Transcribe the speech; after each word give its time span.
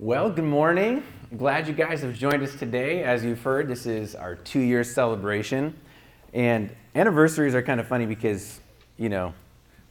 Well, 0.00 0.28
good 0.28 0.42
morning. 0.42 1.04
glad 1.36 1.68
you 1.68 1.72
guys 1.72 2.02
have 2.02 2.14
joined 2.14 2.42
us 2.42 2.56
today. 2.56 3.04
As 3.04 3.24
you've 3.24 3.40
heard, 3.40 3.68
this 3.68 3.86
is 3.86 4.16
our 4.16 4.34
two 4.34 4.58
year 4.58 4.82
celebration. 4.82 5.72
And 6.32 6.74
anniversaries 6.96 7.54
are 7.54 7.62
kind 7.62 7.78
of 7.78 7.86
funny 7.86 8.04
because, 8.04 8.58
you 8.96 9.08
know, 9.08 9.32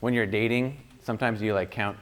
when 0.00 0.12
you're 0.12 0.26
dating, 0.26 0.78
sometimes 1.02 1.40
you 1.40 1.54
like 1.54 1.70
count, 1.70 1.96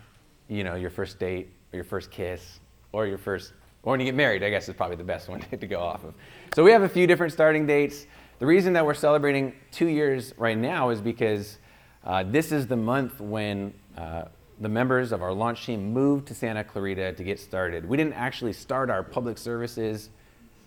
you 0.48 0.64
know, 0.64 0.74
your 0.74 0.90
first 0.90 1.20
date 1.20 1.52
or 1.72 1.76
your 1.76 1.84
first 1.84 2.10
kiss 2.10 2.58
or 2.90 3.06
your 3.06 3.18
first, 3.18 3.52
or 3.84 3.92
when 3.92 4.00
you 4.00 4.06
get 4.06 4.16
married, 4.16 4.42
I 4.42 4.50
guess 4.50 4.68
is 4.68 4.74
probably 4.74 4.96
the 4.96 5.04
best 5.04 5.28
one 5.28 5.38
to 5.42 5.66
go 5.68 5.80
off 5.80 6.02
of. 6.02 6.12
So 6.56 6.64
we 6.64 6.72
have 6.72 6.82
a 6.82 6.88
few 6.88 7.06
different 7.06 7.32
starting 7.32 7.68
dates. 7.68 8.06
The 8.40 8.46
reason 8.46 8.72
that 8.72 8.84
we're 8.84 8.94
celebrating 8.94 9.52
two 9.70 9.86
years 9.86 10.34
right 10.36 10.58
now 10.58 10.90
is 10.90 11.00
because 11.00 11.58
uh, 12.02 12.24
this 12.24 12.50
is 12.50 12.66
the 12.66 12.76
month 12.76 13.20
when 13.20 13.72
uh, 13.96 14.24
the 14.60 14.68
members 14.68 15.12
of 15.12 15.22
our 15.22 15.32
launch 15.32 15.66
team 15.66 15.92
moved 15.92 16.28
to 16.28 16.34
Santa 16.34 16.64
Clarita 16.64 17.12
to 17.14 17.24
get 17.24 17.40
started. 17.40 17.88
We 17.88 17.96
didn't 17.96 18.14
actually 18.14 18.52
start 18.52 18.90
our 18.90 19.02
public 19.02 19.38
services 19.38 20.10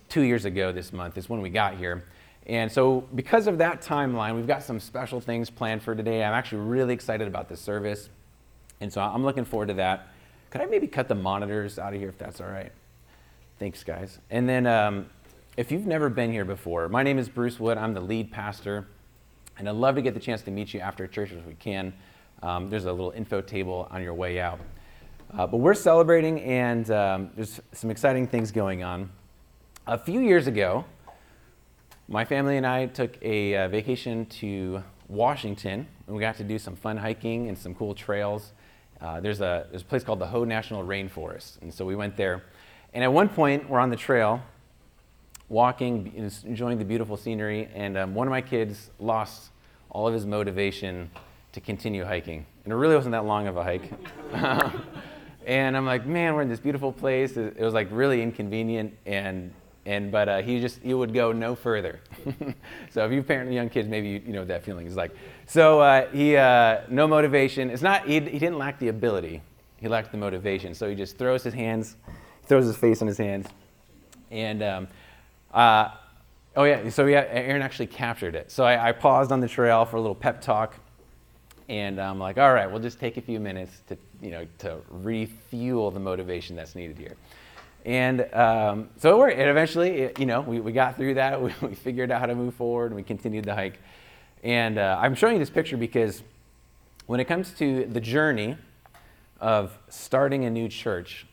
two 0.09 0.21
years 0.21 0.45
ago 0.45 0.71
this 0.71 0.91
month, 0.91 1.17
is 1.17 1.30
when 1.30 1.41
we 1.41 1.49
got 1.49 1.77
here. 1.77 2.03
And 2.48 2.71
so, 2.71 3.07
because 3.16 3.48
of 3.48 3.57
that 3.57 3.81
timeline, 3.81 4.35
we've 4.35 4.48
got 4.48 4.62
some 4.62 4.79
special 4.79 5.20
things 5.20 5.49
planned 5.49 5.81
for 5.81 5.95
today. 5.95 6.23
I'm 6.23 6.34
actually 6.34 6.62
really 6.62 6.93
excited 6.93 7.27
about 7.27 7.49
this 7.49 7.59
service. 7.59 8.09
And 8.81 8.93
so, 8.93 9.02
I'm 9.02 9.23
looking 9.23 9.45
forward 9.45 9.70
to 9.70 9.73
that. 9.76 10.09
Could 10.52 10.62
I 10.62 10.65
maybe 10.65 10.88
cut 10.88 11.07
the 11.07 11.15
monitors 11.15 11.79
out 11.79 11.93
of 11.93 11.99
here 11.99 12.09
if 12.09 12.17
that's 12.17 12.40
all 12.40 12.48
right? 12.48 12.71
Thanks, 13.57 13.84
guys. 13.84 14.20
And 14.29 14.48
then, 14.48 14.67
um, 14.67 15.09
if 15.57 15.71
you've 15.71 15.88
never 15.88 16.09
been 16.09 16.31
here 16.31 16.45
before, 16.45 16.88
my 16.90 17.02
name 17.02 17.17
is 17.17 17.29
Bruce 17.29 17.59
Wood. 17.59 17.77
I'm 17.77 17.93
the 17.93 18.02
lead 18.02 18.31
pastor. 18.31 18.85
And 19.57 19.70
I'd 19.70 19.76
love 19.76 19.95
to 19.95 20.02
get 20.02 20.13
the 20.13 20.20
chance 20.20 20.41
to 20.43 20.52
meet 20.52 20.73
you 20.73 20.81
after 20.81 21.07
church 21.07 21.31
if 21.31 21.45
we 21.45 21.54
can. 21.54 21.93
Um, 22.45 22.70
there's 22.70 22.85
a 22.85 22.91
little 22.91 23.09
info 23.09 23.41
table 23.41 23.88
on 23.90 24.04
your 24.04 24.13
way 24.13 24.40
out. 24.40 24.59
Uh, 25.35 25.48
but 25.48 25.58
we're 25.58 25.73
celebrating, 25.73 26.40
and 26.41 26.91
um, 26.91 27.31
there's 27.35 27.59
some 27.71 27.90
exciting 27.90 28.27
things 28.27 28.52
going 28.52 28.84
on. 28.84 29.09
A 29.87 29.98
few 29.98 30.20
years 30.20 30.46
ago, 30.46 30.85
my 32.07 32.24
family 32.24 32.57
and 32.57 32.68
I 32.68 32.85
took 32.85 33.18
a 33.24 33.55
uh, 33.55 33.68
vacation 33.70 34.27
to 34.27 34.84
Washington, 35.07 35.87
and 36.05 36.15
we 36.15 36.21
got 36.21 36.37
to 36.37 36.43
do 36.43 36.60
some 36.60 36.76
fun 36.76 36.98
hiking 36.98 37.49
and 37.49 37.57
some 37.57 37.74
cool 37.74 37.96
trails. 37.96 38.52
Uh, 39.02 39.20
there's, 39.20 39.41
a, 39.41 39.65
there's 39.71 39.82
a 39.82 39.85
place 39.85 40.04
called 40.04 40.20
the 40.20 40.27
Hoh 40.27 40.43
National 40.43 40.84
Rainforest, 40.84 41.59
and 41.63 41.74
so 41.74 41.84
we 41.84 41.96
went 41.96 42.15
there. 42.15 42.43
And 42.93 43.04
at 43.04 43.12
one 43.12 43.27
point, 43.27 43.68
we're 43.68 43.80
on 43.80 43.90
the 43.90 43.96
trail, 43.96 44.40
walking, 45.49 46.13
enjoying 46.46 46.77
the 46.77 46.85
beautiful 46.85 47.18
scenery, 47.18 47.70
and 47.74 47.98
um, 47.98 48.13
one 48.13 48.27
of 48.27 48.32
my 48.32 48.41
kids 48.41 48.91
lost 48.99 49.49
all 49.90 50.07
of 50.07 50.13
his 50.13 50.27
motivation 50.27 51.09
to 51.55 51.61
continue 51.61 52.03
hiking. 52.03 52.45
And 52.65 52.73
it 52.73 52.75
really 52.75 52.95
wasn't 52.95 53.13
that 53.13 53.23
long 53.23 53.48
of 53.48 53.55
a 53.55 53.63
hike. 53.63 53.89
and 55.45 55.77
I'm 55.77 55.85
like, 55.85 56.05
man, 56.05 56.35
we're 56.35 56.41
in 56.41 56.49
this 56.49 56.59
beautiful 56.59 56.91
place. 56.91 57.37
It, 57.37 57.57
was 57.57 57.73
like 57.73 57.87
really 57.91 58.21
inconvenient. 58.21 58.93
And, 59.05 59.53
and 59.85 60.12
but 60.12 60.27
uh, 60.27 60.41
he 60.41 60.59
just, 60.59 60.81
he 60.81 60.93
would 60.93 61.13
go 61.13 61.31
no 61.31 61.55
further. 61.55 62.01
so 62.91 63.05
if 63.05 63.13
you 63.13 63.23
parent 63.23 63.53
young 63.53 63.70
kids, 63.70 63.87
maybe 63.87 64.09
you, 64.09 64.22
you 64.28 64.34
know 64.34 64.44
that 64.44 64.66
feeling 64.66 64.85
is 64.85 64.97
like. 64.97 65.16
So 65.45 65.79
uh, 65.79 66.09
he, 66.12 66.35
uh, 66.35 66.81
no 66.89 67.07
motivation. 67.07 67.69
It's 67.69 67.81
not, 67.81 68.06
he, 68.06 68.16
he 68.16 68.38
didn't 68.38 68.57
lack 68.57 68.78
the 68.78 68.90
ability. 68.90 69.41
He 69.78 69.88
lacked 69.88 70.12
the 70.12 70.17
motivation. 70.17 70.75
So 70.75 70.90
he 70.90 70.95
just 70.95 71.17
throws 71.17 71.41
his 71.41 71.53
hands, 71.53 71.95
throws 72.47 72.66
his 72.66 72.75
face 72.75 73.00
in 73.00 73.07
his 73.07 73.17
hands. 73.17 73.47
And, 74.29 74.62
um, 74.62 74.88
uh, 75.53 75.91
oh 76.57 76.66
yeah, 76.66 76.90
so 76.90 77.06
yeah, 77.06 77.23
Aaron 77.29 77.62
actually 77.62 77.88
captured 77.88 78.35
it. 78.35 78.51
So 78.51 78.66
I, 78.66 78.90
I 78.90 78.91
paused 78.91 79.31
on 79.31 79.40
the 79.40 79.47
trail 79.47 79.85
for 79.85 79.95
a 79.95 80.01
little 80.01 80.16
pep 80.16 80.41
talk 80.41 80.75
and 81.68 82.00
I'm 82.00 82.19
like, 82.19 82.38
all 82.38 82.53
right, 82.53 82.69
we'll 82.69 82.81
just 82.81 83.00
take 83.00 83.18
a 83.18 83.22
few 83.22 83.40
minutes 83.40 83.81
to, 83.88 83.97
you 84.22 84.31
know, 84.31 84.47
to 84.59 84.78
refuel 84.90 85.91
the 85.91 86.00
motivation 86.00 86.56
that's 86.56 86.75
needed 86.75 86.97
here. 86.97 87.16
And 87.85 88.34
um, 88.34 88.90
so 88.97 89.24
it 89.24 89.40
And 89.40 89.50
eventually, 89.50 89.90
it, 90.02 90.19
you 90.19 90.25
know, 90.25 90.41
we, 90.41 90.59
we 90.59 90.72
got 90.72 90.96
through 90.96 91.16
that. 91.16 91.41
We, 91.41 91.53
we, 91.62 91.75
figured 91.75 92.12
out 92.12 92.19
how 92.19 92.25
to 92.25 92.36
move 92.36 92.56
forward, 92.56 92.88
and 92.88 92.96
we 92.96 93.03
continued 93.03 93.46
the 93.46 93.56
hike. 93.56 93.80
And 94.44 94.78
uh, 94.78 94.98
I'm 95.00 95.16
showing 95.16 95.34
you 95.34 95.40
this 95.40 95.50
picture 95.50 95.78
because 95.78 96.24
when 97.06 97.20
it 97.20 97.25
comes 97.25 97.52
to 97.54 97.86
the 97.86 98.02
journey 98.02 98.58
of 99.40 99.78
starting 99.90 100.46
a 100.46 100.50
new 100.50 100.68
church, 100.68 101.25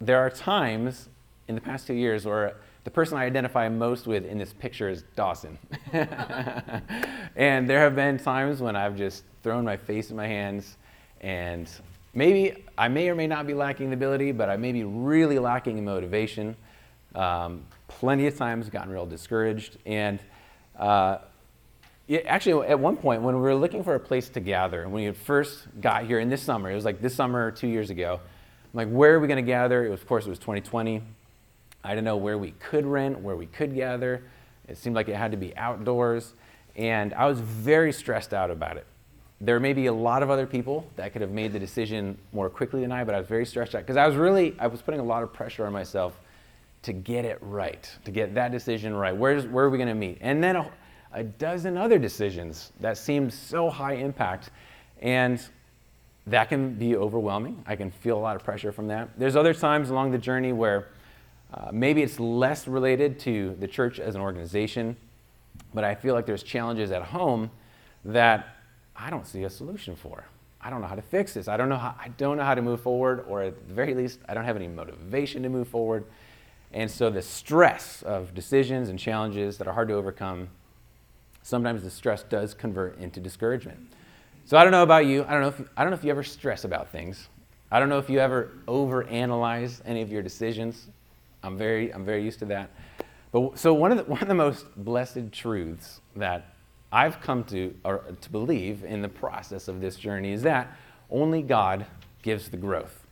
there 0.00 0.18
are 0.18 0.30
times 0.30 1.08
in 1.46 1.54
the 1.54 1.60
past 1.60 1.86
two 1.86 1.94
years 1.94 2.26
where 2.26 2.56
the 2.88 2.94
person 2.94 3.18
I 3.18 3.26
identify 3.26 3.68
most 3.68 4.06
with 4.06 4.24
in 4.24 4.38
this 4.38 4.54
picture 4.54 4.88
is 4.88 5.04
Dawson. 5.14 5.58
and 5.92 7.68
there 7.68 7.80
have 7.80 7.94
been 7.94 8.16
times 8.16 8.62
when 8.62 8.76
I've 8.76 8.96
just 8.96 9.24
thrown 9.42 9.62
my 9.62 9.76
face 9.76 10.08
in 10.08 10.16
my 10.16 10.26
hands 10.26 10.78
and 11.20 11.68
maybe 12.14 12.64
I 12.78 12.88
may 12.88 13.10
or 13.10 13.14
may 13.14 13.26
not 13.26 13.46
be 13.46 13.52
lacking 13.52 13.90
the 13.90 13.94
ability, 13.94 14.32
but 14.32 14.48
I 14.48 14.56
may 14.56 14.72
be 14.72 14.84
really 14.84 15.38
lacking 15.38 15.76
in 15.76 15.84
motivation. 15.84 16.56
Um, 17.14 17.66
plenty 17.88 18.26
of 18.26 18.38
times 18.38 18.70
gotten 18.70 18.90
real 18.90 19.04
discouraged. 19.04 19.76
And 19.84 20.18
uh, 20.78 21.18
it, 22.06 22.24
actually, 22.24 22.68
at 22.68 22.80
one 22.80 22.96
point, 22.96 23.20
when 23.20 23.34
we 23.34 23.42
were 23.42 23.54
looking 23.54 23.84
for 23.84 23.96
a 23.96 24.00
place 24.00 24.30
to 24.30 24.40
gather, 24.40 24.88
when 24.88 25.04
we 25.04 25.12
first 25.12 25.66
got 25.78 26.06
here 26.06 26.20
in 26.20 26.30
this 26.30 26.40
summer, 26.40 26.70
it 26.70 26.74
was 26.74 26.86
like 26.86 27.02
this 27.02 27.14
summer 27.14 27.50
two 27.50 27.68
years 27.68 27.90
ago, 27.90 28.18
I'm 28.18 28.78
like, 28.78 28.88
where 28.88 29.14
are 29.14 29.20
we 29.20 29.28
going 29.28 29.44
to 29.44 29.46
gather? 29.46 29.84
It 29.84 29.90
was, 29.90 30.00
of 30.00 30.06
course, 30.06 30.24
it 30.24 30.30
was 30.30 30.38
2020. 30.38 31.02
I 31.84 31.90
didn't 31.90 32.04
know 32.04 32.16
where 32.16 32.38
we 32.38 32.52
could 32.52 32.86
rent, 32.86 33.20
where 33.20 33.36
we 33.36 33.46
could 33.46 33.74
gather. 33.74 34.22
It 34.68 34.76
seemed 34.76 34.96
like 34.96 35.08
it 35.08 35.16
had 35.16 35.30
to 35.30 35.36
be 35.36 35.56
outdoors. 35.56 36.34
And 36.76 37.14
I 37.14 37.26
was 37.26 37.40
very 37.40 37.92
stressed 37.92 38.34
out 38.34 38.50
about 38.50 38.76
it. 38.76 38.86
There 39.40 39.60
may 39.60 39.72
be 39.72 39.86
a 39.86 39.92
lot 39.92 40.22
of 40.22 40.30
other 40.30 40.46
people 40.46 40.88
that 40.96 41.12
could 41.12 41.22
have 41.22 41.30
made 41.30 41.52
the 41.52 41.60
decision 41.60 42.18
more 42.32 42.50
quickly 42.50 42.80
than 42.80 42.90
I, 42.90 43.04
but 43.04 43.14
I 43.14 43.18
was 43.18 43.28
very 43.28 43.46
stressed 43.46 43.74
out 43.74 43.82
because 43.82 43.96
I 43.96 44.06
was 44.06 44.16
really, 44.16 44.56
I 44.58 44.66
was 44.66 44.82
putting 44.82 45.00
a 45.00 45.04
lot 45.04 45.22
of 45.22 45.32
pressure 45.32 45.64
on 45.66 45.72
myself 45.72 46.18
to 46.82 46.92
get 46.92 47.24
it 47.24 47.38
right, 47.40 47.88
to 48.04 48.10
get 48.10 48.34
that 48.34 48.50
decision 48.50 48.94
right. 48.94 49.16
Where's, 49.16 49.46
where 49.46 49.64
are 49.64 49.70
we 49.70 49.78
going 49.78 49.88
to 49.88 49.94
meet? 49.94 50.18
And 50.20 50.42
then 50.42 50.56
a, 50.56 50.70
a 51.12 51.22
dozen 51.24 51.76
other 51.76 51.98
decisions 51.98 52.72
that 52.80 52.98
seemed 52.98 53.32
so 53.32 53.70
high 53.70 53.94
impact. 53.94 54.50
And 55.00 55.40
that 56.26 56.48
can 56.48 56.74
be 56.74 56.96
overwhelming. 56.96 57.62
I 57.66 57.76
can 57.76 57.90
feel 57.90 58.18
a 58.18 58.20
lot 58.20 58.36
of 58.36 58.44
pressure 58.44 58.72
from 58.72 58.88
that. 58.88 59.08
There's 59.18 59.36
other 59.36 59.54
times 59.54 59.90
along 59.90 60.10
the 60.10 60.18
journey 60.18 60.52
where 60.52 60.88
uh, 61.52 61.70
maybe 61.72 62.02
it's 62.02 62.20
less 62.20 62.68
related 62.68 63.18
to 63.20 63.56
the 63.58 63.66
church 63.66 63.98
as 63.98 64.14
an 64.14 64.20
organization, 64.20 64.96
but 65.72 65.84
I 65.84 65.94
feel 65.94 66.14
like 66.14 66.26
there's 66.26 66.42
challenges 66.42 66.90
at 66.90 67.02
home 67.02 67.50
that 68.04 68.56
I 68.94 69.10
don't 69.10 69.26
see 69.26 69.44
a 69.44 69.50
solution 69.50 69.96
for. 69.96 70.24
I 70.60 70.70
don't 70.70 70.80
know 70.80 70.88
how 70.88 70.96
to 70.96 71.02
fix 71.02 71.34
this. 71.34 71.48
I 71.48 71.56
don't 71.56 71.68
know 71.68 71.78
how, 71.78 71.94
I 71.98 72.08
don't 72.08 72.36
know 72.36 72.44
how 72.44 72.54
to 72.54 72.62
move 72.62 72.80
forward, 72.80 73.24
or 73.28 73.42
at 73.42 73.68
the 73.68 73.74
very 73.74 73.94
least, 73.94 74.18
I 74.28 74.34
don't 74.34 74.44
have 74.44 74.56
any 74.56 74.68
motivation 74.68 75.42
to 75.44 75.48
move 75.48 75.68
forward. 75.68 76.04
And 76.72 76.90
so 76.90 77.08
the 77.08 77.22
stress 77.22 78.02
of 78.02 78.34
decisions 78.34 78.88
and 78.88 78.98
challenges 78.98 79.56
that 79.58 79.66
are 79.66 79.72
hard 79.72 79.88
to 79.88 79.94
overcome, 79.94 80.48
sometimes 81.42 81.82
the 81.82 81.90
stress 81.90 82.24
does 82.24 82.54
convert 82.54 82.98
into 82.98 83.20
discouragement. 83.20 83.78
So 84.44 84.56
I 84.56 84.64
don't 84.64 84.72
know 84.72 84.82
about 84.82 85.06
you. 85.06 85.24
I 85.28 85.32
don't 85.32 85.42
know 85.42 85.48
if, 85.48 85.60
I 85.76 85.82
don't 85.82 85.90
know 85.90 85.96
if 85.96 86.04
you 86.04 86.10
ever 86.10 86.24
stress 86.24 86.64
about 86.64 86.90
things. 86.90 87.28
I 87.70 87.78
don't 87.78 87.88
know 87.88 87.98
if 87.98 88.10
you 88.10 88.18
ever 88.18 88.50
overanalyze 88.66 89.80
any 89.84 90.02
of 90.02 90.10
your 90.10 90.22
decisions. 90.22 90.88
I'm 91.42 91.56
very, 91.56 91.92
I'm 91.92 92.04
very 92.04 92.22
used 92.22 92.38
to 92.40 92.44
that. 92.46 92.70
But 93.32 93.58
so 93.58 93.74
one 93.74 93.92
of 93.92 93.98
the, 93.98 94.04
one 94.10 94.22
of 94.22 94.28
the 94.28 94.34
most 94.34 94.66
blessed 94.76 95.32
truths 95.32 96.00
that 96.16 96.54
I've 96.90 97.20
come 97.20 97.44
to, 97.44 97.74
or 97.84 98.04
to 98.20 98.30
believe 98.30 98.84
in 98.84 99.02
the 99.02 99.08
process 99.08 99.68
of 99.68 99.80
this 99.80 99.96
journey 99.96 100.32
is 100.32 100.42
that 100.42 100.76
only 101.10 101.42
God 101.42 101.86
gives 102.22 102.48
the 102.48 102.56
growth. 102.56 103.06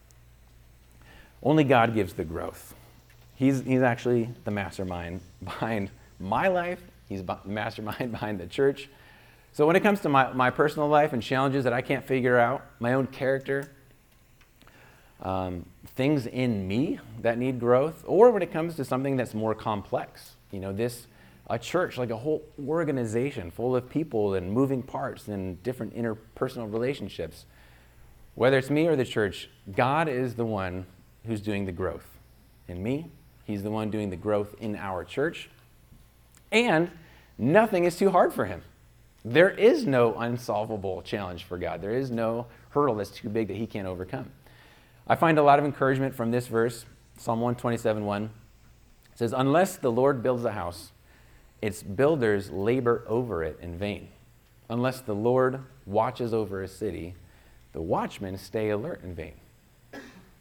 Only 1.43 1.65
God 1.65 1.95
gives 1.95 2.15
the 2.15 2.25
growth. 2.25 2.75
He's, 3.35 3.61
he's 3.61 3.83
actually 3.83 4.31
the 4.45 4.51
mastermind 4.51 5.21
behind 5.45 5.91
my 6.19 6.49
life. 6.49 6.81
He's 7.09 7.23
the 7.23 7.39
mastermind 7.45 8.11
behind 8.13 8.41
the 8.41 8.47
church. 8.47 8.89
So 9.53 9.67
when 9.67 9.77
it 9.77 9.83
comes 9.83 10.01
to 10.01 10.09
my, 10.09 10.33
my 10.33 10.51
personal 10.51 10.89
life 10.89 11.13
and 11.13 11.23
challenges 11.23 11.65
that 11.65 11.73
I 11.73 11.81
can't 11.81 12.05
figure 12.05 12.39
out, 12.39 12.63
my 12.79 12.93
own 12.93 13.07
character, 13.07 13.71
um, 15.23 15.65
things 15.95 16.27
in 16.27 16.67
me 16.69 17.01
that 17.23 17.39
need 17.39 17.59
growth, 17.59 18.05
or 18.07 18.31
when 18.31 18.43
it 18.43 18.53
comes 18.53 18.77
to 18.77 18.85
something 18.85 19.17
that's 19.17 19.35
more 19.35 19.55
complex. 19.55 20.33
You 20.51 20.61
know, 20.61 20.73
this 20.73 21.07
a 21.49 21.59
church, 21.59 21.97
like 21.97 22.11
a 22.11 22.17
whole 22.17 22.43
organization 22.67 23.51
full 23.51 23.77
of 23.77 23.89
people 23.89 24.35
and 24.35 24.51
moving 24.51 24.83
parts 24.83 25.29
and 25.29 25.63
different 25.63 25.95
interpersonal 25.95 26.73
relationships. 26.73 27.47
Whether 28.35 28.59
it's 28.59 28.71
me 28.71 28.87
or 28.87 28.97
the 28.97 29.05
church, 29.05 29.49
God 29.75 30.09
is 30.09 30.35
the 30.35 30.45
one 30.45 30.87
who's 31.25 31.41
doing 31.41 31.65
the 31.65 31.73
growth. 31.73 32.07
In 32.69 32.83
me, 32.83 33.11
He's 33.45 33.63
the 33.63 33.71
one 33.71 33.91
doing 33.91 34.11
the 34.11 34.17
growth 34.17 34.57
in 34.61 34.75
our 34.75 35.05
church. 35.05 35.49
And 36.51 36.91
nothing 37.39 37.85
is 37.85 37.97
too 37.97 38.11
hard 38.11 38.35
for 38.35 38.45
Him. 38.45 38.63
There 39.25 39.51
is 39.51 39.87
no 39.87 40.15
unsolvable 40.15 41.03
challenge 41.03 41.45
for 41.45 41.59
God, 41.59 41.81
there 41.81 41.95
is 41.97 42.11
no 42.11 42.47
hurdle 42.71 42.97
that's 42.97 43.11
too 43.11 43.29
big 43.29 43.49
that 43.49 43.57
He 43.57 43.67
can't 43.67 43.87
overcome. 43.87 44.31
I 45.09 45.15
find 45.15 45.39
a 45.39 45.43
lot 45.43 45.59
of 45.59 45.65
encouragement 45.65 46.15
from 46.15 46.31
this 46.31 46.49
verse, 46.49 46.85
Psalm 47.17 47.41
127 47.41 48.05
1. 48.05 48.25
It 48.25 48.31
says, 49.15 49.33
Unless 49.33 49.77
the 49.77 49.93
Lord 49.93 50.23
builds 50.23 50.45
a 50.45 50.53
house, 50.53 50.91
its 51.63 51.83
builders 51.83 52.51
labor 52.51 53.05
over 53.07 53.45
it 53.45 53.59
in 53.63 53.79
vain. 53.79 54.09
Unless 54.69 55.03
the 55.03 55.15
Lord 55.15 55.61
watches 55.87 56.35
over 56.35 56.63
a 56.63 56.69
city, 56.69 57.15
the 57.73 57.81
watchmen 57.81 58.37
stay 58.37 58.71
alert 58.71 59.03
in 59.05 59.15
vain. 59.15 59.35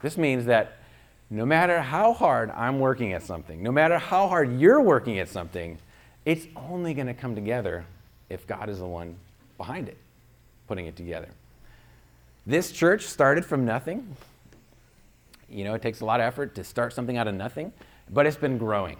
This 0.00 0.18
means 0.18 0.46
that 0.46 0.78
no 1.30 1.46
matter 1.46 1.80
how 1.80 2.12
hard 2.12 2.50
I'm 2.50 2.80
working 2.80 3.12
at 3.12 3.22
something, 3.22 3.62
no 3.62 3.72
matter 3.72 3.98
how 3.98 4.28
hard 4.28 4.58
you're 4.58 4.80
working 4.80 5.18
at 5.18 5.28
something, 5.28 5.78
it's 6.24 6.46
only 6.56 6.92
going 6.92 7.06
to 7.06 7.14
come 7.14 7.34
together 7.34 7.84
if 8.28 8.46
God 8.46 8.68
is 8.68 8.78
the 8.78 8.86
one 8.86 9.16
behind 9.56 9.88
it, 9.88 9.96
putting 10.66 10.86
it 10.86 10.96
together. 10.96 11.28
This 12.46 12.72
church 12.72 13.06
started 13.06 13.44
from 13.44 13.64
nothing. 13.64 14.16
You 15.48 15.64
know, 15.64 15.74
it 15.74 15.82
takes 15.82 16.00
a 16.00 16.04
lot 16.04 16.20
of 16.20 16.26
effort 16.26 16.54
to 16.56 16.64
start 16.64 16.92
something 16.92 17.16
out 17.16 17.28
of 17.28 17.34
nothing, 17.34 17.72
but 18.10 18.26
it's 18.26 18.36
been 18.36 18.58
growing. 18.58 18.96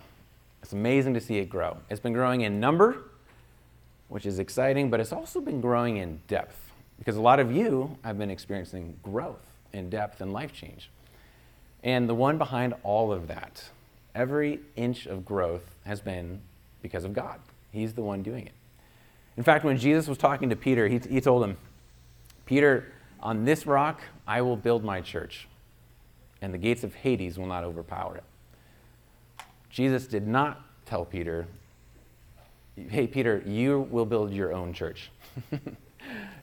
It's 0.63 0.73
amazing 0.73 1.15
to 1.15 1.21
see 1.21 1.39
it 1.39 1.49
grow. 1.49 1.79
It's 1.91 2.01
been 2.01 2.13
growing 2.13 2.43
in 2.43 2.61
number, 2.61 3.11
which 4.09 4.27
is 4.27 4.39
exciting, 4.39 4.91
but 4.91 5.01
it's 5.01 5.13
also 5.13 5.41
been 5.41 5.61
growing 5.61 5.97
in 5.97 6.21
depth 6.29 6.73
because 6.99 7.17
a 7.17 7.21
lot 7.21 7.41
of 7.41 7.55
you 7.55 7.97
have 8.03 8.19
been 8.19 8.31
experiencing 8.31 8.97
growth 9.03 9.45
in 9.73 9.91
depth 9.91 10.21
and 10.21 10.33
life 10.33 10.53
change. 10.53 10.91
And 11.83 12.09
the 12.09 12.15
one 12.15 12.39
behind 12.39 12.75
all 12.83 13.13
of 13.13 13.29
that, 13.29 13.69
every 14.15 14.61
inch 14.75 15.07
of 15.07 15.25
growth 15.25 15.75
has 15.85 16.01
been 16.01 16.41
because 16.83 17.05
of 17.05 17.13
God. 17.13 17.39
He's 17.71 17.95
the 17.95 18.03
one 18.03 18.23
doing 18.23 18.47
it. 18.47 18.53
In 19.37 19.43
fact, 19.43 19.65
when 19.65 19.77
Jesus 19.77 20.09
was 20.09 20.17
talking 20.17 20.49
to 20.51 20.57
Peter, 20.57 20.89
he, 20.89 20.99
he 20.99 21.21
told 21.21 21.45
him, 21.45 21.57
Peter, 22.47 22.93
on 23.21 23.45
this 23.45 23.67
rock 23.67 24.01
I 24.27 24.41
will 24.41 24.57
build 24.57 24.83
my 24.83 25.01
church, 25.01 25.47
and 26.43 26.53
the 26.53 26.59
gates 26.59 26.85
of 26.85 26.95
Hades 26.95 27.39
will 27.39 27.47
not 27.47 27.65
overpower 27.65 28.17
it. 28.17 28.25
Jesus 29.71 30.07
did 30.07 30.27
not 30.27 30.63
tell 30.87 31.05
Peter, 31.05 31.47
hey, 32.89 33.07
Peter, 33.07 33.43
you 33.47 33.89
will 33.91 34.07
build 34.07 34.33
your 34.33 34.53
own 34.53 34.73
church. 34.73 35.11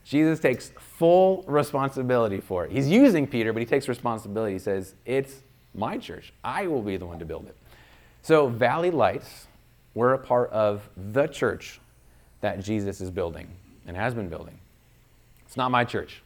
Jesus 0.04 0.38
takes 0.38 0.72
full 0.78 1.42
responsibility 1.46 2.40
for 2.40 2.66
it. 2.66 2.72
He's 2.72 2.88
using 2.88 3.26
Peter, 3.26 3.52
but 3.52 3.60
he 3.60 3.66
takes 3.66 3.88
responsibility. 3.88 4.52
He 4.52 4.58
says, 4.58 4.94
It's 5.06 5.42
my 5.74 5.96
church. 5.96 6.32
I 6.42 6.66
will 6.66 6.82
be 6.82 6.96
the 6.96 7.06
one 7.06 7.18
to 7.18 7.24
build 7.24 7.46
it. 7.46 7.56
So, 8.22 8.48
Valley 8.48 8.90
Lights, 8.90 9.46
we're 9.94 10.12
a 10.12 10.18
part 10.18 10.50
of 10.50 10.88
the 11.12 11.26
church 11.26 11.80
that 12.40 12.60
Jesus 12.60 13.00
is 13.00 13.10
building 13.10 13.48
and 13.86 13.96
has 13.96 14.14
been 14.14 14.28
building. 14.28 14.58
It's 15.46 15.56
not 15.56 15.70
my 15.70 15.84
church, 15.84 16.22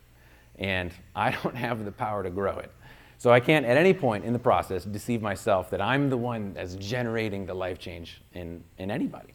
and 0.58 0.90
I 1.14 1.30
don't 1.42 1.56
have 1.56 1.84
the 1.84 1.92
power 1.92 2.22
to 2.22 2.30
grow 2.30 2.58
it. 2.58 2.72
So, 3.18 3.30
I 3.32 3.40
can't 3.40 3.66
at 3.66 3.76
any 3.76 3.92
point 3.92 4.24
in 4.24 4.32
the 4.32 4.38
process 4.38 4.84
deceive 4.84 5.20
myself 5.20 5.70
that 5.70 5.80
I'm 5.80 6.08
the 6.08 6.16
one 6.16 6.54
that's 6.54 6.76
generating 6.76 7.46
the 7.46 7.54
life 7.54 7.78
change 7.78 8.22
in, 8.32 8.62
in 8.78 8.90
anybody. 8.90 9.34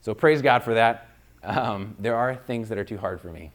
So, 0.00 0.14
praise 0.14 0.42
God 0.42 0.62
for 0.62 0.74
that. 0.74 1.08
Um, 1.42 1.94
there 1.98 2.16
are 2.16 2.34
things 2.34 2.68
that 2.68 2.78
are 2.78 2.84
too 2.84 2.98
hard 2.98 3.20
for 3.20 3.28
me. 3.28 3.52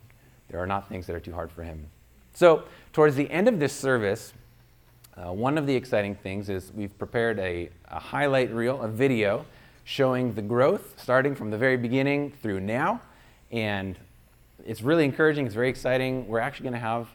There 0.49 0.59
are 0.59 0.67
not 0.67 0.87
things 0.89 1.05
that 1.07 1.15
are 1.15 1.19
too 1.19 1.33
hard 1.33 1.51
for 1.51 1.63
him. 1.63 1.87
So, 2.33 2.63
towards 2.93 3.15
the 3.15 3.29
end 3.29 3.47
of 3.47 3.59
this 3.59 3.73
service, 3.73 4.33
uh, 5.17 5.33
one 5.33 5.57
of 5.57 5.67
the 5.67 5.75
exciting 5.75 6.15
things 6.15 6.49
is 6.49 6.71
we've 6.73 6.97
prepared 6.97 7.39
a, 7.39 7.69
a, 7.89 7.99
highlight 7.99 8.53
reel, 8.53 8.81
a 8.81 8.87
video, 8.87 9.45
showing 9.83 10.33
the 10.33 10.41
growth 10.41 10.93
starting 10.97 11.35
from 11.35 11.49
the 11.51 11.57
very 11.57 11.75
beginning 11.75 12.31
through 12.41 12.61
now. 12.61 13.01
And 13.51 13.97
it's 14.65 14.81
really 14.81 15.03
encouraging, 15.03 15.45
it's 15.45 15.55
very 15.55 15.69
exciting. 15.69 16.27
We're 16.27 16.39
actually 16.39 16.63
going 16.63 16.73
to 16.73 16.79
have 16.79 17.09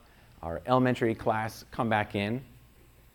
our 0.44 0.60
elementary 0.66 1.14
class 1.14 1.64
come 1.70 1.88
back 1.88 2.14
in 2.14 2.42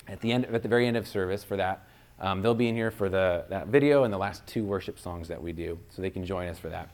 at 0.08 0.20
the, 0.20 0.32
end, 0.32 0.46
at 0.46 0.64
the 0.64 0.68
very 0.68 0.88
end 0.88 0.98
of 0.98 1.08
service 1.08 1.44
for 1.44 1.56
that. 1.58 1.88
Um, 2.20 2.42
they'll 2.42 2.56
be 2.56 2.68
in 2.68 2.76
here 2.76 2.92
for 2.92 3.08
the, 3.08 3.46
that 3.50 3.68
video 3.68 4.04
and 4.04 4.14
the 4.14 4.18
last 4.18 4.46
two 4.48 4.66
worship 4.66 5.00
songs 5.00 5.28
that 5.28 5.42
we 5.42 5.54
do, 5.54 5.80
so 5.90 6.02
they 6.02 6.10
can 6.10 6.26
join 6.26 6.48
us 6.48 6.58
for 6.58 6.70
that. 6.70 6.90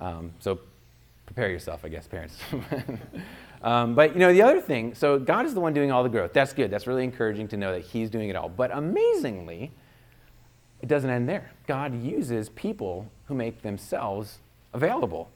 Um, 0.00 0.32
so 0.38 0.60
prepare 1.26 1.50
yourself, 1.50 1.84
I 1.84 1.88
guess, 1.88 2.06
parents. 2.06 2.36
um, 3.62 3.94
but 3.94 4.12
you 4.12 4.20
know, 4.20 4.32
the 4.32 4.42
other 4.42 4.60
thing, 4.60 4.94
so 4.94 5.18
God 5.18 5.46
is 5.46 5.54
the 5.54 5.60
one 5.60 5.72
doing 5.72 5.90
all 5.90 6.02
the 6.02 6.08
growth. 6.08 6.32
That's 6.32 6.52
good. 6.52 6.70
That's 6.70 6.86
really 6.86 7.04
encouraging 7.04 7.48
to 7.48 7.56
know 7.56 7.72
that 7.72 7.82
He's 7.82 8.10
doing 8.10 8.28
it 8.28 8.36
all. 8.36 8.48
But 8.48 8.70
amazingly, 8.72 9.72
it 10.82 10.88
doesn't 10.88 11.10
end 11.10 11.28
there. 11.28 11.50
God 11.66 12.00
uses 12.02 12.50
people 12.50 13.10
who 13.26 13.34
make 13.34 13.62
themselves 13.62 14.38
available. 14.72 15.30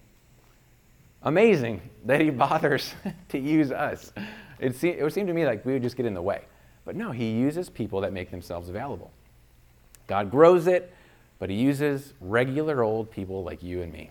Amazing 1.24 1.82
that 2.04 2.20
He 2.20 2.30
bothers 2.30 2.94
to 3.30 3.38
use 3.38 3.72
us. 3.72 4.12
It, 4.60 4.76
se- 4.76 4.98
it 4.98 5.02
would 5.02 5.12
seem 5.12 5.26
to 5.26 5.32
me 5.32 5.44
like 5.44 5.64
we 5.64 5.72
would 5.72 5.82
just 5.82 5.96
get 5.96 6.06
in 6.06 6.14
the 6.14 6.22
way. 6.22 6.42
But 6.84 6.94
no, 6.96 7.10
He 7.10 7.32
uses 7.32 7.68
people 7.68 8.00
that 8.02 8.12
make 8.12 8.30
themselves 8.30 8.68
available. 8.68 9.10
God 10.06 10.30
grows 10.30 10.66
it, 10.66 10.94
but 11.38 11.50
He 11.50 11.56
uses 11.56 12.12
regular 12.20 12.82
old 12.82 13.10
people 13.10 13.42
like 13.42 13.62
you 13.62 13.82
and 13.82 13.92
me. 13.92 14.10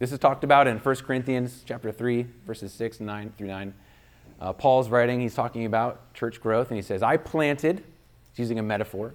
This 0.00 0.12
is 0.12 0.18
talked 0.18 0.44
about 0.44 0.66
in 0.66 0.78
1 0.78 0.96
Corinthians 0.96 1.62
chapter 1.66 1.92
3, 1.92 2.26
verses 2.46 2.72
6 2.72 3.00
and 3.00 3.06
9 3.06 3.34
through 3.36 3.48
9. 3.48 3.74
Uh, 4.40 4.52
Paul's 4.54 4.88
writing, 4.88 5.20
he's 5.20 5.34
talking 5.34 5.66
about 5.66 6.14
church 6.14 6.40
growth, 6.40 6.68
and 6.70 6.76
he 6.76 6.82
says, 6.82 7.02
I 7.02 7.18
planted, 7.18 7.84
he's 8.32 8.38
using 8.38 8.58
a 8.58 8.62
metaphor 8.62 9.12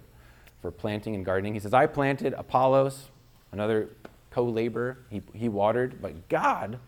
for 0.62 0.70
planting 0.70 1.16
and 1.16 1.24
gardening. 1.24 1.54
He 1.54 1.60
says, 1.60 1.74
I 1.74 1.86
planted 1.86 2.34
Apollos, 2.34 3.08
another 3.50 3.88
co 4.36 4.44
laborer, 4.44 4.98
he, 5.08 5.22
he 5.32 5.48
watered, 5.48 6.02
but 6.02 6.28
God 6.28 6.78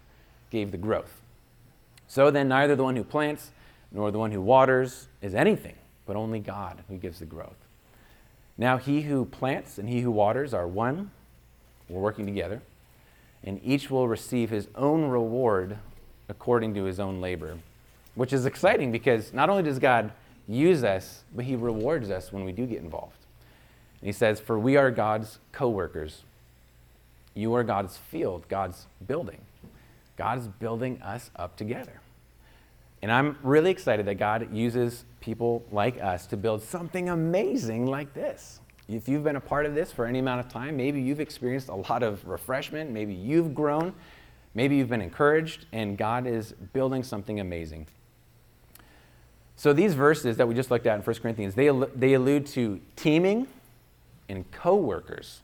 gave 0.50 0.70
the 0.70 0.76
growth. 0.76 1.22
So 2.06 2.30
then, 2.30 2.46
neither 2.46 2.76
the 2.76 2.84
one 2.84 2.94
who 2.94 3.04
plants 3.04 3.52
nor 3.90 4.10
the 4.10 4.18
one 4.18 4.32
who 4.32 4.42
waters 4.42 5.08
is 5.22 5.34
anything, 5.34 5.76
but 6.04 6.14
only 6.14 6.40
God 6.40 6.84
who 6.88 6.98
gives 6.98 7.20
the 7.20 7.24
growth. 7.24 7.56
Now, 8.58 8.76
he 8.76 9.00
who 9.00 9.24
plants 9.24 9.78
and 9.78 9.88
he 9.88 10.02
who 10.02 10.10
waters 10.10 10.52
are 10.52 10.68
one, 10.68 11.10
we're 11.88 12.02
working 12.02 12.26
together 12.26 12.60
and 13.42 13.58
each 13.64 13.90
will 13.90 14.06
receive 14.06 14.50
his 14.50 14.68
own 14.74 15.04
reward 15.04 15.78
according 16.28 16.74
to 16.74 16.84
his 16.84 17.00
own 17.00 17.22
labor. 17.22 17.56
Which 18.14 18.34
is 18.34 18.44
exciting 18.44 18.92
because 18.92 19.32
not 19.32 19.48
only 19.48 19.62
does 19.62 19.78
God 19.78 20.12
use 20.46 20.84
us, 20.84 21.22
but 21.34 21.46
he 21.46 21.56
rewards 21.56 22.10
us 22.10 22.30
when 22.30 22.44
we 22.44 22.52
do 22.52 22.66
get 22.66 22.82
involved. 22.82 23.24
And 24.02 24.06
he 24.06 24.12
says, 24.12 24.38
For 24.38 24.58
we 24.58 24.76
are 24.76 24.90
God's 24.90 25.38
co 25.50 25.70
workers. 25.70 26.24
You 27.38 27.54
are 27.54 27.62
God's 27.62 27.96
field, 27.96 28.48
God's 28.48 28.88
building. 29.06 29.40
God 30.16 30.38
is 30.38 30.48
building 30.48 31.00
us 31.00 31.30
up 31.36 31.56
together. 31.56 32.00
And 33.00 33.12
I'm 33.12 33.38
really 33.44 33.70
excited 33.70 34.06
that 34.06 34.16
God 34.16 34.52
uses 34.52 35.04
people 35.20 35.64
like 35.70 36.02
us 36.02 36.26
to 36.26 36.36
build 36.36 36.64
something 36.64 37.08
amazing 37.08 37.86
like 37.86 38.12
this. 38.12 38.58
If 38.88 39.08
you've 39.08 39.22
been 39.22 39.36
a 39.36 39.40
part 39.40 39.66
of 39.66 39.76
this 39.76 39.92
for 39.92 40.04
any 40.04 40.18
amount 40.18 40.40
of 40.40 40.48
time, 40.48 40.76
maybe 40.76 41.00
you've 41.00 41.20
experienced 41.20 41.68
a 41.68 41.76
lot 41.76 42.02
of 42.02 42.26
refreshment, 42.26 42.90
maybe 42.90 43.14
you've 43.14 43.54
grown, 43.54 43.94
maybe 44.54 44.74
you've 44.74 44.88
been 44.88 45.00
encouraged, 45.00 45.66
and 45.70 45.96
God 45.96 46.26
is 46.26 46.54
building 46.72 47.04
something 47.04 47.38
amazing. 47.38 47.86
So 49.54 49.72
these 49.72 49.94
verses 49.94 50.38
that 50.38 50.48
we 50.48 50.56
just 50.56 50.72
looked 50.72 50.88
at 50.88 50.96
in 50.96 51.02
1 51.02 51.16
Corinthians, 51.16 51.54
they, 51.54 51.70
they 51.94 52.14
allude 52.14 52.46
to 52.48 52.80
teaming 52.96 53.46
and 54.28 54.50
co-workers. 54.50 55.42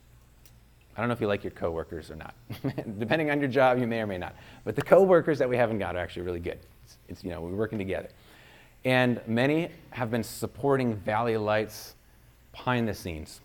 I 0.97 1.01
don't 1.01 1.09
know 1.09 1.13
if 1.15 1.21
you 1.21 1.27
like 1.27 1.43
your 1.43 1.51
coworkers 1.51 2.11
or 2.11 2.17
not. 2.17 2.35
Depending 2.99 3.31
on 3.31 3.41
your 3.41 3.49
job, 3.49 3.79
you 3.79 3.87
may 3.87 4.01
or 4.01 4.07
may 4.07 4.19
not. 4.19 4.35
But 4.65 4.77
the 4.77 4.83
coworkers 4.83 5.39
that 5.39 5.49
we 5.49 5.57
have 5.57 5.71
in 5.71 5.79
God 5.79 5.97
are 5.97 5.99
actually 5.99 6.23
really 6.23 6.41
good. 6.41 6.59
It's, 6.85 6.97
it's, 7.09 7.25
you 7.25 7.31
know, 7.31 7.41
we're 7.41 7.51
working 7.51 7.79
together. 7.79 8.09
And 8.85 9.21
many 9.27 9.71
have 9.91 10.11
been 10.11 10.23
supporting 10.23 10.95
Valley 10.97 11.37
Lights 11.37 11.95
behind 12.53 12.87
the 12.87 12.95
scenes, 12.95 13.41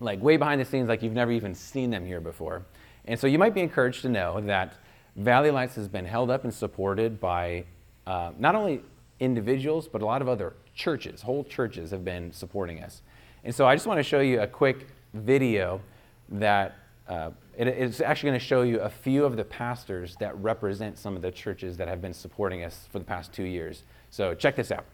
like 0.00 0.22
way 0.22 0.36
behind 0.36 0.60
the 0.60 0.64
scenes, 0.64 0.88
like 0.88 1.02
you've 1.02 1.12
never 1.12 1.32
even 1.32 1.54
seen 1.54 1.90
them 1.90 2.06
here 2.06 2.20
before. 2.20 2.62
And 3.04 3.18
so 3.18 3.26
you 3.26 3.38
might 3.38 3.54
be 3.54 3.60
encouraged 3.60 4.02
to 4.02 4.08
know 4.08 4.40
that 4.42 4.74
Valley 5.16 5.50
Lights 5.50 5.74
has 5.74 5.88
been 5.88 6.06
held 6.06 6.30
up 6.30 6.44
and 6.44 6.54
supported 6.54 7.20
by 7.20 7.64
uh, 8.06 8.30
not 8.38 8.54
only 8.54 8.80
individuals, 9.20 9.88
but 9.88 10.00
a 10.00 10.06
lot 10.06 10.22
of 10.22 10.28
other 10.28 10.54
churches. 10.74 11.20
Whole 11.22 11.44
churches 11.44 11.90
have 11.90 12.04
been 12.04 12.32
supporting 12.32 12.82
us. 12.82 13.02
And 13.44 13.54
so 13.54 13.66
I 13.66 13.74
just 13.74 13.86
want 13.86 13.98
to 13.98 14.04
show 14.04 14.20
you 14.20 14.40
a 14.40 14.46
quick 14.46 14.86
video 15.12 15.80
that 16.32 16.76
uh, 17.08 17.30
it, 17.56 17.68
it's 17.68 18.00
actually 18.00 18.30
going 18.30 18.40
to 18.40 18.44
show 18.44 18.62
you 18.62 18.80
a 18.80 18.88
few 18.88 19.24
of 19.24 19.36
the 19.36 19.44
pastors 19.44 20.16
that 20.16 20.36
represent 20.38 20.98
some 20.98 21.16
of 21.16 21.22
the 21.22 21.30
churches 21.30 21.76
that 21.76 21.88
have 21.88 22.00
been 22.00 22.14
supporting 22.14 22.64
us 22.64 22.88
for 22.90 22.98
the 22.98 23.04
past 23.04 23.32
two 23.32 23.44
years. 23.44 23.82
So 24.10 24.34
check 24.34 24.56
this 24.56 24.70
out. 24.70 24.84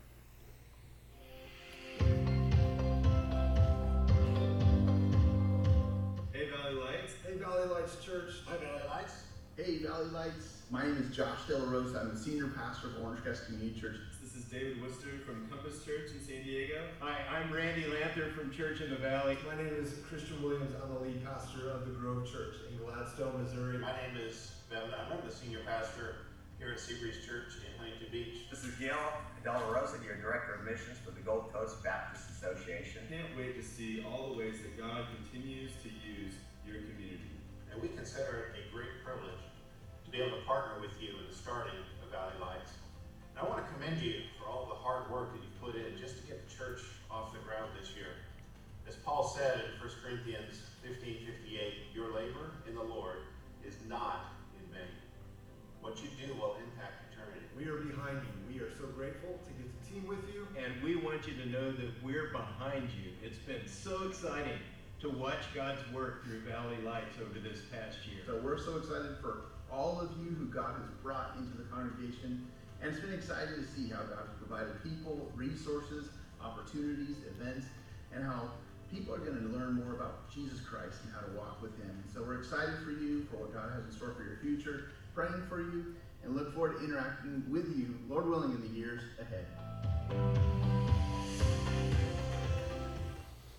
Hey 6.33 6.49
Valley 6.50 6.75
Lights. 6.75 7.14
Hey 7.26 7.35
Valley 7.38 7.68
Lights 7.68 8.04
Church. 8.04 8.30
Hi 8.47 8.57
Valley 8.57 8.83
Lights. 8.88 9.14
Hey 9.57 9.78
Valley 9.78 10.07
Lights. 10.07 10.62
My 10.71 10.83
name 10.83 10.97
is 10.97 11.16
Josh 11.16 11.47
De 11.47 11.57
La 11.57 11.71
Rosa. 11.71 12.00
I'm 12.00 12.14
the 12.14 12.21
senior 12.21 12.49
pastor 12.49 12.88
of 12.88 13.04
Orange 13.04 13.23
Crest 13.23 13.47
Community 13.47 13.78
Church. 13.80 13.97
This 14.38 14.47
is 14.47 14.52
David 14.54 14.78
Worcester 14.78 15.18
from 15.26 15.50
Compass 15.50 15.83
Church 15.83 16.14
in 16.14 16.23
San 16.23 16.47
Diego. 16.47 16.87
Hi, 17.02 17.26
I'm 17.26 17.50
Randy 17.50 17.90
Lanther 17.90 18.30
from 18.38 18.54
Church 18.54 18.78
in 18.78 18.87
the 18.87 19.02
Valley. 19.02 19.35
My 19.42 19.59
name 19.59 19.75
is 19.75 19.99
Christian 20.07 20.38
Williams. 20.38 20.78
I'm 20.78 20.95
the 20.95 21.02
lead 21.02 21.26
pastor 21.26 21.66
of 21.75 21.83
the 21.83 21.90
Grove 21.99 22.23
Church 22.23 22.54
in 22.71 22.78
Gladstone, 22.78 23.35
Missouri. 23.42 23.83
My 23.83 23.90
name 23.99 24.14
is 24.14 24.54
Ben 24.71 24.95
I'm 24.95 25.18
the 25.26 25.35
senior 25.35 25.66
pastor 25.66 26.30
here 26.62 26.71
at 26.71 26.78
Seabreeze 26.78 27.26
Church 27.26 27.59
in 27.66 27.75
Huntington 27.83 28.14
Beach. 28.14 28.47
This 28.47 28.62
is 28.62 28.78
Gil 28.78 28.95
De 29.42 29.50
La 29.50 29.66
Rosa, 29.75 29.99
your 30.07 30.23
director 30.23 30.54
of 30.54 30.62
missions 30.62 31.02
for 31.02 31.11
the 31.11 31.25
Gold 31.26 31.50
Coast 31.50 31.83
Baptist 31.83 32.30
Association. 32.30 33.11
Can't 33.11 33.35
wait 33.35 33.59
to 33.59 33.64
see 33.66 34.07
all 34.07 34.30
the 34.30 34.38
ways 34.38 34.62
that 34.62 34.78
God 34.78 35.11
continues 35.18 35.75
to 35.83 35.90
use 36.07 36.38
your 36.62 36.78
community. 36.87 37.35
And 37.75 37.83
we 37.83 37.90
consider 37.90 38.54
it 38.54 38.62
a 38.62 38.62
great 38.71 39.02
privilege 39.02 39.42
to 40.07 40.09
be 40.14 40.23
able 40.23 40.38
to 40.38 40.47
partner 40.47 40.78
with 40.78 40.95
you 41.02 41.18
in 41.18 41.26
the 41.26 41.35
starting 41.35 41.83
of 42.07 42.14
Valley 42.14 42.38
Lights. 42.38 42.77
I 43.38 43.47
want 43.47 43.62
to 43.64 43.73
commend 43.73 44.02
you 44.02 44.26
for 44.35 44.50
all 44.50 44.66
the 44.66 44.75
hard 44.75 45.09
work 45.14 45.30
that 45.30 45.38
you 45.38 45.50
put 45.62 45.78
in 45.78 45.95
just 45.95 46.18
to 46.18 46.26
get 46.26 46.42
the 46.42 46.50
church 46.50 46.83
off 47.09 47.33
the 47.33 47.38
ground 47.47 47.71
this 47.78 47.95
year. 47.95 48.18
As 48.88 48.97
Paul 48.97 49.23
said 49.23 49.62
in 49.62 49.78
1 49.78 50.02
Corinthians 50.02 50.59
15:58, 50.83 51.95
your 51.95 52.12
labor 52.12 52.50
in 52.66 52.75
the 52.75 52.83
Lord 52.83 53.18
is 53.64 53.76
not 53.87 54.35
in 54.59 54.66
vain. 54.75 54.90
What 55.80 56.02
you 56.02 56.09
do 56.18 56.35
will 56.35 56.57
impact 56.59 57.14
eternity. 57.14 57.47
We 57.57 57.71
are 57.71 57.78
behind 57.78 58.18
you. 58.26 58.54
We 58.54 58.59
are 58.59 58.75
so 58.75 58.87
grateful 58.99 59.38
to 59.38 59.50
get 59.54 59.71
to 59.71 59.92
team 59.92 60.04
with 60.09 60.26
you. 60.35 60.49
And 60.59 60.83
we 60.83 60.97
want 60.97 61.28
you 61.28 61.35
to 61.35 61.49
know 61.49 61.71
that 61.71 62.02
we're 62.02 62.33
behind 62.33 62.90
you. 62.90 63.12
It's 63.23 63.38
been 63.38 63.68
so 63.68 64.09
exciting 64.09 64.59
to 64.99 65.11
watch 65.11 65.47
God's 65.54 65.87
work 65.92 66.25
through 66.25 66.40
Valley 66.40 66.78
Lights 66.83 67.14
over 67.23 67.38
this 67.38 67.61
past 67.71 67.99
year. 68.04 68.23
So 68.26 68.40
we're 68.42 68.59
so 68.59 68.78
excited 68.78 69.16
for 69.23 69.42
all 69.71 70.00
of 70.00 70.11
you 70.18 70.35
who 70.35 70.47
God 70.47 70.75
has 70.75 70.90
brought 71.04 71.37
into 71.38 71.57
the 71.57 71.64
congregation 71.71 72.49
and 72.80 72.90
it's 72.90 73.00
been 73.00 73.12
exciting 73.12 73.54
to 73.56 73.66
see 73.66 73.88
how 73.90 74.02
God 74.02 74.23
has 74.26 74.37
provided 74.38 74.82
people, 74.82 75.30
resources, 75.35 76.08
opportunities, 76.40 77.16
events, 77.26 77.66
and 78.14 78.25
how 78.25 78.50
people 78.92 79.14
are 79.14 79.18
going 79.18 79.37
to 79.37 79.49
learn 79.58 79.75
more 79.75 79.94
about 79.94 80.30
Jesus 80.32 80.61
Christ 80.61 80.99
and 81.04 81.12
how 81.12 81.20
to 81.26 81.32
walk 81.37 81.61
with 81.61 81.76
Him. 81.82 82.02
So 82.14 82.23
we're 82.23 82.38
excited 82.38 82.75
for 82.85 82.90
you, 82.90 83.26
for 83.30 83.38
what 83.38 83.52
God 83.52 83.73
has 83.75 83.85
in 83.85 83.90
store 83.90 84.14
for 84.14 84.23
your 84.23 84.38
future, 84.40 84.90
praying 85.14 85.42
for 85.49 85.61
you, 85.61 85.94
and 86.25 86.37
look 86.37 86.54
forward 86.54 86.78
to 86.78 86.85
interacting 86.85 87.44
with 87.50 87.76
you, 87.76 87.99
Lord 88.08 88.28
willing, 88.28 88.52
in 88.52 88.61
the 88.62 88.78
years 88.78 89.02
ahead. 89.20 89.44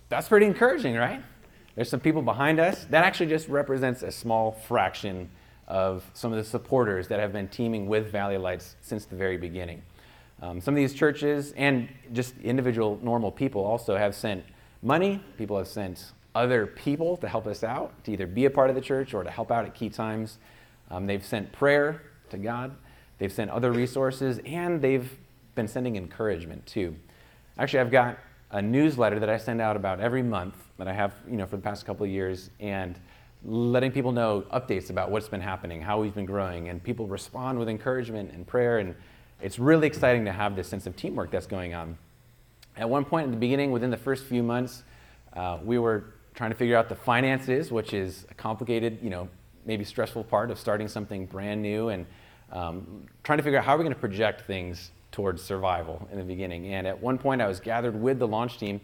That's 0.08 0.28
pretty 0.28 0.46
encouraging, 0.46 0.96
right? 0.96 1.22
There's 1.76 1.88
some 1.88 2.00
people 2.00 2.22
behind 2.22 2.58
us. 2.58 2.84
That 2.86 3.04
actually 3.04 3.26
just 3.26 3.48
represents 3.48 4.02
a 4.02 4.10
small 4.10 4.52
fraction 4.52 5.30
of 5.70 6.04
some 6.14 6.32
of 6.32 6.36
the 6.36 6.44
supporters 6.44 7.06
that 7.08 7.20
have 7.20 7.32
been 7.32 7.46
teaming 7.46 7.86
with 7.86 8.10
Valley 8.10 8.36
Lights 8.36 8.74
since 8.80 9.04
the 9.04 9.14
very 9.14 9.36
beginning. 9.36 9.80
Um, 10.42 10.60
some 10.60 10.74
of 10.74 10.76
these 10.76 10.94
churches 10.94 11.52
and 11.52 11.88
just 12.12 12.36
individual 12.42 12.98
normal 13.02 13.30
people 13.30 13.64
also 13.64 13.96
have 13.96 14.14
sent 14.14 14.44
money. 14.82 15.22
People 15.38 15.56
have 15.56 15.68
sent 15.68 16.12
other 16.34 16.66
people 16.66 17.16
to 17.18 17.28
help 17.28 17.46
us 17.46 17.62
out, 17.62 17.92
to 18.04 18.12
either 18.12 18.26
be 18.26 18.46
a 18.46 18.50
part 18.50 18.68
of 18.68 18.74
the 18.74 18.82
church 18.82 19.14
or 19.14 19.22
to 19.22 19.30
help 19.30 19.52
out 19.52 19.64
at 19.64 19.74
key 19.74 19.88
times. 19.88 20.38
Um, 20.90 21.06
they've 21.06 21.24
sent 21.24 21.52
prayer 21.52 22.02
to 22.30 22.36
God, 22.36 22.74
they've 23.18 23.32
sent 23.32 23.50
other 23.50 23.70
resources, 23.70 24.40
and 24.44 24.82
they've 24.82 25.16
been 25.54 25.68
sending 25.68 25.96
encouragement 25.96 26.66
too. 26.66 26.96
Actually, 27.58 27.80
I've 27.80 27.90
got 27.92 28.18
a 28.50 28.60
newsletter 28.60 29.20
that 29.20 29.30
I 29.30 29.36
send 29.36 29.60
out 29.60 29.76
about 29.76 30.00
every 30.00 30.22
month 30.22 30.56
that 30.78 30.88
I 30.88 30.92
have, 30.92 31.14
you 31.28 31.36
know, 31.36 31.46
for 31.46 31.56
the 31.56 31.62
past 31.62 31.86
couple 31.86 32.04
of 32.04 32.10
years, 32.10 32.50
and 32.58 32.98
letting 33.44 33.90
people 33.90 34.12
know 34.12 34.44
updates 34.52 34.90
about 34.90 35.10
what's 35.10 35.28
been 35.28 35.40
happening, 35.40 35.80
how 35.80 36.00
we've 36.00 36.14
been 36.14 36.26
growing, 36.26 36.68
and 36.68 36.82
people 36.82 37.06
respond 37.06 37.58
with 37.58 37.68
encouragement 37.68 38.32
and 38.32 38.46
prayer, 38.46 38.78
and 38.78 38.94
it's 39.40 39.58
really 39.58 39.86
exciting 39.86 40.24
to 40.26 40.32
have 40.32 40.54
this 40.56 40.68
sense 40.68 40.86
of 40.86 40.94
teamwork 40.96 41.30
that's 41.30 41.46
going 41.46 41.74
on. 41.74 41.96
At 42.76 42.88
one 42.88 43.04
point 43.04 43.24
in 43.24 43.30
the 43.30 43.38
beginning, 43.38 43.70
within 43.70 43.90
the 43.90 43.96
first 43.96 44.24
few 44.24 44.42
months, 44.42 44.82
uh, 45.32 45.58
we 45.64 45.78
were 45.78 46.04
trying 46.34 46.50
to 46.50 46.56
figure 46.56 46.76
out 46.76 46.88
the 46.88 46.94
finances, 46.94 47.72
which 47.72 47.94
is 47.94 48.26
a 48.30 48.34
complicated, 48.34 48.98
you 49.02 49.10
know, 49.10 49.28
maybe 49.64 49.84
stressful 49.84 50.24
part 50.24 50.50
of 50.50 50.58
starting 50.58 50.88
something 50.88 51.26
brand 51.26 51.62
new, 51.62 51.88
and 51.88 52.06
um, 52.52 53.06
trying 53.22 53.38
to 53.38 53.42
figure 53.42 53.58
out 53.58 53.64
how 53.64 53.76
we're 53.76 53.84
going 53.84 53.94
to 53.94 54.00
project 54.00 54.42
things 54.42 54.90
towards 55.12 55.42
survival 55.42 56.06
in 56.12 56.18
the 56.18 56.24
beginning. 56.24 56.74
And 56.74 56.86
at 56.86 57.00
one 57.00 57.18
point, 57.18 57.40
I 57.40 57.48
was 57.48 57.58
gathered 57.58 58.00
with 58.00 58.18
the 58.18 58.28
launch 58.28 58.58
team 58.58 58.80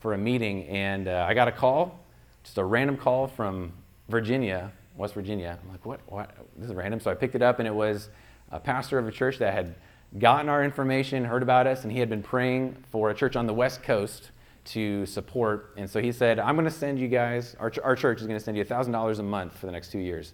for 0.00 0.12
a 0.12 0.18
meeting, 0.18 0.66
and 0.66 1.08
uh, 1.08 1.24
I 1.26 1.34
got 1.34 1.48
a 1.48 1.52
call, 1.52 2.00
just 2.42 2.58
a 2.58 2.64
random 2.64 2.96
call 2.96 3.26
from 3.26 3.72
Virginia, 4.08 4.72
West 4.96 5.14
Virginia. 5.14 5.58
I'm 5.62 5.70
like, 5.70 5.84
what? 5.84 6.00
What? 6.06 6.30
This 6.56 6.70
is 6.70 6.74
random. 6.74 7.00
So 7.00 7.10
I 7.10 7.14
picked 7.14 7.34
it 7.34 7.42
up, 7.42 7.58
and 7.58 7.68
it 7.68 7.74
was 7.74 8.10
a 8.50 8.60
pastor 8.60 8.98
of 8.98 9.08
a 9.08 9.12
church 9.12 9.38
that 9.38 9.52
had 9.52 9.74
gotten 10.18 10.48
our 10.48 10.62
information, 10.62 11.24
heard 11.24 11.42
about 11.42 11.66
us, 11.66 11.82
and 11.82 11.92
he 11.92 11.98
had 11.98 12.08
been 12.08 12.22
praying 12.22 12.76
for 12.90 13.10
a 13.10 13.14
church 13.14 13.36
on 13.36 13.46
the 13.46 13.54
West 13.54 13.82
Coast 13.82 14.30
to 14.66 15.04
support. 15.06 15.74
And 15.76 15.88
so 15.88 16.00
he 16.00 16.12
said, 16.12 16.38
I'm 16.38 16.54
going 16.54 16.66
to 16.66 16.70
send 16.70 16.98
you 16.98 17.08
guys, 17.08 17.56
our, 17.58 17.72
our 17.82 17.96
church 17.96 18.20
is 18.20 18.26
going 18.26 18.38
to 18.38 18.44
send 18.44 18.56
you 18.56 18.64
$1,000 18.64 19.18
a 19.18 19.22
month 19.22 19.58
for 19.58 19.66
the 19.66 19.72
next 19.72 19.90
two 19.90 19.98
years. 19.98 20.32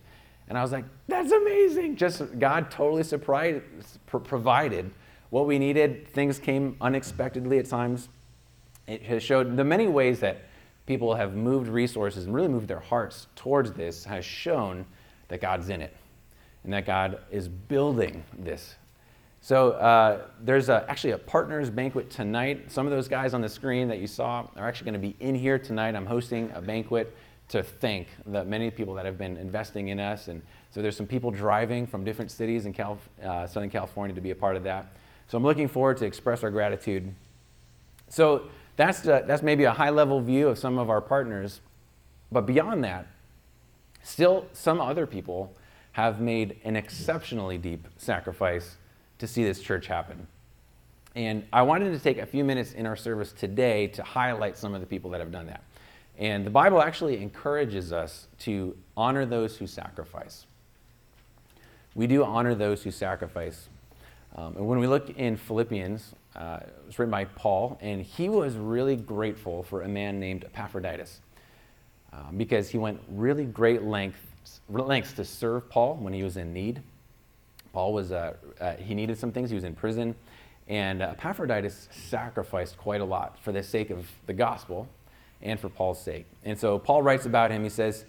And 0.49 0.59
I 0.59 0.62
was 0.62 0.73
like, 0.73 0.85
that's 1.09 1.33
amazing. 1.33 1.97
Just 1.97 2.39
God 2.39 2.71
totally 2.71 3.05
surprised, 3.05 3.62
provided 4.07 4.91
what 5.31 5.47
we 5.47 5.59
needed. 5.59 6.09
Things 6.09 6.39
came 6.39 6.77
unexpectedly 6.81 7.59
at 7.59 7.67
times. 7.67 8.09
It 8.87 9.03
has 9.05 9.23
showed 9.23 9.57
the 9.57 9.65
many 9.65 9.87
ways 9.87 10.21
that 10.21 10.43
people 10.91 11.15
have 11.15 11.37
moved 11.37 11.69
resources 11.69 12.25
and 12.25 12.35
really 12.35 12.49
moved 12.49 12.67
their 12.67 12.81
hearts 12.81 13.29
towards 13.37 13.71
this 13.75 14.03
has 14.03 14.25
shown 14.25 14.85
that 15.29 15.41
God's 15.41 15.69
in 15.69 15.81
it 15.81 15.97
and 16.65 16.73
that 16.73 16.85
God 16.85 17.21
is 17.31 17.47
building 17.47 18.25
this. 18.37 18.75
So 19.41 19.71
uh, 19.71 20.23
there's 20.41 20.69
a, 20.69 20.85
actually 20.89 21.13
a 21.13 21.19
partners 21.19 21.71
banquet 21.71 22.11
tonight. 22.11 22.73
Some 22.73 22.89
of 22.89 22.91
those 22.91 23.07
guys 23.07 23.35
on 23.35 23.41
the 23.41 23.49
screen 23.49 23.87
that 23.87 24.01
you 24.01 24.09
saw 24.09 24.49
are 24.57 24.67
actually 24.67 24.87
going 24.87 25.01
to 25.01 25.09
be 25.09 25.15
in 25.21 25.37
here 25.37 25.61
tonight. 25.61 25.95
I'm 25.95 26.07
hosting 26.07 26.51
a 26.57 26.61
banquet 26.61 27.17
to 27.51 27.63
thank 27.63 28.09
the 28.27 28.45
many 28.45 28.69
people 28.73 28.95
that 28.95 29.07
have 29.07 29.17
been 29.17 29.37
investing 29.37 29.91
in 29.91 30.01
us. 30.01 30.27
And 30.27 30.43
so 30.73 30.83
there's 30.83 30.97
some 30.97 31.07
people 31.07 31.31
driving 31.31 31.87
from 31.87 32.03
different 32.03 32.33
cities 32.33 32.67
in 32.67 32.75
uh, 32.75 33.47
Southern 33.47 33.71
California 33.71 34.13
to 34.13 34.21
be 34.21 34.33
a 34.33 34.35
part 34.35 34.57
of 34.57 34.65
that. 34.65 34.97
So 35.29 35.39
I'm 35.39 35.45
looking 35.45 35.69
forward 35.69 35.99
to 35.99 36.05
express 36.05 36.43
our 36.43 36.51
gratitude. 36.51 37.15
So 38.09 38.51
that's, 38.81 39.01
the, 39.01 39.25
that's 39.27 39.43
maybe 39.43 39.65
a 39.65 39.73
high 39.73 39.91
level 39.91 40.21
view 40.21 40.49
of 40.49 40.59
some 40.59 40.79
of 40.79 40.89
our 40.89 41.01
partners. 41.01 41.61
But 42.33 42.47
beyond 42.47 42.85
that, 42.85 43.07
still 44.03 44.47
some 44.53 44.81
other 44.81 45.07
people 45.07 45.55
have 45.93 46.21
made 46.21 46.57
an 46.65 46.77
exceptionally 46.77 47.59
deep 47.59 47.87
sacrifice 47.97 48.77
to 49.19 49.27
see 49.27 49.45
this 49.45 49.61
church 49.61 49.87
happen. 49.87 50.27
And 51.15 51.45
I 51.53 51.63
wanted 51.63 51.93
to 51.93 51.99
take 51.99 52.19
a 52.19 52.27
few 52.27 52.45
minutes 52.45 52.73
in 52.73 52.87
our 52.87 52.97
service 52.97 53.33
today 53.33 53.89
to 53.89 54.03
highlight 54.03 54.57
some 54.57 54.75
of 54.75 54.81
the 54.81 54.87
people 54.87 55.11
that 55.11 55.21
have 55.21 55.33
done 55.33 55.47
that. 55.47 55.65
And 56.17 56.47
the 56.47 56.51
Bible 56.51 56.81
actually 56.81 57.21
encourages 57.21 57.93
us 57.93 58.29
to 58.41 58.77
honor 58.97 59.27
those 59.27 59.57
who 59.57 59.67
sacrifice. 59.67 60.47
We 61.95 62.07
do 62.07 62.23
honor 62.23 62.55
those 62.55 62.83
who 62.83 62.91
sacrifice. 62.91 63.69
Um, 64.37 64.57
and 64.57 64.67
when 64.67 64.79
we 64.79 64.87
look 64.87 65.11
in 65.11 65.37
Philippians, 65.37 66.15
uh, 66.37 66.61
it 66.63 66.87
was 66.87 66.99
written 66.99 67.11
by 67.11 67.25
Paul, 67.25 67.79
and 67.81 68.03
he 68.03 68.29
was 68.29 68.57
really 68.57 68.97
grateful 68.97 69.63
for 69.63 69.83
a 69.83 69.89
man 69.89 70.21
named 70.21 70.45
Epaphroditus 70.45 71.21
uh, 72.13 72.31
because 72.37 72.69
he 72.69 72.79
went 72.79 73.01
really 73.11 73.45
great 73.45 73.83
lengths, 73.83 74.61
lengths 74.69 75.13
to 75.15 75.25
serve 75.25 75.69
Paul 75.69 75.97
when 75.97 76.13
he 76.13 76.23
was 76.23 76.37
in 76.37 76.53
need. 76.53 76.83
Paul 77.73 77.93
was, 77.93 78.13
uh, 78.13 78.35
uh, 78.61 78.75
he 78.77 78.95
needed 78.95 79.19
some 79.19 79.33
things, 79.33 79.51
he 79.51 79.57
was 79.57 79.65
in 79.65 79.75
prison, 79.75 80.15
and 80.69 81.03
Epaphroditus 81.03 81.89
sacrificed 81.91 82.79
quite 82.79 83.01
a 83.01 83.05
lot 83.05 83.39
for 83.43 83.53
the 83.53 83.63
sake 83.63 83.91
of 83.91 84.09
the 84.27 84.33
gospel 84.33 84.89
and 85.43 85.59
for 85.59 85.69
Paul's 85.69 86.01
sake. 86.01 86.27
And 86.45 86.59
so 86.59 86.79
Paul 86.79 87.03
writes 87.03 87.27
about 87.27 87.51
him, 87.51 87.65
he 87.65 87.71
says, 87.71 88.05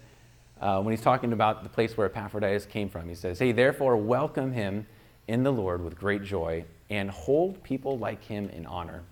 uh, 0.60 0.80
when 0.80 0.92
he's 0.92 1.02
talking 1.02 1.32
about 1.32 1.64
the 1.64 1.68
place 1.68 1.96
where 1.96 2.06
Epaphroditus 2.06 2.66
came 2.66 2.88
from, 2.88 3.08
he 3.08 3.16
says, 3.16 3.40
Hey, 3.40 3.50
therefore, 3.50 3.96
welcome 3.96 4.52
him 4.52 4.86
in 5.32 5.42
the 5.42 5.52
Lord 5.52 5.82
with 5.82 5.98
great 5.98 6.22
joy 6.22 6.62
and 6.90 7.10
hold 7.10 7.62
people 7.62 7.96
like 7.96 8.22
him 8.22 8.50
in 8.50 8.66
honor 8.66 9.02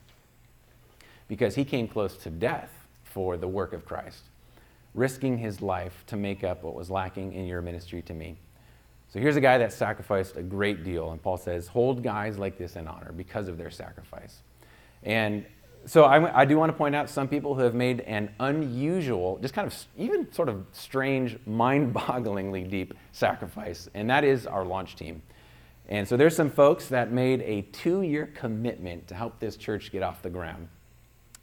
because 1.29 1.55
he 1.55 1.65
came 1.65 1.89
close 1.89 2.15
to 2.19 2.29
death 2.29 2.71
for 3.05 3.39
the 3.39 3.49
work 3.49 3.73
of 3.73 3.87
Christ, 3.87 4.25
risking 4.95 5.39
his 5.39 5.63
life 5.63 6.05
to 6.09 6.19
make 6.19 6.45
up 6.45 6.63
what 6.63 6.75
was 6.75 6.91
lacking 6.91 7.33
in 7.33 7.47
your 7.47 7.63
ministry 7.63 8.03
to 8.03 8.13
me. 8.13 8.37
So 9.09 9.19
here's 9.19 9.37
a 9.37 9.41
guy 9.41 9.57
that 9.57 9.73
sacrificed 9.73 10.37
a 10.37 10.43
great 10.43 10.85
deal, 10.85 11.11
and 11.11 11.23
Paul 11.23 11.39
says, 11.39 11.67
hold 11.69 12.03
guys 12.03 12.37
like 12.37 12.59
this 12.59 12.77
in 12.77 12.87
honor 12.87 13.13
because 13.17 13.49
of 13.49 13.57
their 13.57 13.71
sacrifice. 13.71 14.43
And 15.03 15.47
so 15.87 16.05
I, 16.05 16.43
I, 16.43 16.45
do 16.45 16.59
want 16.59 16.71
to 16.71 16.77
point 16.77 16.95
out 16.95 17.09
some 17.09 17.29
people 17.29 17.55
who 17.55 17.63
have 17.63 17.75
made 17.75 18.01
an 18.01 18.31
unusual, 18.41 19.39
just 19.41 19.55
kind 19.55 19.67
of 19.67 19.75
even 19.97 20.31
sort 20.35 20.51
of 20.51 20.67
strange, 20.73 21.39
mind 21.47 21.95
bogglingly 21.95 22.69
deep 22.69 22.93
sacrifice, 23.13 23.89
and 23.95 24.11
that 24.11 24.23
is 24.23 24.47
our 24.47 24.67
launch 24.67 24.97
team. 24.97 25.23
And 25.91 26.07
so 26.07 26.17
there's 26.17 26.37
some 26.37 26.51
folks 26.51 26.87
that 26.89 27.11
made 27.11 27.43
a 27.43 27.63
two 27.73 28.03
year 28.03 28.31
commitment 28.35 29.09
to 29.09 29.15
help 29.15 29.41
this 29.41 29.57
church 29.57 29.91
get 29.91 30.03
off 30.03 30.23
the 30.23 30.31
ground. 30.31 30.69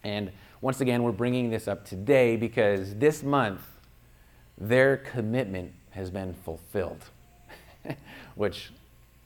And 0.04 0.32
once 0.62 0.80
again, 0.80 1.04
we're 1.04 1.12
bringing 1.12 1.50
this 1.50 1.68
up 1.68 1.86
today 1.86 2.38
because 2.38 2.96
this 2.96 3.24
month, 3.24 3.62
their 4.58 4.98
commitment 4.98 5.74
has 5.92 6.10
been 6.10 6.34
fulfilled, 6.34 7.04
which 8.36 8.72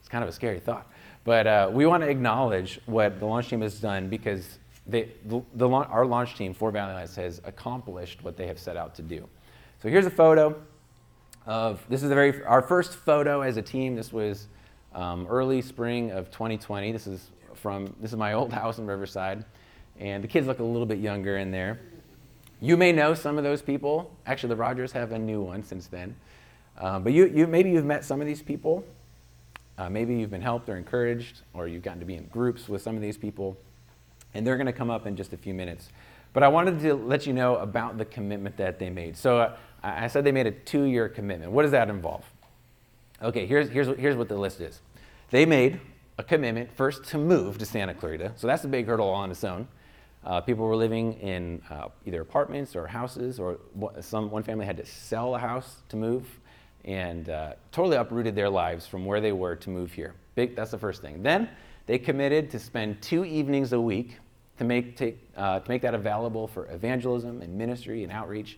is 0.02 0.10
kind 0.10 0.24
of 0.24 0.30
a 0.30 0.34
scary 0.34 0.60
thought. 0.60 0.92
But 1.24 1.46
uh, 1.46 1.70
we 1.72 1.86
want 1.86 2.02
to 2.02 2.10
acknowledge 2.10 2.80
what 2.88 3.20
the 3.20 3.26
launch 3.28 3.50
team 3.50 3.62
has 3.62 3.80
done 3.80 4.10
because 4.10 4.58
they, 4.88 5.12
the, 5.26 5.42
the, 5.54 5.70
our 5.70 6.06
launch 6.06 6.36
team 6.36 6.54
for 6.54 6.72
Valley 6.72 6.94
Lights 6.94 7.16
has 7.16 7.42
accomplished 7.44 8.24
what 8.24 8.36
they 8.36 8.48
have 8.48 8.58
set 8.58 8.76
out 8.76 8.96
to 8.96 9.04
do. 9.04 9.28
So 9.84 9.90
here's 9.90 10.08
a 10.08 10.12
photo 10.12 10.60
of 11.46 11.84
this 11.90 12.02
is 12.04 12.10
very 12.10 12.44
our 12.44 12.62
first 12.62 12.96
photo 12.96 13.42
as 13.42 13.58
a 13.58 13.62
team. 13.62 13.96
This 13.96 14.12
was 14.12 14.48
um, 14.94 15.28
early 15.30 15.62
spring 15.62 16.12
of 16.12 16.32
2020. 16.32 16.92
This 16.92 17.08
is 17.08 17.30
from 17.54 17.96
this 18.00 18.12
is 18.12 18.18
my 18.18 18.34
old 18.34 18.52
house 18.62 18.78
in 18.78 18.88
Riverside, 18.88 19.46
and 20.00 20.24
the 20.24 20.28
kids 20.28 20.48
look 20.48 20.60
a 20.60 20.64
little 20.64 20.86
bit 20.86 21.00
younger 21.00 21.38
in 21.38 21.52
there. 21.52 21.80
You 22.60 22.78
may 22.78 22.92
know 22.92 23.16
some 23.16 23.38
of 23.38 23.44
those 23.44 23.62
people. 23.62 24.16
Actually, 24.28 24.50
the 24.50 24.58
Rogers 24.58 24.92
have 24.92 25.12
a 25.12 25.20
new 25.20 25.42
one 25.42 25.64
since 25.64 25.88
then. 25.88 26.16
Uh, 26.78 27.00
but 27.00 27.12
you, 27.12 27.26
you, 27.26 27.48
maybe 27.48 27.72
you've 27.72 27.86
met 27.86 28.06
some 28.06 28.22
of 28.22 28.28
these 28.28 28.42
people. 28.42 28.86
Uh, 29.80 29.90
maybe 29.90 30.16
you've 30.16 30.30
been 30.30 30.42
helped 30.42 30.70
or 30.70 30.78
encouraged, 30.78 31.42
or 31.54 31.68
you've 31.68 31.82
gotten 31.82 32.00
to 32.00 32.06
be 32.06 32.16
in 32.16 32.26
groups 32.28 32.70
with 32.70 32.84
some 32.84 32.96
of 32.96 33.02
these 33.02 33.18
people. 33.18 33.58
And 34.36 34.46
they're 34.46 34.58
going 34.58 34.68
to 34.68 34.74
come 34.74 34.92
up 34.92 35.08
in 35.08 35.16
just 35.16 35.34
a 35.34 35.38
few 35.38 35.56
minutes. 35.56 35.90
But 36.34 36.44
I 36.44 36.48
wanted 36.48 36.80
to 36.82 36.94
let 36.94 37.26
you 37.26 37.34
know 37.34 37.58
about 37.58 37.98
the 37.98 38.06
commitment 38.06 38.58
that 38.58 38.78
they 38.78 38.90
made. 38.90 39.18
So 39.18 39.40
uh, 39.40 39.58
I 39.84 40.08
said 40.08 40.24
they 40.24 40.32
made 40.32 40.48
a 40.48 40.52
two 40.52 40.84
year 40.84 41.10
commitment. 41.10 41.52
What 41.52 41.64
does 41.64 41.72
that 41.72 41.90
involve? 41.90 42.24
Okay, 43.24 43.46
here's, 43.46 43.70
here's, 43.70 43.88
here's 44.00 44.16
what 44.16 44.30
the 44.30 44.36
list 44.36 44.62
is. 44.62 44.82
They 45.30 45.46
made 45.46 45.80
a 46.18 46.24
commitment 46.24 46.72
first 46.76 47.04
to 47.06 47.20
move 47.20 47.60
to 47.60 47.66
Santa 47.66 47.94
Clarita. 47.94 48.34
So 48.36 48.48
that's 48.48 48.64
a 48.64 48.68
big 48.68 48.88
hurdle 48.88 49.10
on 49.10 49.30
its 49.30 49.44
own. 49.44 49.68
Uh, 50.26 50.42
people 50.42 50.66
were 50.66 50.76
living 50.76 51.14
in 51.20 51.62
uh, 51.70 51.90
either 52.06 52.22
apartments 52.22 52.76
or 52.76 52.88
houses, 52.88 53.40
or 53.40 53.60
some 54.00 54.32
one 54.32 54.42
family 54.42 54.66
had 54.66 54.78
to 54.78 54.86
sell 54.86 55.36
a 55.36 55.40
house 55.40 55.78
to 55.90 55.98
move, 55.98 56.40
and 56.84 57.30
uh, 57.30 57.54
totally 57.72 57.96
uprooted 57.96 58.36
their 58.36 58.50
lives 58.50 58.88
from 58.88 59.06
where 59.06 59.22
they 59.22 59.32
were 59.32 59.56
to 59.56 59.70
move 59.70 59.92
here. 59.92 60.16
Big, 60.34 60.56
that's 60.56 60.72
the 60.72 60.78
first 60.80 61.02
thing. 61.02 61.22
Then 61.22 61.48
they 61.86 62.00
committed 62.00 62.50
to 62.52 62.60
spend 62.60 63.04
two 63.04 63.24
evenings 63.24 63.74
a 63.74 63.82
week 63.82 64.18
to 64.58 64.64
make, 64.64 64.98
take, 64.98 65.20
uh, 65.38 65.60
to 65.60 65.70
make 65.70 65.84
that 65.84 65.94
available 65.94 66.48
for 66.48 66.68
evangelism 66.72 67.42
and 67.42 67.56
ministry 67.56 68.04
and 68.04 68.12
outreach, 68.12 68.58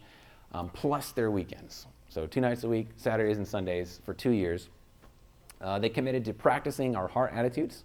um, 0.54 0.70
plus 0.70 1.12
their 1.12 1.32
weekends. 1.32 1.86
So 2.14 2.28
two 2.28 2.42
nights 2.42 2.64
a 2.64 2.68
week, 2.68 2.90
Saturdays 2.96 3.38
and 3.38 3.48
Sundays, 3.48 4.00
for 4.06 4.14
two 4.14 4.32
years. 4.32 4.70
Uh, 5.60 5.80
they 5.80 5.90
committed 5.90 6.24
to 6.26 6.34
practicing 6.34 6.96
our 6.96 7.08
heart 7.08 7.32
attitudes 7.34 7.84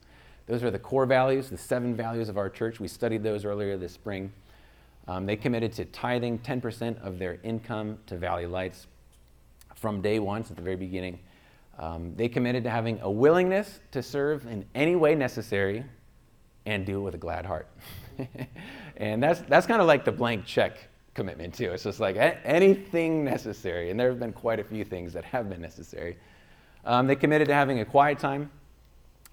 those 0.49 0.65
are 0.65 0.71
the 0.71 0.79
core 0.79 1.05
values, 1.05 1.51
the 1.51 1.59
seven 1.59 1.95
values 1.95 2.31
of 2.31 2.39
our 2.39 2.49
church. 2.49 2.81
We 2.81 2.89
studied 2.89 3.23
those 3.23 3.45
earlier 3.45 3.77
this 3.77 3.93
spring. 3.93 4.33
Um, 5.07 5.27
they 5.27 5.37
committed 5.37 5.73
to 5.75 5.85
tithing 5.85 6.39
10% 6.39 7.05
of 7.05 7.19
their 7.19 7.39
income 7.43 7.99
to 8.07 8.17
Valley 8.17 8.47
Lights 8.47 8.87
from 9.77 10.01
day 10.01 10.19
one, 10.19 10.45
since 10.45 10.57
the 10.57 10.63
very 10.63 10.77
beginning. 10.77 11.19
Um, 11.79 12.15
they 12.17 12.31
committed 12.31 12.65
to 12.65 12.71
having 12.71 12.99
a 13.03 13.11
willingness 13.11 13.81
to 13.93 14.03
serve 14.03 14.47
in 14.47 14.65
any 14.75 14.97
way 14.97 15.15
necessary 15.15 15.85
and 16.65 16.87
do 16.87 16.99
it 17.01 17.03
with 17.03 17.15
a 17.15 17.19
glad 17.19 17.45
heart. 17.45 17.69
and 18.97 19.23
that's, 19.23 19.41
that's 19.43 19.67
kind 19.67 19.83
of 19.83 19.87
like 19.87 20.07
the 20.07 20.13
blank 20.13 20.47
check 20.47 20.88
commitment, 21.19 21.53
too. 21.53 21.73
It's 21.73 21.83
just 21.83 22.01
like 22.01 22.17
anything 22.45 23.25
necessary. 23.25 23.91
And 23.91 23.99
there 23.99 24.09
have 24.09 24.21
been 24.21 24.33
quite 24.33 24.61
a 24.61 24.65
few 24.65 24.85
things 24.85 25.13
that 25.13 25.25
have 25.25 25.51
been 25.51 25.61
necessary. 25.61 26.17
Um, 26.85 27.07
they 27.07 27.17
committed 27.17 27.49
to 27.49 27.55
having 27.55 27.81
a 27.81 27.85
quiet 27.85 28.19
time 28.19 28.51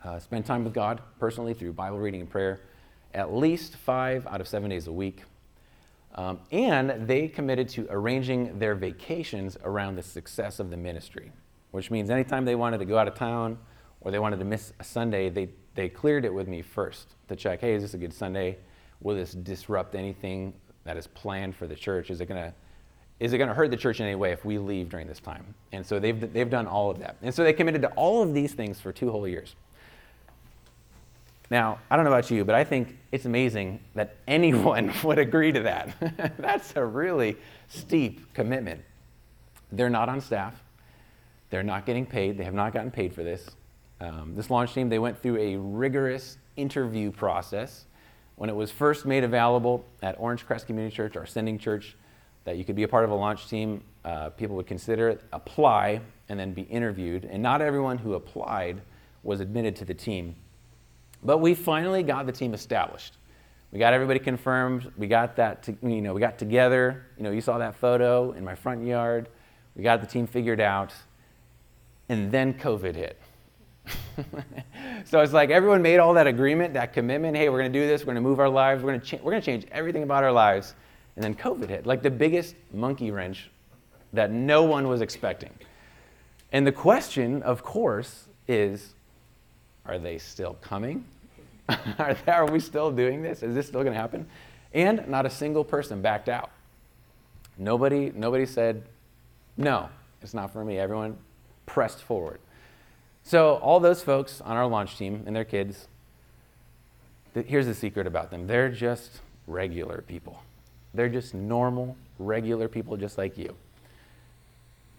uh, 0.06 0.20
spend 0.20 0.46
time 0.46 0.64
with 0.64 0.74
God 0.74 1.02
personally 1.20 1.54
through 1.54 1.74
Bible 1.74 1.98
reading 1.98 2.22
and 2.22 2.30
prayer 2.30 2.62
at 3.14 3.34
least 3.34 3.76
five 3.76 4.28
out 4.28 4.40
of 4.40 4.48
seven 4.48 4.70
days 4.70 4.88
a 4.88 4.92
week. 4.92 5.24
Um, 6.14 6.40
and 6.52 7.08
they 7.08 7.28
committed 7.28 7.68
to 7.70 7.88
arranging 7.90 8.60
their 8.60 8.76
vacations 8.76 9.58
around 9.64 9.96
the 9.96 10.04
success 10.04 10.60
of 10.60 10.70
the 10.70 10.78
ministry, 10.78 11.32
which 11.72 11.92
means 11.92 12.10
anytime 12.10 12.46
they 12.46 12.56
wanted 12.56 12.78
to 12.78 12.86
go 12.86 12.98
out 12.98 13.08
of 13.08 13.16
town 13.16 13.58
or 14.02 14.12
they 14.12 14.20
wanted 14.20 14.38
to 14.40 14.46
miss 14.46 14.74
a 14.80 14.84
Sunday, 14.84 15.30
they, 15.30 15.50
they 15.74 15.90
cleared 15.90 16.24
it 16.24 16.34
with 16.34 16.48
me 16.48 16.62
first 16.62 17.16
to 17.28 17.36
check 17.36 17.62
hey, 17.62 17.74
is 17.74 17.82
this 17.82 17.94
a 17.96 17.98
good 17.98 18.14
Sunday? 18.14 18.58
Will 19.02 19.16
this 19.16 19.34
disrupt 19.34 19.96
anything 19.96 20.54
that 20.86 20.98
is 20.98 21.08
planned 21.08 21.56
for 21.56 21.68
the 21.68 21.76
church? 21.76 22.10
Is 22.10 22.22
it 22.22 22.28
going 22.28 22.42
to 22.42 22.54
is 23.20 23.32
it 23.32 23.38
going 23.38 23.48
to 23.48 23.54
hurt 23.54 23.72
the 23.72 23.78
church 23.78 24.00
in 24.02 24.06
any 24.06 24.16
way 24.16 24.32
if 24.32 24.44
we 24.44 24.58
leave 24.58 24.90
during 24.90 25.08
this 25.08 25.20
time? 25.20 25.46
And 25.72 25.86
so 25.86 26.00
they've, 26.00 26.34
they've 26.34 26.50
done 26.50 26.68
all 26.68 26.92
of 26.92 27.00
that. 27.00 27.16
And 27.22 27.34
so 27.34 27.44
they 27.44 27.54
committed 27.54 27.82
to 27.84 27.88
all 27.92 28.22
of 28.22 28.34
these 28.34 28.54
things 28.54 28.82
for 28.82 28.92
two 28.92 29.10
whole 29.10 29.26
years. 29.26 29.56
Now, 31.50 31.80
I 31.90 31.96
don't 31.96 32.04
know 32.04 32.12
about 32.12 32.30
you, 32.32 32.44
but 32.44 32.56
I 32.56 32.64
think 32.64 32.98
it's 33.12 33.26
amazing 33.26 33.80
that 33.94 34.16
anyone 34.28 34.92
would 35.04 35.20
agree 35.20 35.52
to 35.52 35.62
that. 35.62 36.36
That's 36.38 36.74
a 36.76 36.84
really 36.84 37.38
steep 37.70 38.34
commitment. 38.34 38.82
They're 39.72 39.90
not 39.90 40.10
on 40.10 40.20
staff, 40.22 40.62
they're 41.50 41.64
not 41.64 41.86
getting 41.86 42.06
paid, 42.06 42.38
they 42.38 42.44
have 42.44 42.54
not 42.54 42.74
gotten 42.74 42.92
paid 42.92 43.14
for 43.14 43.24
this. 43.24 43.50
Um, 44.02 44.34
this 44.36 44.50
launch 44.50 44.74
team, 44.74 44.90
they 44.90 45.00
went 45.00 45.22
through 45.22 45.38
a 45.38 45.56
rigorous 45.56 46.38
interview 46.58 47.12
process. 47.12 47.86
When 48.36 48.50
it 48.50 48.56
was 48.56 48.72
first 48.72 49.06
made 49.06 49.24
available 49.24 49.86
at 50.02 50.16
Orange 50.20 50.46
Crest 50.46 50.68
Community 50.68 50.96
Church, 50.96 51.16
our 51.16 51.26
sending 51.26 51.58
church, 51.58 51.96
that 52.44 52.58
you 52.58 52.66
could 52.66 52.76
be 52.76 52.84
a 52.84 52.88
part 52.88 53.06
of 53.06 53.12
a 53.12 53.16
launch 53.16 53.50
team, 53.50 53.84
uh, 54.04 54.30
people 54.30 54.56
would 54.56 54.68
consider 54.68 55.10
it, 55.10 55.24
apply, 55.32 56.02
and 56.30 56.40
then 56.40 56.54
be 56.54 56.64
interviewed. 56.64 57.26
And 57.26 57.42
not 57.42 57.62
everyone 57.62 57.98
who 57.98 58.14
applied 58.14 58.82
was 59.24 59.40
admitted 59.40 59.76
to 59.78 59.86
the 59.86 59.94
team. 59.94 60.36
But 61.24 61.40
we 61.40 61.56
finally 61.56 62.04
got 62.04 62.26
the 62.28 62.32
team 62.32 62.54
established. 62.54 63.18
We 63.72 63.80
got 63.80 63.94
everybody 63.94 64.20
confirmed. 64.20 64.92
We 64.96 65.08
got 65.08 65.36
that, 65.38 65.64
to, 65.64 65.76
you 65.82 66.02
know, 66.02 66.14
we 66.14 66.22
got 66.22 66.38
together. 66.38 67.08
You 67.18 67.24
know, 67.24 67.32
you 67.32 67.42
saw 67.42 67.58
that 67.58 67.76
photo 67.76 68.32
in 68.34 68.44
my 68.44 68.54
front 68.54 68.86
yard. 68.86 69.28
We 69.76 69.84
got 69.84 70.02
the 70.02 70.08
team 70.08 70.28
figured 70.28 70.62
out. 70.62 70.94
And 72.10 72.32
then 72.32 72.54
COVID 72.54 72.96
hit. 72.96 73.20
so 75.06 75.20
it's 75.20 75.34
like 75.34 75.50
everyone 75.50 75.82
made 75.82 75.98
all 75.98 76.14
that 76.14 76.28
agreement, 76.28 76.74
that 76.74 76.94
commitment. 76.94 77.36
Hey, 77.36 77.50
we're 77.50 77.60
going 77.60 77.72
to 77.72 77.80
do 77.80 77.86
this. 77.86 78.02
We're 78.02 78.14
going 78.14 78.16
to 78.16 78.22
move 78.22 78.40
our 78.40 78.50
lives. 78.50 78.84
We're 78.84 78.92
going 78.92 79.02
to, 79.02 79.06
cha- 79.06 79.30
to 79.30 79.42
change 79.42 79.66
everything 79.72 80.04
about 80.04 80.24
our 80.24 80.32
lives. 80.32 80.74
And 81.16 81.24
then 81.24 81.36
COVID 81.36 81.70
hit, 81.70 81.86
like 81.86 82.02
the 82.02 82.12
biggest 82.12 82.56
monkey 82.74 83.12
wrench 83.12 83.50
that 84.14 84.32
no 84.32 84.64
one 84.64 84.88
was 84.88 85.02
expecting. 85.02 85.52
And 86.52 86.66
the 86.66 86.72
question, 86.72 87.42
of 87.44 87.64
course, 87.64 88.28
is 88.48 88.94
are 89.86 90.00
they 90.00 90.18
still 90.18 90.56
coming? 90.62 91.06
are, 91.70 92.16
they, 92.26 92.32
are 92.32 92.50
we 92.50 92.60
still 92.60 92.92
doing 92.92 93.22
this? 93.22 93.44
Is 93.44 93.56
this 93.56 93.68
still 93.68 93.82
going 93.82 93.94
to 93.94 94.00
happen? 94.00 94.28
And 94.74 95.08
not 95.08 95.26
a 95.26 95.30
single 95.30 95.64
person 95.64 96.02
backed 96.02 96.30
out. 96.30 96.52
Nobody, 97.58 98.12
nobody 98.14 98.46
said, 98.46 98.84
no, 99.58 99.90
it's 100.22 100.34
not 100.34 100.52
for 100.52 100.66
me. 100.66 100.78
Everyone 100.78 101.18
pressed 101.66 102.00
forward. 102.02 102.40
So, 103.26 103.56
all 103.56 103.82
those 103.82 104.02
folks 104.02 104.40
on 104.40 104.56
our 104.56 104.68
launch 104.68 104.98
team 104.98 105.24
and 105.26 105.36
their 105.36 105.44
kids, 105.44 105.88
here's 107.34 107.66
the 107.66 107.74
secret 107.74 108.08
about 108.08 108.32
them 108.32 108.48
they're 108.48 108.70
just 108.70 109.20
regular 109.48 110.04
people. 110.08 110.42
They're 110.94 111.10
just 111.10 111.34
normal, 111.34 111.98
regular 112.20 112.70
people 112.70 112.96
just 112.96 113.18
like 113.18 113.38
you. 113.38 113.56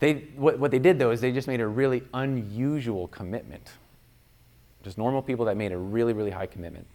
They, 0.00 0.26
what, 0.36 0.58
what 0.58 0.70
they 0.70 0.78
did, 0.78 0.98
though, 0.98 1.10
is 1.10 1.22
they 1.22 1.32
just 1.32 1.48
made 1.48 1.62
a 1.62 1.66
really 1.66 2.02
unusual 2.12 3.08
commitment 3.08 3.70
just 4.86 4.98
normal 4.98 5.20
people 5.20 5.46
that 5.46 5.56
made 5.56 5.72
a 5.72 5.76
really, 5.76 6.12
really 6.12 6.30
high 6.30 6.46
commitment. 6.46 6.86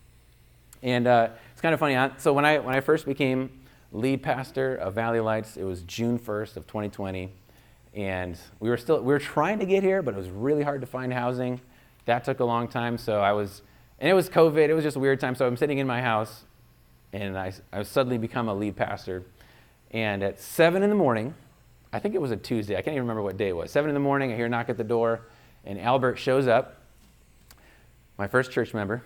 And 0.82 1.08
uh, 1.08 1.28
it's 1.52 1.60
kind 1.60 1.74
of 1.74 1.80
funny. 1.82 2.14
So 2.20 2.32
when 2.32 2.46
I, 2.46 2.58
when 2.58 2.74
I 2.74 2.80
first 2.80 3.06
became 3.06 3.50
lead 3.92 4.24
pastor 4.24 4.78
of 4.78 4.94
Valley 4.94 5.20
Lights, 5.20 5.58
it 5.58 5.66
was 5.66 5.82
June 5.82 6.18
1st 6.18 6.56
of 6.56 6.66
2020. 6.68 7.30
And 7.94 8.38
we 8.60 8.70
were 8.70 8.78
still, 8.78 9.00
we 9.02 9.14
were 9.14 9.20
trying 9.20 9.60
to 9.60 9.66
get 9.66 9.84
here, 9.84 10.02
but 10.02 10.14
it 10.14 10.18
was 10.18 10.30
really 10.30 10.64
hard 10.64 10.82
to 10.82 10.88
find 10.88 11.14
housing. 11.14 11.60
That 12.06 12.24
took 12.24 12.40
a 12.40 12.46
long 12.46 12.68
time. 12.68 12.98
So 12.98 13.20
I 13.20 13.34
was, 13.34 13.62
and 14.00 14.10
it 14.10 14.14
was 14.14 14.30
COVID. 14.30 14.70
It 14.70 14.74
was 14.74 14.84
just 14.84 14.98
a 14.98 15.00
weird 15.00 15.20
time. 15.20 15.36
So 15.36 15.46
I'm 15.46 15.58
sitting 15.58 15.78
in 15.78 15.88
my 15.88 16.02
house 16.02 16.44
and 17.14 17.38
I, 17.38 17.54
I 17.74 17.84
suddenly 17.84 18.18
become 18.18 18.48
a 18.48 18.54
lead 18.54 18.76
pastor. 18.76 19.24
And 19.92 20.24
at 20.24 20.40
seven 20.40 20.84
in 20.84 20.90
the 20.90 20.96
morning, 20.96 21.34
I 21.92 22.00
think 22.00 22.16
it 22.16 22.22
was 22.22 22.32
a 22.32 22.38
Tuesday. 22.38 22.76
I 22.76 22.82
can't 22.82 22.94
even 22.94 23.04
remember 23.04 23.22
what 23.22 23.38
day 23.38 23.50
it 23.50 23.56
was. 23.56 23.72
Seven 23.72 23.90
in 23.90 23.94
the 23.94 24.00
morning, 24.00 24.32
I 24.32 24.36
hear 24.36 24.46
a 24.46 24.50
knock 24.50 24.70
at 24.70 24.78
the 24.78 24.84
door, 24.84 25.28
and 25.66 25.80
Albert 25.80 26.16
shows 26.16 26.48
up 26.48 26.78
my 28.18 28.28
first 28.28 28.52
church 28.52 28.74
member. 28.74 29.04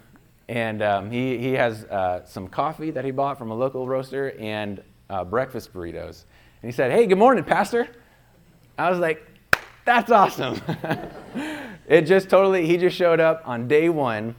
And 0.48 0.84
um, 0.84 1.10
he, 1.10 1.40
he 1.40 1.54
has 1.54 1.86
uh, 1.86 2.24
some 2.26 2.48
coffee 2.48 2.92
that 2.92 3.04
he 3.04 3.10
bought 3.10 3.40
from 3.40 3.50
a 3.50 3.56
local 3.56 3.88
roaster 3.88 4.32
and 4.40 4.84
uh, 5.10 5.24
breakfast 5.24 5.74
burritos. 5.74 6.26
And 6.62 6.72
he 6.72 6.72
said, 6.72 6.92
Hey, 6.92 7.08
good 7.08 7.18
morning, 7.18 7.44
Pastor. 7.44 7.88
I 8.78 8.90
was 8.90 9.00
like, 9.00 9.26
That's 9.86 10.12
awesome. 10.12 10.62
it 11.88 12.02
just 12.02 12.30
totally, 12.30 12.66
he 12.66 12.78
just 12.78 12.96
showed 12.96 13.20
up 13.20 13.42
on 13.46 13.68
day 13.68 13.90
one 13.90 14.36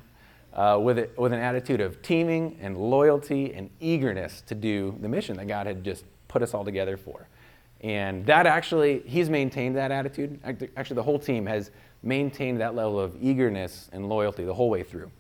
uh, 0.53 0.79
with, 0.83 0.99
it, 0.99 1.19
with 1.19 1.33
an 1.33 1.41
attitude 1.41 1.81
of 1.81 2.01
teaming 2.03 2.59
and 2.61 2.77
loyalty 2.77 3.55
and 3.55 3.71
eagerness 3.81 4.43
to 4.43 4.55
do 4.55 4.97
the 5.01 5.09
mission 5.09 5.37
that 5.37 5.47
God 5.47 5.67
had 5.67 5.85
just 5.85 6.05
put 6.29 6.43
us 6.43 6.55
all 6.55 6.65
together 6.65 6.97
for. 6.97 7.29
And 7.83 8.25
that 8.27 8.47
actually, 8.47 9.03
he's 9.07 9.29
maintained 9.29 9.77
that 9.77 9.93
attitude. 9.93 10.41
Actually, 10.77 10.97
the 10.97 11.03
whole 11.03 11.19
team 11.19 11.47
has 11.47 11.71
maintained 12.03 12.61
that 12.61 12.75
level 12.75 12.99
of 12.99 13.17
eagerness 13.21 13.91
and 13.93 14.09
loyalty 14.09 14.45
the 14.45 14.55
whole 14.55 14.71
way 14.71 14.83
through. 14.83 15.11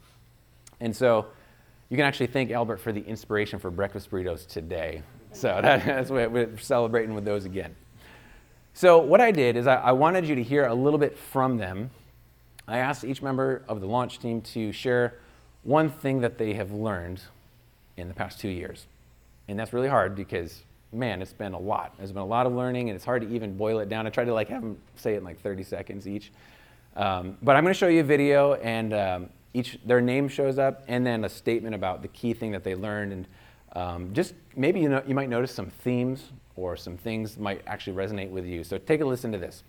And 0.80 0.94
so 0.94 1.26
you 1.90 1.96
can 1.96 2.06
actually 2.06 2.28
thank 2.28 2.50
Albert 2.50 2.78
for 2.78 2.92
the 2.92 3.02
inspiration 3.02 3.58
for 3.58 3.70
breakfast 3.70 4.10
burritos 4.10 4.46
today. 4.46 5.02
So 5.32 5.48
that, 5.62 5.84
that's 5.84 6.10
what 6.10 6.30
we're 6.30 6.56
celebrating 6.58 7.14
with 7.14 7.24
those 7.24 7.44
again. 7.44 7.76
So 8.76 8.98
what 8.98 9.22
I 9.22 9.30
did 9.30 9.56
is 9.56 9.66
I, 9.66 9.76
I 9.76 9.92
wanted 9.92 10.28
you 10.28 10.34
to 10.34 10.42
hear 10.42 10.66
a 10.66 10.74
little 10.74 10.98
bit 10.98 11.16
from 11.16 11.56
them. 11.56 11.88
I 12.68 12.76
asked 12.76 13.04
each 13.04 13.22
member 13.22 13.62
of 13.68 13.80
the 13.80 13.86
launch 13.86 14.18
team 14.18 14.42
to 14.52 14.70
share 14.70 15.14
one 15.62 15.88
thing 15.88 16.20
that 16.20 16.36
they 16.36 16.52
have 16.52 16.72
learned 16.72 17.22
in 17.96 18.06
the 18.06 18.12
past 18.12 18.38
two 18.38 18.50
years. 18.50 18.84
And 19.48 19.58
that's 19.58 19.72
really 19.72 19.88
hard 19.88 20.14
because, 20.14 20.62
man, 20.92 21.22
it's 21.22 21.32
been 21.32 21.54
a 21.54 21.58
lot. 21.58 21.94
There's 21.96 22.12
been 22.12 22.20
a 22.20 22.26
lot 22.26 22.44
of 22.44 22.52
learning, 22.52 22.90
and 22.90 22.96
it's 22.96 23.04
hard 23.06 23.22
to 23.22 23.34
even 23.34 23.56
boil 23.56 23.78
it 23.78 23.88
down. 23.88 24.06
I 24.06 24.10
tried 24.10 24.26
to 24.26 24.34
like 24.34 24.50
have 24.50 24.60
them 24.60 24.76
say 24.94 25.14
it 25.14 25.18
in 25.18 25.24
like 25.24 25.40
30 25.40 25.62
seconds 25.62 26.06
each. 26.06 26.30
Um, 26.96 27.38
but 27.40 27.56
I'm 27.56 27.64
going 27.64 27.72
to 27.72 27.78
show 27.78 27.88
you 27.88 28.00
a 28.00 28.04
video, 28.04 28.56
and 28.56 28.92
um, 28.92 29.30
each 29.54 29.78
their 29.86 30.02
name 30.02 30.28
shows 30.28 30.58
up, 30.58 30.84
and 30.86 31.06
then 31.06 31.24
a 31.24 31.30
statement 31.30 31.74
about 31.74 32.02
the 32.02 32.08
key 32.08 32.34
thing 32.34 32.52
that 32.52 32.62
they 32.62 32.74
learned, 32.74 33.14
and 33.14 33.26
um, 33.74 34.12
just 34.12 34.34
maybe 34.54 34.80
you 34.80 34.90
know 34.90 35.02
you 35.06 35.14
might 35.14 35.30
notice 35.30 35.52
some 35.52 35.70
themes 35.70 36.30
or 36.56 36.76
some 36.76 36.96
things 36.96 37.38
might 37.38 37.62
actually 37.66 37.96
resonate 37.96 38.30
with 38.30 38.46
you. 38.46 38.64
So 38.64 38.78
take 38.78 39.00
a 39.00 39.04
listen 39.04 39.32
to 39.32 39.38
this. 39.38 39.62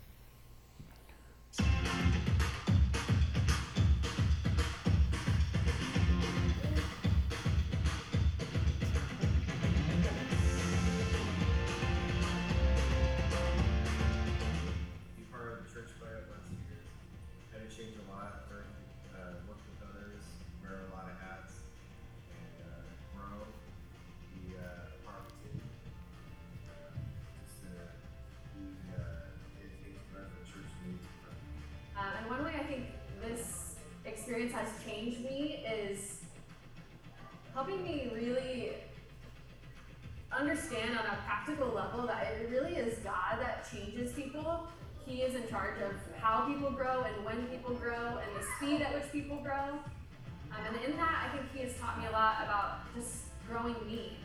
And 50.68 50.84
in 50.84 50.96
that, 50.98 51.26
I 51.26 51.36
think 51.36 51.50
He 51.54 51.60
has 51.60 51.74
taught 51.78 51.98
me 51.98 52.06
a 52.06 52.10
lot 52.10 52.36
about 52.42 52.94
just 52.94 53.24
growing 53.48 53.74
me, 53.86 54.18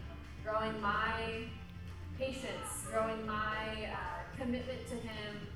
growing 0.43 0.79
my 0.81 1.45
patience, 2.17 2.85
growing 2.91 3.25
my 3.25 3.89
uh, 3.91 4.37
commitment 4.37 4.85
to 4.89 4.95
Him, 4.95 5.47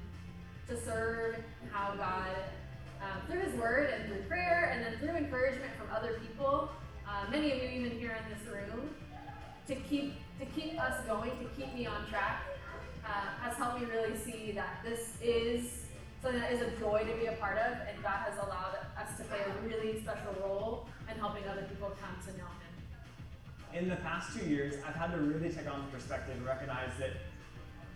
to 0.69 0.79
serve 0.79 1.35
how 1.71 1.93
God, 1.95 2.35
um, 3.01 3.21
through 3.27 3.41
His 3.41 3.59
Word 3.59 3.89
and 3.93 4.07
through 4.07 4.23
prayer, 4.23 4.71
and 4.73 4.85
then 4.85 4.99
through 4.99 5.17
encouragement 5.17 5.71
from 5.77 5.87
other 5.95 6.19
people. 6.25 6.69
Uh, 7.07 7.29
many 7.29 7.51
of 7.51 7.57
you, 7.57 7.69
even 7.69 7.91
here 7.91 8.17
in 8.23 8.37
this 8.37 8.47
room, 8.47 8.89
to 9.67 9.75
keep 9.75 10.15
to 10.39 10.45
keep 10.45 10.79
us 10.79 11.03
going, 11.05 11.31
to 11.31 11.45
keep 11.55 11.73
me 11.73 11.87
on 11.87 12.05
track, 12.07 12.43
uh, 13.03 13.09
has 13.41 13.57
helped 13.57 13.81
me 13.81 13.87
really 13.87 14.15
see 14.15 14.51
that 14.51 14.79
this 14.85 15.13
is 15.21 15.85
something 16.21 16.39
that 16.39 16.51
is 16.51 16.61
a 16.61 16.69
joy 16.79 16.99
to 16.99 17.13
be 17.17 17.25
a 17.25 17.31
In 23.77 23.89
the 23.89 23.95
past 23.97 24.35
two 24.35 24.43
years, 24.47 24.73
I've 24.87 24.95
had 24.95 25.11
to 25.11 25.17
really 25.17 25.49
take 25.53 25.71
on 25.71 25.85
the 25.85 25.91
perspective 25.95 26.35
and 26.35 26.43
recognize 26.43 26.89
that 26.97 27.11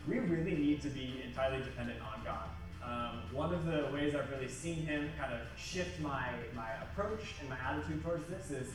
we 0.08 0.20
really 0.20 0.54
need 0.54 0.80
to 0.84 0.90
be 0.90 1.24
entirely 1.26 1.64
dependent 1.64 2.00
on 2.02 2.24
God. 2.24 2.50
Um, 2.84 3.24
one 3.36 3.52
of 3.52 3.66
the 3.66 3.90
ways 3.92 4.14
I've 4.14 4.30
really 4.30 4.48
seen 4.48 4.86
Him 4.86 5.10
kind 5.20 5.34
of 5.34 5.40
shift 5.58 6.00
my, 6.00 6.30
my 6.56 6.70
approach 6.84 7.34
and 7.40 7.50
my 7.50 7.58
attitude 7.58 8.04
towards 8.04 8.28
this 8.28 8.52
is 8.52 8.70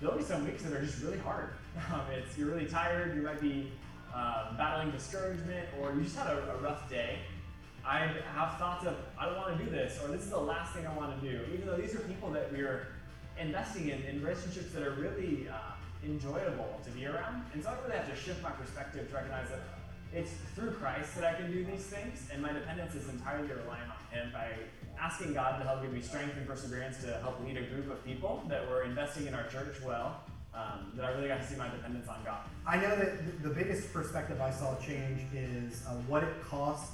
there'll 0.00 0.16
be 0.16 0.22
some 0.22 0.44
weeks 0.44 0.62
that 0.62 0.72
are 0.72 0.84
just 0.84 1.02
really 1.02 1.18
hard. 1.18 1.50
Um, 1.92 2.02
it's 2.16 2.38
you're 2.38 2.46
really 2.46 2.66
tired. 2.66 3.16
You 3.16 3.22
might 3.22 3.40
be 3.40 3.72
um, 4.14 4.56
battling 4.56 4.92
discouragement, 4.92 5.66
or 5.80 5.92
you 5.92 6.02
just 6.02 6.16
had 6.16 6.28
a, 6.28 6.52
a, 6.52 6.56
rough 6.58 6.88
day. 6.88 7.18
I 7.84 8.06
have 8.32 8.58
thoughts 8.58 8.86
of 8.86 8.94
I 9.18 9.26
don't 9.26 9.36
want 9.36 9.58
to 9.58 9.64
do 9.64 9.68
this, 9.68 9.98
or 10.00 10.06
this 10.06 10.22
is 10.22 10.30
the 10.30 10.38
last 10.38 10.72
thing 10.72 10.86
I 10.86 10.96
want 10.96 11.20
to 11.20 11.28
do. 11.28 11.40
Even 11.52 11.66
though 11.66 11.76
these 11.76 11.96
are 11.96 11.98
people 11.98 12.30
that 12.30 12.52
we 12.52 12.60
are 12.60 12.86
investing 13.40 13.88
in 13.88 14.02
in 14.04 14.22
relationships 14.22 14.72
that 14.72 14.84
are 14.84 14.92
really 14.92 15.48
uh, 15.48 15.73
enjoyable 16.04 16.80
to 16.84 16.90
be 16.90 17.06
around, 17.06 17.44
and 17.52 17.62
so 17.62 17.70
I 17.70 17.74
really 17.84 17.96
have 17.96 18.08
to 18.10 18.16
shift 18.16 18.42
my 18.42 18.50
perspective 18.50 19.08
to 19.08 19.14
recognize 19.14 19.48
that 19.48 19.60
it's 20.12 20.30
through 20.54 20.72
Christ 20.72 21.14
that 21.16 21.24
I 21.24 21.34
can 21.34 21.50
do 21.50 21.64
these 21.64 21.84
things, 21.86 22.28
and 22.32 22.40
my 22.40 22.52
dependence 22.52 22.94
is 22.94 23.08
entirely 23.08 23.48
reliant 23.48 23.90
on 23.90 24.02
Him 24.10 24.30
by 24.32 24.50
asking 24.98 25.34
God 25.34 25.58
to 25.58 25.64
help 25.64 25.82
give 25.82 25.92
me 25.92 26.00
strength 26.00 26.36
and 26.36 26.46
perseverance 26.46 27.02
to 27.02 27.18
help 27.20 27.44
lead 27.44 27.56
a 27.56 27.62
group 27.62 27.90
of 27.90 28.04
people 28.04 28.42
that 28.48 28.68
were 28.68 28.84
investing 28.84 29.26
in 29.26 29.34
our 29.34 29.46
church 29.48 29.76
well. 29.84 30.20
Um, 30.54 30.92
that 30.94 31.04
I 31.04 31.10
really 31.10 31.26
got 31.26 31.40
to 31.40 31.46
see 31.48 31.56
my 31.56 31.68
dependence 31.68 32.06
on 32.06 32.22
God. 32.24 32.38
I 32.64 32.76
know 32.76 32.94
that 32.94 33.42
the 33.42 33.48
biggest 33.48 33.92
perspective 33.92 34.40
I 34.40 34.52
saw 34.52 34.76
change 34.76 35.22
is 35.34 35.82
uh, 35.84 35.94
what 36.06 36.22
it 36.22 36.32
cost 36.44 36.92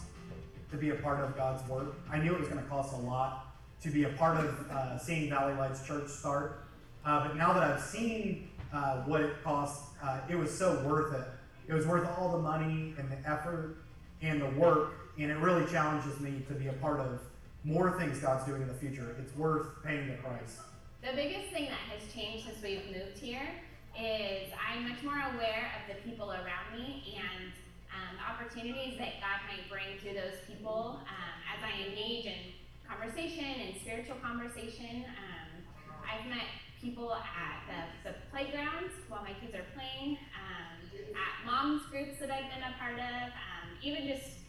to 0.70 0.78
be 0.78 0.90
a 0.90 0.94
part 0.94 1.20
of 1.20 1.36
God's 1.36 1.68
work. 1.68 1.96
I 2.10 2.18
knew 2.18 2.32
it 2.32 2.40
was 2.40 2.48
going 2.48 2.62
to 2.62 2.68
cost 2.70 2.94
a 2.94 2.96
lot 2.96 3.54
to 3.82 3.90
be 3.90 4.04
a 4.04 4.08
part 4.10 4.38
of 4.38 4.70
uh, 4.70 4.98
seeing 4.98 5.28
Valley 5.28 5.52
Lights 5.54 5.86
Church 5.86 6.08
start, 6.08 6.64
uh, 7.04 7.26
but 7.26 7.36
now 7.36 7.52
that 7.52 7.62
I've 7.62 7.82
seen 7.82 8.49
uh, 8.72 9.02
what 9.02 9.20
it 9.20 9.42
cost, 9.42 9.82
uh, 10.02 10.20
it 10.28 10.36
was 10.36 10.56
so 10.56 10.82
worth 10.86 11.14
it 11.14 11.26
it 11.70 11.74
was 11.74 11.86
worth 11.86 12.08
all 12.18 12.32
the 12.32 12.42
money 12.42 12.94
and 12.98 13.08
the 13.08 13.30
effort 13.30 13.76
and 14.22 14.42
the 14.42 14.50
work, 14.60 15.12
and 15.20 15.30
it 15.30 15.38
really 15.38 15.64
challenges 15.70 16.18
me 16.18 16.42
to 16.48 16.54
be 16.54 16.66
a 16.66 16.72
part 16.74 16.98
of 16.98 17.20
more 17.62 17.96
things 17.96 18.18
God's 18.18 18.44
doing 18.44 18.62
in 18.62 18.66
the 18.66 18.74
future. 18.74 19.14
It's 19.20 19.34
worth 19.36 19.68
paying 19.84 20.08
the 20.08 20.14
price. 20.14 20.58
The 21.00 21.14
biggest 21.14 21.50
thing 21.52 21.66
that 21.66 21.78
has 21.94 22.12
changed 22.12 22.46
since 22.46 22.60
we've 22.60 22.86
moved 22.86 23.18
here 23.18 23.48
is 23.94 24.50
I'm 24.58 24.88
much 24.88 25.02
more 25.04 25.14
aware 25.14 25.70
of 25.78 25.94
the 25.94 26.02
people 26.02 26.32
around 26.32 26.74
me 26.74 27.16
and 27.22 27.52
um, 27.94 28.18
the 28.18 28.24
opportunities 28.26 28.98
that 28.98 29.22
God 29.22 29.38
might 29.46 29.70
bring 29.70 29.94
to 30.02 30.20
those 30.20 30.42
people 30.48 30.98
um, 31.06 31.36
as 31.54 31.62
I 31.62 31.86
engage 31.86 32.26
in 32.26 32.50
conversation 32.82 33.46
and 33.46 33.80
spiritual 33.80 34.16
conversation. 34.16 35.06
Um, 35.06 35.62
I've 36.02 36.26
met 36.26 36.50
people 36.80 37.12
at 37.12 37.60
the, 37.68 38.10
the 38.10 38.14
playground 38.32 38.88
while 39.08 39.22
my 39.22 39.36
kids 39.36 39.54
are 39.54 39.68
playing. 39.76 40.16
Um, 40.32 40.80
at 41.12 41.32
moms 41.44 41.84
groups 41.92 42.18
that 42.20 42.30
I've 42.32 42.48
been 42.48 42.64
a 42.64 42.72
part 42.80 42.96
of, 42.96 43.28
um, 43.36 43.68
even 43.82 44.08
just 44.08 44.40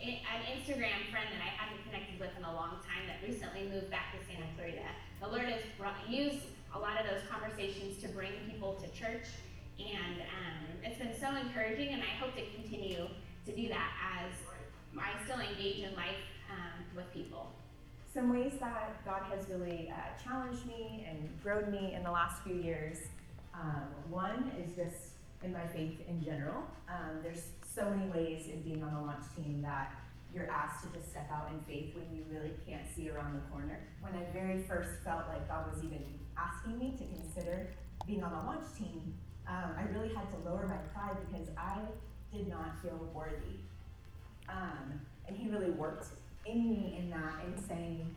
an 0.00 0.40
Instagram 0.56 1.08
friend 1.12 1.28
that 1.28 1.40
I 1.44 1.52
hadn't 1.52 1.84
connected 1.84 2.20
with 2.20 2.32
in 2.36 2.44
a 2.44 2.52
long 2.52 2.80
time 2.84 3.04
that 3.08 3.20
recently 3.20 3.68
moved 3.68 3.90
back 3.90 4.16
to 4.16 4.18
Santa 4.24 4.48
Clarita. 4.56 4.88
The 5.20 5.28
Lord 5.28 5.48
has 5.48 5.60
brought, 5.76 5.96
used 6.08 6.44
a 6.74 6.78
lot 6.78 7.00
of 7.00 7.04
those 7.04 7.20
conversations 7.28 8.00
to 8.00 8.08
bring 8.08 8.32
people 8.48 8.80
to 8.80 8.86
church, 8.96 9.28
and 9.76 10.20
um, 10.20 10.84
it's 10.84 10.96
been 10.96 11.12
so 11.20 11.36
encouraging, 11.36 11.92
and 11.92 12.02
I 12.02 12.16
hope 12.16 12.36
to 12.36 12.44
continue 12.56 13.08
to 13.44 13.52
do 13.52 13.68
that 13.68 13.92
as 14.20 14.32
I 14.96 15.12
still 15.24 15.40
engage 15.40 15.84
in 15.84 15.94
life 15.96 16.20
um, 16.48 16.84
with 16.96 17.12
people. 17.12 17.52
Some 18.12 18.32
ways 18.32 18.54
that 18.58 19.04
God 19.04 19.22
has 19.30 19.48
really 19.48 19.92
uh, 19.94 20.20
challenged 20.20 20.66
me 20.66 21.06
and 21.08 21.30
grown 21.44 21.70
me 21.70 21.94
in 21.94 22.02
the 22.02 22.10
last 22.10 22.42
few 22.42 22.56
years. 22.56 22.98
Um, 23.54 23.86
one 24.08 24.50
is 24.58 24.74
just 24.74 25.12
in 25.44 25.52
my 25.52 25.64
faith 25.68 26.00
in 26.08 26.20
general. 26.20 26.64
Um, 26.88 27.20
there's 27.22 27.44
so 27.62 27.88
many 27.88 28.10
ways 28.10 28.48
in 28.52 28.62
being 28.62 28.82
on 28.82 28.94
the 28.94 29.00
launch 29.00 29.22
team 29.36 29.62
that 29.62 29.92
you're 30.34 30.50
asked 30.50 30.82
to 30.82 30.98
just 30.98 31.10
step 31.10 31.30
out 31.32 31.50
in 31.52 31.60
faith 31.72 31.94
when 31.94 32.06
you 32.12 32.24
really 32.28 32.52
can't 32.66 32.82
see 32.96 33.10
around 33.10 33.34
the 33.34 33.48
corner. 33.48 33.78
When 34.00 34.12
I 34.14 34.24
very 34.32 34.64
first 34.64 34.90
felt 35.04 35.28
like 35.28 35.46
God 35.46 35.72
was 35.72 35.84
even 35.84 36.02
asking 36.36 36.80
me 36.80 36.96
to 36.98 37.04
consider 37.04 37.68
being 38.08 38.24
on 38.24 38.32
the 38.32 38.38
launch 38.38 38.66
team, 38.76 39.14
um, 39.46 39.70
I 39.78 39.82
really 39.94 40.12
had 40.12 40.26
to 40.32 40.50
lower 40.50 40.66
my 40.66 40.78
pride 40.92 41.16
because 41.30 41.48
I 41.56 41.78
did 42.36 42.48
not 42.48 42.82
feel 42.82 43.08
worthy. 43.14 43.62
Um, 44.48 45.00
and 45.28 45.36
He 45.36 45.48
really 45.48 45.70
worked 45.70 46.08
in 46.50 46.70
me 46.70 46.96
in 46.98 47.10
that 47.10 47.34
and 47.44 47.58
saying, 47.66 48.14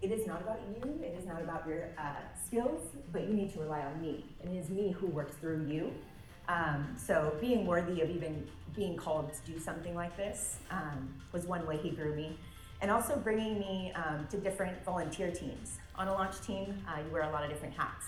it 0.00 0.10
is 0.10 0.26
not 0.26 0.40
about 0.40 0.60
you, 0.68 1.00
it 1.02 1.16
is 1.18 1.26
not 1.26 1.40
about 1.40 1.66
your 1.66 1.88
uh, 1.98 2.16
skills, 2.44 2.88
but 3.12 3.22
you 3.22 3.34
need 3.34 3.52
to 3.52 3.60
rely 3.60 3.80
on 3.80 4.00
me. 4.00 4.24
And 4.42 4.54
it 4.54 4.58
is 4.58 4.68
me 4.68 4.90
who 4.90 5.06
works 5.06 5.36
through 5.36 5.66
you. 5.66 5.92
Um, 6.48 6.96
so 6.96 7.34
being 7.40 7.66
worthy 7.66 8.00
of 8.00 8.10
even 8.10 8.46
being 8.74 8.96
called 8.96 9.32
to 9.32 9.52
do 9.52 9.58
something 9.60 9.94
like 9.94 10.16
this 10.16 10.56
um, 10.70 11.14
was 11.30 11.46
one 11.46 11.66
way 11.66 11.76
he 11.76 11.90
grew 11.90 12.14
me. 12.14 12.36
And 12.80 12.90
also 12.90 13.16
bringing 13.16 13.60
me 13.60 13.92
um, 13.94 14.26
to 14.30 14.38
different 14.38 14.84
volunteer 14.84 15.30
teams. 15.30 15.78
On 15.94 16.08
a 16.08 16.12
launch 16.12 16.40
team, 16.44 16.74
uh, 16.88 17.00
you 17.00 17.12
wear 17.12 17.22
a 17.22 17.30
lot 17.30 17.44
of 17.44 17.50
different 17.50 17.74
hats. 17.74 18.06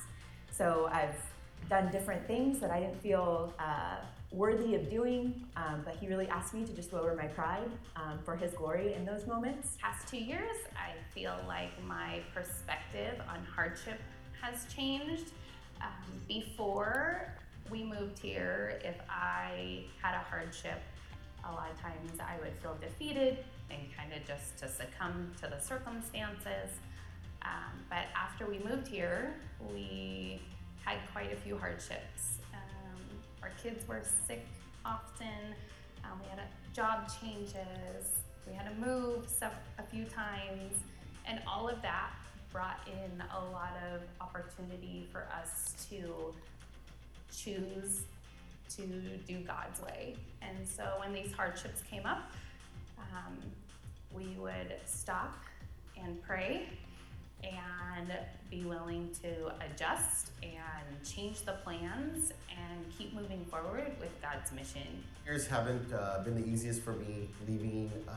So 0.51 0.89
I've 0.93 1.17
done 1.71 1.93
different 1.93 2.27
things 2.27 2.59
that 2.59 2.71
I 2.71 2.81
didn't 2.81 3.01
feel 3.01 3.53
uh, 3.59 3.99
worthy 4.35 4.75
of 4.75 4.91
doing, 4.91 5.47
um, 5.57 5.83
but 5.85 5.97
he 5.97 6.09
really 6.09 6.29
asked 6.29 6.55
me 6.55 6.65
to 6.65 6.73
just 6.73 6.93
lower 6.93 7.15
my 7.15 7.27
pride 7.27 7.71
um, 7.97 8.19
for 8.25 8.37
his 8.37 8.53
glory 8.53 8.95
in 8.95 9.05
those 9.05 9.27
moments. 9.27 9.77
Past 9.81 10.09
two 10.09 10.19
years, 10.19 10.57
I 10.77 10.91
feel 11.15 11.35
like 11.47 11.71
my 11.85 12.21
perspective 12.35 13.21
on 13.29 13.45
hardship 13.45 14.01
has 14.41 14.67
changed. 14.75 15.31
Um, 15.81 16.21
before, 16.27 17.33
we 17.71 17.85
moved 17.85 18.19
here, 18.19 18.81
if 18.85 18.97
I 19.09 19.85
had 20.03 20.15
a 20.15 20.25
hardship, 20.31 20.81
a 21.49 21.53
lot 21.53 21.71
of 21.71 21.81
times 21.81 22.19
I 22.21 22.43
would 22.43 22.55
feel 22.61 22.77
defeated 22.81 23.39
and 23.71 23.81
kind 23.97 24.13
of 24.13 24.27
just 24.27 24.59
to 24.59 24.69
succumb 24.69 25.31
to 25.43 25.49
the 25.49 25.61
circumstances. 25.61 26.71
Um, 27.43 27.85
but 27.89 28.07
after 28.17 28.47
we 28.47 28.59
moved 28.59 28.89
here, 28.89 29.35
we 29.73 30.41
had 30.85 30.97
quite 31.13 31.33
a 31.33 31.37
few 31.37 31.57
hardships. 31.57 32.39
Our 33.45 33.51
kids 33.63 33.87
were 33.87 34.01
sick 34.27 34.47
often. 34.87 35.55
Um, 36.03 36.19
we 36.23 36.31
had 36.31 36.39
a, 36.39 36.75
job 36.75 37.11
changes. 37.21 38.23
We 38.49 38.55
had 38.55 38.67
to 38.71 38.75
move 38.81 39.27
a 39.79 39.83
few 39.83 40.07
times, 40.07 40.73
and 41.27 41.41
all 41.47 41.69
of 41.69 41.83
that 41.83 42.13
brought 42.51 42.81
in 42.87 43.23
a 43.37 43.45
lot 43.53 43.77
of 43.93 44.01
opportunity 44.19 45.07
for 45.13 45.29
us 45.43 45.75
to 45.91 46.35
choose 47.37 48.05
to 48.77 48.83
do 49.29 49.41
God's 49.41 49.83
way. 49.83 50.17
And 50.41 50.67
so 50.67 50.95
when 50.99 51.13
these 51.13 51.31
hardships 51.33 51.83
came 51.83 52.07
up, 52.07 52.33
um, 52.99 53.37
we 54.11 54.39
would 54.39 54.75
stop 54.87 55.37
and 56.03 56.21
pray 56.23 56.67
and 57.45 58.13
be 58.51 58.65
willing 58.65 59.11
to 59.23 59.53
adjust 59.65 60.31
and 60.43 61.05
change 61.05 61.43
the 61.43 61.53
plans 61.53 62.33
and 62.51 62.87
keep 62.97 63.15
moving 63.15 63.45
forward 63.47 63.93
with 64.01 64.11
God's 64.23 64.53
mission. 64.53 65.03
Years 65.25 65.47
haven't 65.47 65.93
uh, 65.93 66.23
been 66.25 66.35
the 66.35 66.47
easiest 66.49 66.83
for 66.83 66.93
me, 66.93 67.29
leaving 67.49 67.91
um, 68.09 68.15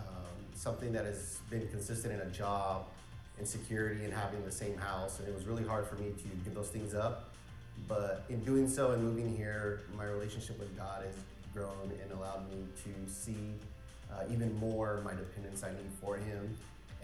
something 0.54 0.92
that 0.94 1.06
has 1.06 1.40
been 1.50 1.68
consistent 1.70 2.13
in 2.13 2.20
a 2.22 2.32
job 2.32 2.86
and 3.38 3.48
security 3.48 4.04
and 4.04 4.13
having 4.13 4.44
the 4.44 4.52
same 4.52 4.78
house. 4.78 5.20
And 5.20 5.28
it 5.28 5.36
was 5.36 5.46
really 5.46 5.63
hard 5.63 5.88
for 5.88 5.96
me 5.96 6.10
to 6.10 6.28
give 6.44 6.54
those 6.54 6.70
things 6.70 6.94
up. 6.94 7.30
But 7.88 8.26
in 8.30 8.44
doing 8.44 8.68
so 8.68 8.92
and 8.92 9.04
moving 9.04 9.36
here, 9.36 9.82
my 9.96 10.06
relationship 10.06 10.60
with 10.60 10.76
God 10.76 11.04
has 11.06 11.13
grown 11.54 11.92
and 12.02 12.12
allowed 12.12 12.50
me 12.50 12.66
to 12.84 13.12
see 13.12 13.54
uh, 14.12 14.24
even 14.32 14.58
more 14.58 15.02
my 15.04 15.12
dependence 15.12 15.63
I 15.63 15.70
need 15.70 15.92
for 16.02 16.16
Him 16.16 16.56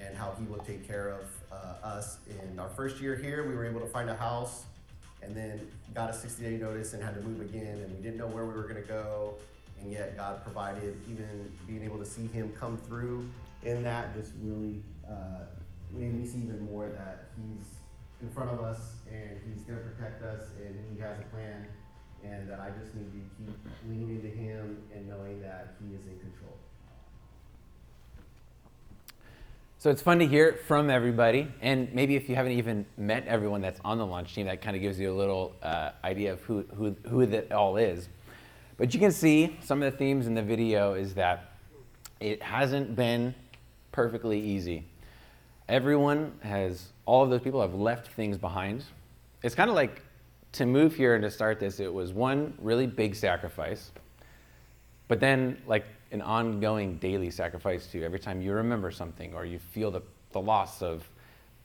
and 0.05 0.17
how 0.17 0.33
He 0.39 0.45
will 0.45 0.59
take 0.59 0.87
care 0.87 1.09
of 1.09 1.25
uh, 1.51 1.87
us. 1.87 2.17
In 2.29 2.59
our 2.59 2.69
first 2.69 3.01
year 3.01 3.15
here, 3.15 3.47
we 3.47 3.55
were 3.55 3.65
able 3.65 3.79
to 3.79 3.87
find 3.87 4.09
a 4.09 4.15
house 4.15 4.65
and 5.21 5.35
then 5.35 5.65
got 5.93 6.09
a 6.09 6.13
60 6.13 6.43
day 6.43 6.57
notice 6.57 6.93
and 6.93 7.03
had 7.03 7.15
to 7.15 7.21
move 7.21 7.41
again, 7.41 7.79
and 7.79 7.95
we 7.95 8.01
didn't 8.01 8.17
know 8.17 8.27
where 8.27 8.45
we 8.45 8.53
were 8.53 8.63
going 8.63 8.81
to 8.81 8.87
go. 8.87 9.35
And 9.81 9.91
yet, 9.91 10.15
God 10.15 10.43
provided, 10.43 10.99
even 11.09 11.51
being 11.67 11.83
able 11.83 11.97
to 11.97 12.05
see 12.05 12.27
Him 12.27 12.53
come 12.59 12.77
through 12.77 13.29
in 13.63 13.83
that 13.83 14.15
just 14.15 14.31
really 14.41 14.81
uh, 15.09 15.45
made 15.91 16.13
me 16.13 16.27
see 16.27 16.39
even 16.39 16.65
more 16.65 16.89
that 16.89 17.29
He's 17.35 17.65
in 18.21 18.29
front 18.29 18.49
of 18.49 18.61
us 18.61 18.79
and 19.11 19.39
He's 19.45 19.63
going 19.63 19.79
to 19.79 19.85
protect 19.85 20.23
us 20.23 20.49
and 20.63 20.75
He 20.93 20.99
has 21.01 21.19
a 21.19 21.23
plan, 21.35 21.65
and 22.23 22.49
that 22.49 22.59
I 22.59 22.69
just 22.79 22.95
need 22.95 23.11
to 23.11 23.19
keep 23.37 23.55
leaning 23.89 24.15
into 24.15 24.29
Him 24.29 24.81
and 24.93 25.07
knowing 25.07 25.41
that 25.41 25.75
He 25.81 25.93
is 25.95 26.05
in 26.07 26.19
control. 26.19 26.57
So 29.83 29.89
it's 29.89 30.01
fun 30.01 30.19
to 30.19 30.25
hear 30.25 30.53
from 30.65 30.89
everybody, 30.89 31.45
and 31.59 31.93
maybe 31.93 32.15
if 32.15 32.29
you 32.29 32.35
haven't 32.35 32.53
even 32.53 32.85
met 32.95 33.27
everyone 33.27 33.59
that's 33.59 33.81
on 33.83 33.97
the 33.97 34.05
launch 34.05 34.33
team, 34.33 34.45
that 34.45 34.61
kind 34.61 34.77
of 34.77 34.81
gives 34.81 34.97
you 34.97 35.11
a 35.11 35.13
little 35.13 35.53
uh, 35.61 35.91
idea 36.05 36.31
of 36.31 36.41
who, 36.43 36.63
who, 36.73 36.95
who 37.09 37.25
that 37.25 37.51
all 37.51 37.75
is. 37.75 38.07
But 38.77 38.93
you 38.93 38.99
can 39.01 39.11
see 39.11 39.57
some 39.61 39.83
of 39.83 39.91
the 39.91 39.97
themes 39.97 40.25
in 40.25 40.35
the 40.35 40.41
video 40.41 40.93
is 40.93 41.15
that 41.15 41.51
it 42.21 42.41
hasn't 42.41 42.95
been 42.95 43.35
perfectly 43.91 44.39
easy. 44.39 44.85
Everyone 45.67 46.31
has, 46.43 46.93
all 47.05 47.21
of 47.21 47.29
those 47.29 47.41
people 47.41 47.59
have 47.59 47.75
left 47.75 48.07
things 48.07 48.37
behind. 48.37 48.85
It's 49.41 49.53
kind 49.53 49.69
of 49.69 49.75
like 49.75 50.01
to 50.53 50.65
move 50.65 50.95
here 50.95 51.15
and 51.15 51.23
to 51.23 51.29
start 51.29 51.59
this, 51.59 51.81
it 51.81 51.93
was 51.93 52.13
one 52.13 52.53
really 52.57 52.87
big 52.87 53.15
sacrifice, 53.15 53.91
but 55.09 55.19
then 55.19 55.61
like 55.67 55.83
an 56.13 56.21
ongoing 56.21 56.95
daily 56.97 57.31
sacrifice 57.31 57.87
too. 57.87 58.03
Every 58.03 58.19
time 58.19 58.41
you 58.41 58.53
remember 58.53 58.91
something 58.91 59.33
or 59.33 59.45
you 59.45 59.59
feel 59.59 59.91
the, 59.91 60.01
the 60.31 60.39
loss 60.39 60.81
of 60.81 61.03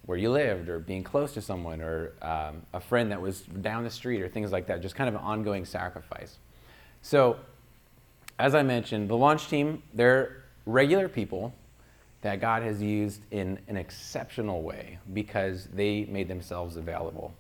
where 0.06 0.16
you 0.16 0.30
lived 0.30 0.70
or 0.70 0.78
being 0.78 1.04
close 1.04 1.34
to 1.34 1.42
someone 1.42 1.82
or 1.82 2.12
um, 2.22 2.62
a 2.72 2.80
friend 2.80 3.12
that 3.12 3.20
was 3.20 3.42
down 3.42 3.84
the 3.84 3.90
street 3.90 4.22
or 4.22 4.28
things 4.28 4.50
like 4.50 4.66
that, 4.66 4.80
just 4.80 4.94
kind 4.94 5.06
of 5.06 5.14
an 5.14 5.20
ongoing 5.20 5.66
sacrifice. 5.66 6.38
So, 7.02 7.36
as 8.38 8.54
I 8.54 8.62
mentioned, 8.62 9.10
the 9.10 9.16
launch 9.16 9.48
team, 9.48 9.82
they're 9.92 10.44
regular 10.64 11.08
people 11.08 11.52
that 12.22 12.40
God 12.40 12.62
has 12.62 12.80
used 12.80 13.20
in 13.30 13.58
an 13.68 13.76
exceptional 13.76 14.62
way 14.62 14.98
because 15.12 15.66
they 15.74 16.06
made 16.06 16.26
themselves 16.26 16.76
available. 16.76 17.34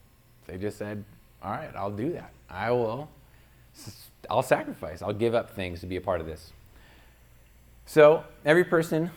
They 0.46 0.58
just 0.58 0.76
said, 0.76 1.04
All 1.42 1.52
right, 1.52 1.70
I'll 1.74 1.90
do 1.90 2.12
that. 2.12 2.32
I 2.50 2.70
will, 2.70 3.08
I'll 4.28 4.42
sacrifice, 4.42 5.00
I'll 5.00 5.14
give 5.14 5.34
up 5.34 5.50
things 5.50 5.80
to 5.80 5.86
be 5.86 5.96
a 5.96 6.00
part 6.02 6.20
of 6.20 6.26
this. 6.26 6.52
So 7.88 8.22
every 8.44 8.64
person, 8.64 9.10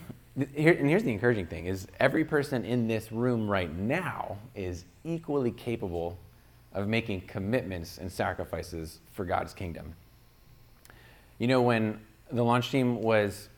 here, 0.54 0.72
and 0.72 0.88
here's 0.88 1.02
the 1.02 1.12
encouraging 1.12 1.46
thing, 1.46 1.66
is 1.66 1.86
every 2.00 2.24
person 2.24 2.64
in 2.64 2.88
this 2.88 3.12
room 3.12 3.46
right 3.46 3.70
now 3.70 4.38
is 4.54 4.86
equally 5.04 5.50
capable 5.50 6.16
of 6.72 6.88
making 6.88 7.20
commitments 7.26 7.98
and 7.98 8.10
sacrifices 8.10 9.00
for 9.12 9.26
God's 9.26 9.52
kingdom. 9.52 9.92
You 11.38 11.48
know, 11.48 11.60
when 11.60 12.00
the 12.30 12.42
launch 12.42 12.70
team 12.70 13.02
was 13.02 13.50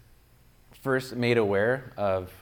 first 0.83 1.15
made 1.15 1.39
aware 1.39 1.93
of 1.97 2.33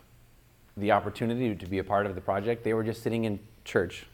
the 0.78 0.92
opportunity 0.92 1.54
to 1.54 1.66
be 1.66 1.76
a 1.76 1.84
part 1.84 2.06
of 2.06 2.14
the 2.14 2.22
project, 2.22 2.64
they 2.64 2.72
were 2.72 2.84
just 2.84 3.02
sitting 3.02 3.24
in 3.24 3.38
church, 3.66 4.06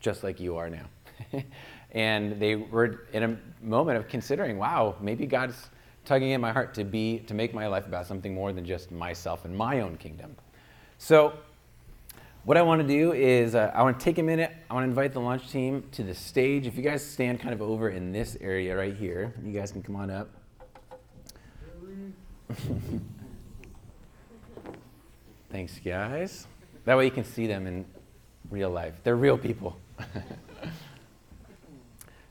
just 0.00 0.24
like 0.24 0.40
you 0.40 0.56
are 0.56 0.70
now. 0.70 0.86
and 1.90 2.40
they 2.40 2.56
were 2.56 3.04
in 3.12 3.22
a 3.24 3.36
moment 3.60 3.98
of 3.98 4.08
considering, 4.08 4.56
wow, 4.56 4.96
maybe 5.02 5.26
God's 5.26 5.68
tugging 6.06 6.32
at 6.32 6.40
my 6.40 6.52
heart 6.52 6.72
to 6.74 6.84
be 6.84 7.18
to 7.26 7.34
make 7.34 7.52
my 7.52 7.66
life 7.66 7.86
about 7.86 8.06
something 8.06 8.32
more 8.32 8.52
than 8.52 8.64
just 8.64 8.90
myself 8.90 9.44
and 9.44 9.54
my 9.54 9.80
own 9.80 9.96
kingdom. 9.96 10.34
So 10.98 11.34
what 12.44 12.56
I 12.56 12.62
want 12.62 12.80
to 12.80 12.86
do 12.86 13.12
is 13.12 13.56
uh, 13.56 13.72
I 13.74 13.82
want 13.82 13.98
to 13.98 14.04
take 14.04 14.18
a 14.18 14.22
minute. 14.22 14.52
I 14.70 14.74
want 14.74 14.84
to 14.84 14.88
invite 14.88 15.12
the 15.12 15.20
launch 15.20 15.50
team 15.50 15.82
to 15.92 16.04
the 16.04 16.14
stage. 16.14 16.68
If 16.68 16.76
you 16.76 16.82
guys 16.82 17.04
stand 17.04 17.40
kind 17.40 17.52
of 17.52 17.60
over 17.60 17.90
in 17.90 18.12
this 18.12 18.38
area 18.40 18.76
right 18.76 18.94
here, 18.94 19.34
you 19.44 19.52
guys 19.52 19.72
can 19.72 19.82
come 19.82 19.96
on 19.96 20.10
up. 20.10 20.30
Thanks, 25.50 25.80
guys. 25.84 26.46
That 26.84 26.96
way 26.96 27.04
you 27.06 27.10
can 27.10 27.24
see 27.24 27.48
them 27.48 27.66
in 27.66 27.84
real 28.48 28.70
life. 28.70 28.94
They're 29.02 29.16
real 29.16 29.36
people. 29.36 29.76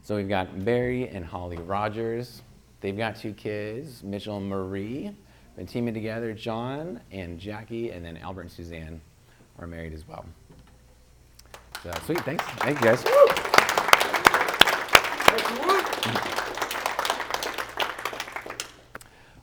so 0.01 0.15
we've 0.15 0.29
got 0.29 0.63
Barry 0.63 1.09
and 1.09 1.25
Holly 1.25 1.57
Rogers. 1.57 2.41
They've 2.85 2.95
got 2.95 3.15
two 3.15 3.33
kids, 3.33 4.03
Mitchell 4.03 4.37
and 4.37 4.47
Marie. 4.47 5.09
Been 5.57 5.65
teaming 5.65 5.95
together. 5.95 6.33
John 6.33 7.01
and 7.11 7.39
Jackie, 7.39 7.89
and 7.89 8.05
then 8.05 8.15
Albert 8.17 8.41
and 8.41 8.51
Suzanne 8.51 9.01
are 9.57 9.65
married 9.65 9.91
as 9.91 10.07
well. 10.07 10.23
So 11.81 11.91
sweet. 12.05 12.19
Thanks. 12.19 12.43
Thank 12.43 12.79
you 12.79 12.85
guys. 12.85 13.03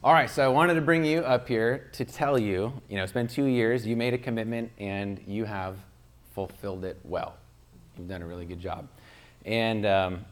All 0.05 0.13
right, 0.13 0.29
so 0.29 0.45
I 0.45 0.47
wanted 0.47 0.75
to 0.75 0.81
bring 0.81 1.03
you 1.03 1.19
up 1.19 1.45
here 1.45 1.89
to 1.91 2.05
tell 2.05 2.39
you, 2.39 2.71
you 2.87 2.95
know, 2.95 3.03
it's 3.03 3.11
been 3.11 3.27
two 3.27 3.47
years, 3.47 3.85
you 3.85 3.97
made 3.97 4.13
a 4.13 4.17
commitment, 4.17 4.71
and 4.79 5.21
you 5.27 5.43
have 5.43 5.75
fulfilled 6.33 6.85
it 6.85 6.97
well. 7.03 7.35
You've 7.97 8.07
done 8.07 8.21
a 8.21 8.25
really 8.25 8.45
good 8.45 8.61
job. 8.61 8.87
And 9.45 9.85
um, 9.85 10.25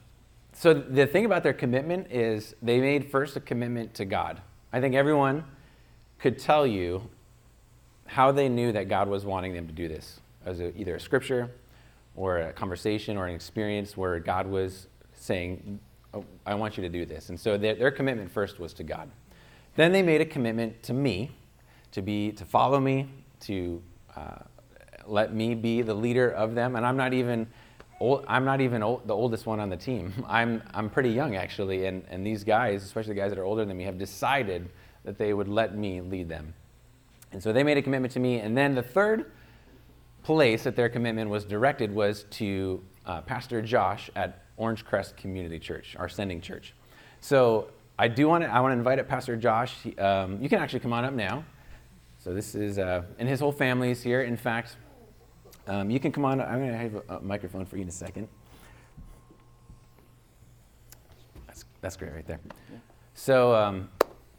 so 0.52 0.74
the 0.74 1.06
thing 1.06 1.24
about 1.24 1.42
their 1.42 1.52
commitment 1.52 2.10
is 2.10 2.54
they 2.62 2.80
made 2.80 3.10
first 3.10 3.36
a 3.36 3.40
commitment 3.40 3.94
to 3.94 4.04
God. 4.04 4.40
I 4.72 4.80
think 4.80 4.94
everyone 4.94 5.44
could 6.18 6.38
tell 6.38 6.66
you 6.66 7.08
how 8.06 8.30
they 8.30 8.48
knew 8.48 8.72
that 8.72 8.88
God 8.88 9.08
was 9.08 9.24
wanting 9.24 9.54
them 9.54 9.66
to 9.66 9.72
do 9.72 9.88
this, 9.88 10.20
as 10.44 10.60
a, 10.60 10.76
either 10.78 10.96
a 10.96 11.00
scripture 11.00 11.50
or 12.14 12.38
a 12.38 12.52
conversation 12.52 13.16
or 13.16 13.26
an 13.26 13.34
experience 13.34 13.96
where 13.96 14.18
God 14.18 14.46
was 14.46 14.86
saying, 15.14 15.80
oh, 16.12 16.24
I 16.44 16.54
want 16.54 16.76
you 16.76 16.82
to 16.82 16.88
do 16.88 17.06
this. 17.06 17.30
And 17.30 17.40
so 17.40 17.56
their, 17.56 17.74
their 17.74 17.90
commitment 17.90 18.30
first 18.30 18.58
was 18.58 18.72
to 18.74 18.82
God. 18.82 19.10
Then 19.76 19.92
they 19.92 20.02
made 20.02 20.20
a 20.20 20.26
commitment 20.26 20.82
to 20.84 20.92
me, 20.92 21.30
to 21.92 22.02
be 22.02 22.32
to 22.32 22.44
follow 22.44 22.78
me, 22.78 23.08
to 23.40 23.82
uh, 24.14 24.38
let 25.06 25.34
me 25.34 25.54
be 25.54 25.82
the 25.82 25.94
leader 25.94 26.28
of 26.30 26.54
them. 26.54 26.76
And 26.76 26.84
I'm 26.84 26.96
not 26.96 27.14
even 27.14 27.46
old, 28.02 28.24
I'm 28.28 28.44
not 28.44 28.60
even 28.60 28.82
old, 28.82 29.06
the 29.06 29.14
oldest 29.14 29.46
one 29.46 29.60
on 29.60 29.70
the 29.70 29.76
team. 29.76 30.12
I'm, 30.28 30.62
I'm 30.74 30.90
pretty 30.90 31.10
young, 31.10 31.36
actually, 31.36 31.86
and, 31.86 32.04
and 32.10 32.26
these 32.26 32.44
guys, 32.44 32.82
especially 32.82 33.14
the 33.14 33.20
guys 33.20 33.30
that 33.30 33.38
are 33.38 33.44
older 33.44 33.64
than 33.64 33.76
me, 33.76 33.84
have 33.84 33.98
decided 33.98 34.68
that 35.04 35.18
they 35.18 35.32
would 35.32 35.48
let 35.48 35.76
me 35.76 36.00
lead 36.00 36.28
them. 36.28 36.54
And 37.32 37.42
so 37.42 37.52
they 37.52 37.62
made 37.62 37.78
a 37.78 37.82
commitment 37.82 38.12
to 38.14 38.20
me. 38.20 38.40
And 38.40 38.56
then 38.56 38.74
the 38.74 38.82
third 38.82 39.30
place 40.22 40.64
that 40.64 40.76
their 40.76 40.88
commitment 40.88 41.30
was 41.30 41.44
directed 41.44 41.94
was 41.94 42.24
to 42.30 42.82
uh, 43.06 43.22
Pastor 43.22 43.62
Josh 43.62 44.10
at 44.14 44.44
Orange 44.56 44.84
Crest 44.84 45.16
Community 45.16 45.58
Church, 45.58 45.96
our 45.98 46.08
sending 46.08 46.40
church. 46.40 46.74
So 47.20 47.68
I 47.98 48.08
do 48.08 48.28
want 48.28 48.44
to, 48.44 48.50
I 48.50 48.60
want 48.60 48.72
to 48.72 48.78
invite 48.78 48.98
up 48.98 49.08
Pastor 49.08 49.36
Josh. 49.36 49.74
He, 49.82 49.96
um, 49.98 50.40
you 50.42 50.48
can 50.48 50.60
actually 50.60 50.80
come 50.80 50.92
on 50.92 51.04
up 51.04 51.14
now. 51.14 51.44
So 52.18 52.34
this 52.34 52.54
is, 52.54 52.78
uh, 52.78 53.02
and 53.18 53.28
his 53.28 53.40
whole 53.40 53.50
family 53.52 53.90
is 53.90 54.02
here. 54.02 54.22
In 54.22 54.36
fact, 54.36 54.76
um, 55.66 55.90
you 55.90 56.00
can 56.00 56.12
come 56.12 56.24
on. 56.24 56.40
I'm 56.40 56.58
going 56.58 56.72
to 56.72 56.76
have 56.76 56.94
a, 56.94 57.16
a, 57.16 57.20
microphone 57.20 57.64
for 57.64 57.76
you 57.76 57.82
in 57.82 57.88
a 57.88 57.92
second. 57.92 58.28
That's, 61.46 61.64
that's 61.80 61.96
great 61.96 62.12
right 62.12 62.26
there. 62.26 62.40
So 63.14 63.54
um, 63.54 63.88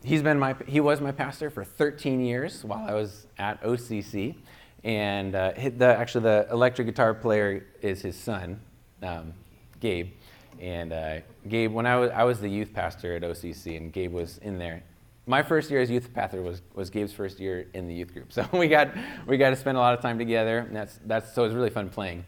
he's 0.04 0.22
been 0.22 0.38
my, 0.38 0.56
he 0.68 0.80
was 0.80 1.00
my 1.00 1.12
pastor 1.12 1.50
for 1.50 1.64
13 1.64 2.20
years 2.22 2.64
while 2.64 2.88
I 2.88 2.94
was 2.94 3.28
at 3.38 3.62
OCC. 3.64 4.36
And 4.84 5.34
uh, 5.34 5.54
the, 5.56 5.96
actually, 5.98 6.24
the 6.24 6.48
electric 6.52 6.88
guitar 6.88 7.14
player 7.14 7.66
is 7.82 8.02
his 8.02 8.18
son, 8.18 8.60
um, 9.02 9.34
Gabe. 9.80 10.12
And 10.60 10.92
uh, 10.92 11.20
Gabe, 11.48 11.72
when 11.72 11.86
I 11.86 11.96
was, 11.96 12.12
I 12.12 12.24
was 12.24 12.42
the 12.42 12.50
youth 12.50 12.74
pastor 12.74 13.16
at 13.16 13.22
OCC, 13.22 13.78
and 13.78 13.94
Gabe 13.94 14.12
was 14.12 14.40
in 14.40 14.58
there 14.58 14.84
my 15.26 15.42
first 15.42 15.72
year 15.72 15.82
as 15.82 15.90
youth 15.90 16.14
pastor 16.14 16.42
was, 16.42 16.62
was 16.74 16.90
Gabe's 16.90 17.14
first 17.14 17.40
year 17.40 17.68
in 17.74 17.88
the 17.88 17.94
youth 17.94 18.14
group. 18.14 18.28
So 18.34 18.48
we 18.52 18.68
got, 18.68 18.90
we 19.26 19.38
got 19.38 19.52
to 19.52 19.56
spend 19.56 19.78
a 19.78 19.80
lot 19.80 19.94
of 19.94 20.02
time 20.02 20.18
together. 20.18 20.60
And 20.60 20.76
that's, 20.76 21.00
that's, 21.06 21.34
so 21.34 21.44
it 21.44 21.48
was 21.48 21.56
really 21.56 21.70
fun 21.70 21.90
playing. 21.90 22.26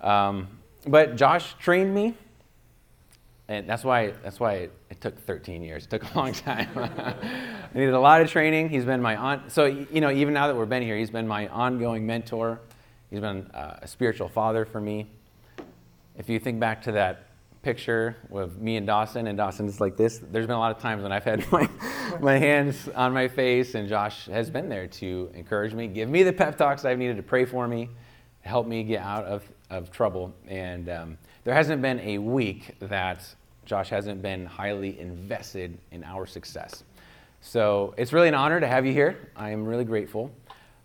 Um, 0.00 0.48
but 0.86 1.16
Josh 1.16 1.54
trained 1.58 1.94
me. 1.94 2.14
And 3.48 3.68
that's 3.68 3.84
why, 3.84 4.12
that's 4.24 4.40
why 4.40 4.54
it, 4.54 4.72
it 4.90 5.00
took 5.00 5.18
13 5.24 5.62
years. 5.62 5.84
It 5.84 5.90
took 5.90 6.14
a 6.14 6.18
long 6.18 6.32
time. 6.32 6.68
I 6.76 7.78
needed 7.78 7.94
a 7.94 8.00
lot 8.00 8.20
of 8.20 8.30
training. 8.30 8.68
He's 8.68 8.84
been 8.84 9.00
my 9.00 9.16
on, 9.16 9.48
so 9.48 9.66
you 9.66 10.00
know, 10.00 10.10
even 10.10 10.34
now 10.34 10.48
that 10.48 10.56
we've 10.56 10.68
been 10.68 10.82
here, 10.82 10.96
he's 10.96 11.10
been 11.10 11.28
my 11.28 11.46
ongoing 11.48 12.06
mentor. 12.06 12.60
He's 13.10 13.20
been 13.20 13.48
uh, 13.52 13.78
a 13.82 13.86
spiritual 13.86 14.28
father 14.28 14.64
for 14.64 14.80
me. 14.80 15.06
If 16.18 16.28
you 16.28 16.40
think 16.40 16.58
back 16.58 16.82
to 16.82 16.92
that 16.92 17.25
picture 17.66 18.14
with 18.28 18.60
me 18.60 18.76
and 18.76 18.86
Dawson, 18.86 19.26
and 19.26 19.36
Dawson's 19.36 19.80
like 19.80 19.96
this. 19.96 20.18
There's 20.30 20.46
been 20.46 20.54
a 20.54 20.58
lot 20.60 20.70
of 20.70 20.80
times 20.80 21.02
when 21.02 21.10
I've 21.10 21.24
had 21.24 21.44
my, 21.50 21.68
my 22.20 22.38
hands 22.38 22.88
on 22.94 23.12
my 23.12 23.26
face, 23.26 23.74
and 23.74 23.88
Josh 23.88 24.26
has 24.26 24.48
been 24.48 24.68
there 24.68 24.86
to 24.86 25.28
encourage 25.34 25.74
me, 25.74 25.88
give 25.88 26.08
me 26.08 26.22
the 26.22 26.32
pep 26.32 26.56
talks 26.56 26.84
I've 26.84 26.96
needed 26.96 27.16
to 27.16 27.24
pray 27.24 27.44
for 27.44 27.66
me, 27.66 27.90
help 28.42 28.68
me 28.68 28.84
get 28.84 29.02
out 29.02 29.24
of, 29.24 29.42
of 29.68 29.90
trouble. 29.90 30.32
And 30.46 30.88
um, 30.88 31.18
there 31.42 31.54
hasn't 31.54 31.82
been 31.82 31.98
a 31.98 32.18
week 32.18 32.76
that 32.78 33.26
Josh 33.64 33.88
hasn't 33.88 34.22
been 34.22 34.46
highly 34.46 35.00
invested 35.00 35.76
in 35.90 36.04
our 36.04 36.24
success. 36.24 36.84
So 37.40 37.94
it's 37.98 38.12
really 38.12 38.28
an 38.28 38.34
honor 38.34 38.60
to 38.60 38.68
have 38.68 38.86
you 38.86 38.92
here. 38.92 39.32
I 39.34 39.50
am 39.50 39.64
really 39.64 39.84
grateful. 39.84 40.30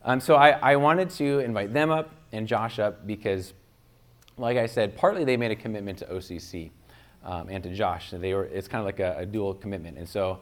Um, 0.04 0.20
so 0.20 0.34
I, 0.34 0.50
I 0.72 0.78
wanted 0.78 1.12
to 1.12 1.42
invite 1.42 1.74
them 1.74 1.92
up 1.92 2.10
and 2.32 2.48
Josh 2.48 2.80
up 2.80 3.06
because 3.06 3.54
like 4.38 4.58
I 4.58 4.66
said, 4.66 4.96
partly 4.96 5.24
they 5.24 5.38
made 5.38 5.52
a 5.52 5.56
commitment 5.56 6.00
to 6.00 6.06
OCC 6.06 6.72
um, 7.24 7.50
and 7.50 7.64
to 7.64 7.74
Josh. 7.74 8.12
They 8.12 8.34
were, 8.34 8.46
it's 8.46 8.68
kind 8.68 8.80
of 8.80 8.86
like 8.86 9.00
a, 9.00 9.20
a, 9.20 9.26
dual 9.26 9.54
commitment. 9.54 9.98
And 9.98 10.08
so 10.08 10.40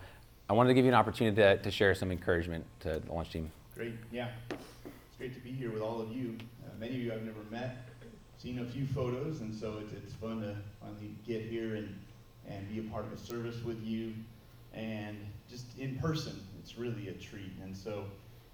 I 0.49 0.54
wanted 0.54 0.69
to 0.69 0.73
give 0.73 0.86
you 0.86 0.91
an 0.91 0.95
opportunity 0.95 1.36
to, 1.36 1.58
to 1.58 1.71
share 1.71 1.93
some 1.93 2.12
encouragement 2.12 2.65
to 2.82 2.99
the 2.99 3.12
launch 3.12 3.32
team. 3.32 3.52
Great, 3.75 3.95
yeah. 4.12 4.30
It's 4.49 5.17
great 5.17 5.34
to 5.34 5.39
be 5.41 5.52
here 5.52 5.71
with 5.71 5.82
all 5.82 6.02
of 6.02 6.12
you. 6.12 6.38
Uh, 6.63 6.69
many 6.80 6.95
of 6.95 7.02
you 7.02 7.13
I've 7.13 7.23
never 7.23 7.39
met, 7.52 7.89
seen 8.38 8.60
a 8.60 8.65
few 8.65 8.86
photos, 8.88 9.41
and 9.41 9.54
so 9.54 9.80
it's, 9.82 9.93
it's 9.93 10.13
fun 10.13 10.41
to 10.41 10.56
finally 10.82 11.13
get 11.28 11.41
here 11.41 11.75
and, 11.75 11.93
and 12.47 12.69
be 12.69 12.80
a 12.80 12.84
part 12.91 13.06
of 13.06 13.13
a 13.13 13.17
service 13.17 13.63
with 13.63 13.82
you. 13.84 14.13
And 14.73 15.17
just 15.49 15.78
in 15.78 15.97
person, 15.97 16.39
it's 16.60 16.78
really 16.78 17.10
a 17.10 17.13
treat. 17.13 17.52
And 17.63 17.75
so 17.75 18.06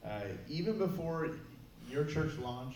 uh, 0.05 0.21
even 0.47 0.77
before 0.77 1.29
your 1.89 2.05
church 2.05 2.37
launch, 2.37 2.75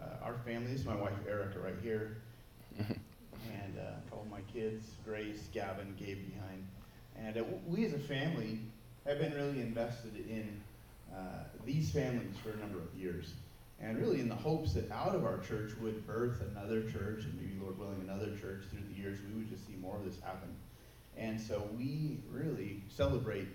uh, 0.00 0.24
our 0.24 0.34
family, 0.44 0.72
this 0.72 0.80
is 0.80 0.86
my 0.86 0.96
wife 0.96 1.12
Erica 1.28 1.58
right 1.58 1.74
here, 1.82 2.18
and 2.78 3.78
uh, 3.78 3.98
a 3.98 4.10
couple 4.10 4.22
of 4.22 4.30
my 4.30 4.40
kids, 4.52 4.86
Grace, 5.04 5.48
Gavin, 5.52 5.94
Gabe 5.98 6.18
behind. 6.32 6.66
And 7.16 7.38
uh, 7.38 7.44
we 7.66 7.84
as 7.84 7.92
a 7.92 7.98
family 7.98 8.60
have 9.06 9.18
been 9.18 9.34
really 9.34 9.60
invested 9.60 10.14
in 10.28 10.60
uh, 11.14 11.44
these 11.64 11.90
families 11.90 12.34
for 12.42 12.50
a 12.50 12.56
number 12.56 12.78
of 12.78 12.94
years. 12.98 13.32
And 13.80 13.98
really 13.98 14.20
in 14.20 14.28
the 14.28 14.34
hopes 14.34 14.74
that 14.74 14.90
out 14.90 15.14
of 15.14 15.24
our 15.24 15.38
church 15.38 15.72
would 15.80 16.06
birth 16.06 16.42
another 16.52 16.82
church, 16.82 17.24
and 17.24 17.34
maybe, 17.40 17.54
Lord 17.60 17.78
willing, 17.78 18.00
another 18.02 18.36
church 18.36 18.64
through 18.70 18.82
the 18.92 19.00
years, 19.00 19.18
we 19.26 19.38
would 19.38 19.48
just 19.48 19.66
see 19.66 19.74
more 19.80 19.96
of 19.96 20.04
this 20.04 20.20
happen. 20.20 20.54
And 21.16 21.40
so 21.40 21.66
we 21.76 22.18
really 22.30 22.82
celebrate 22.88 23.48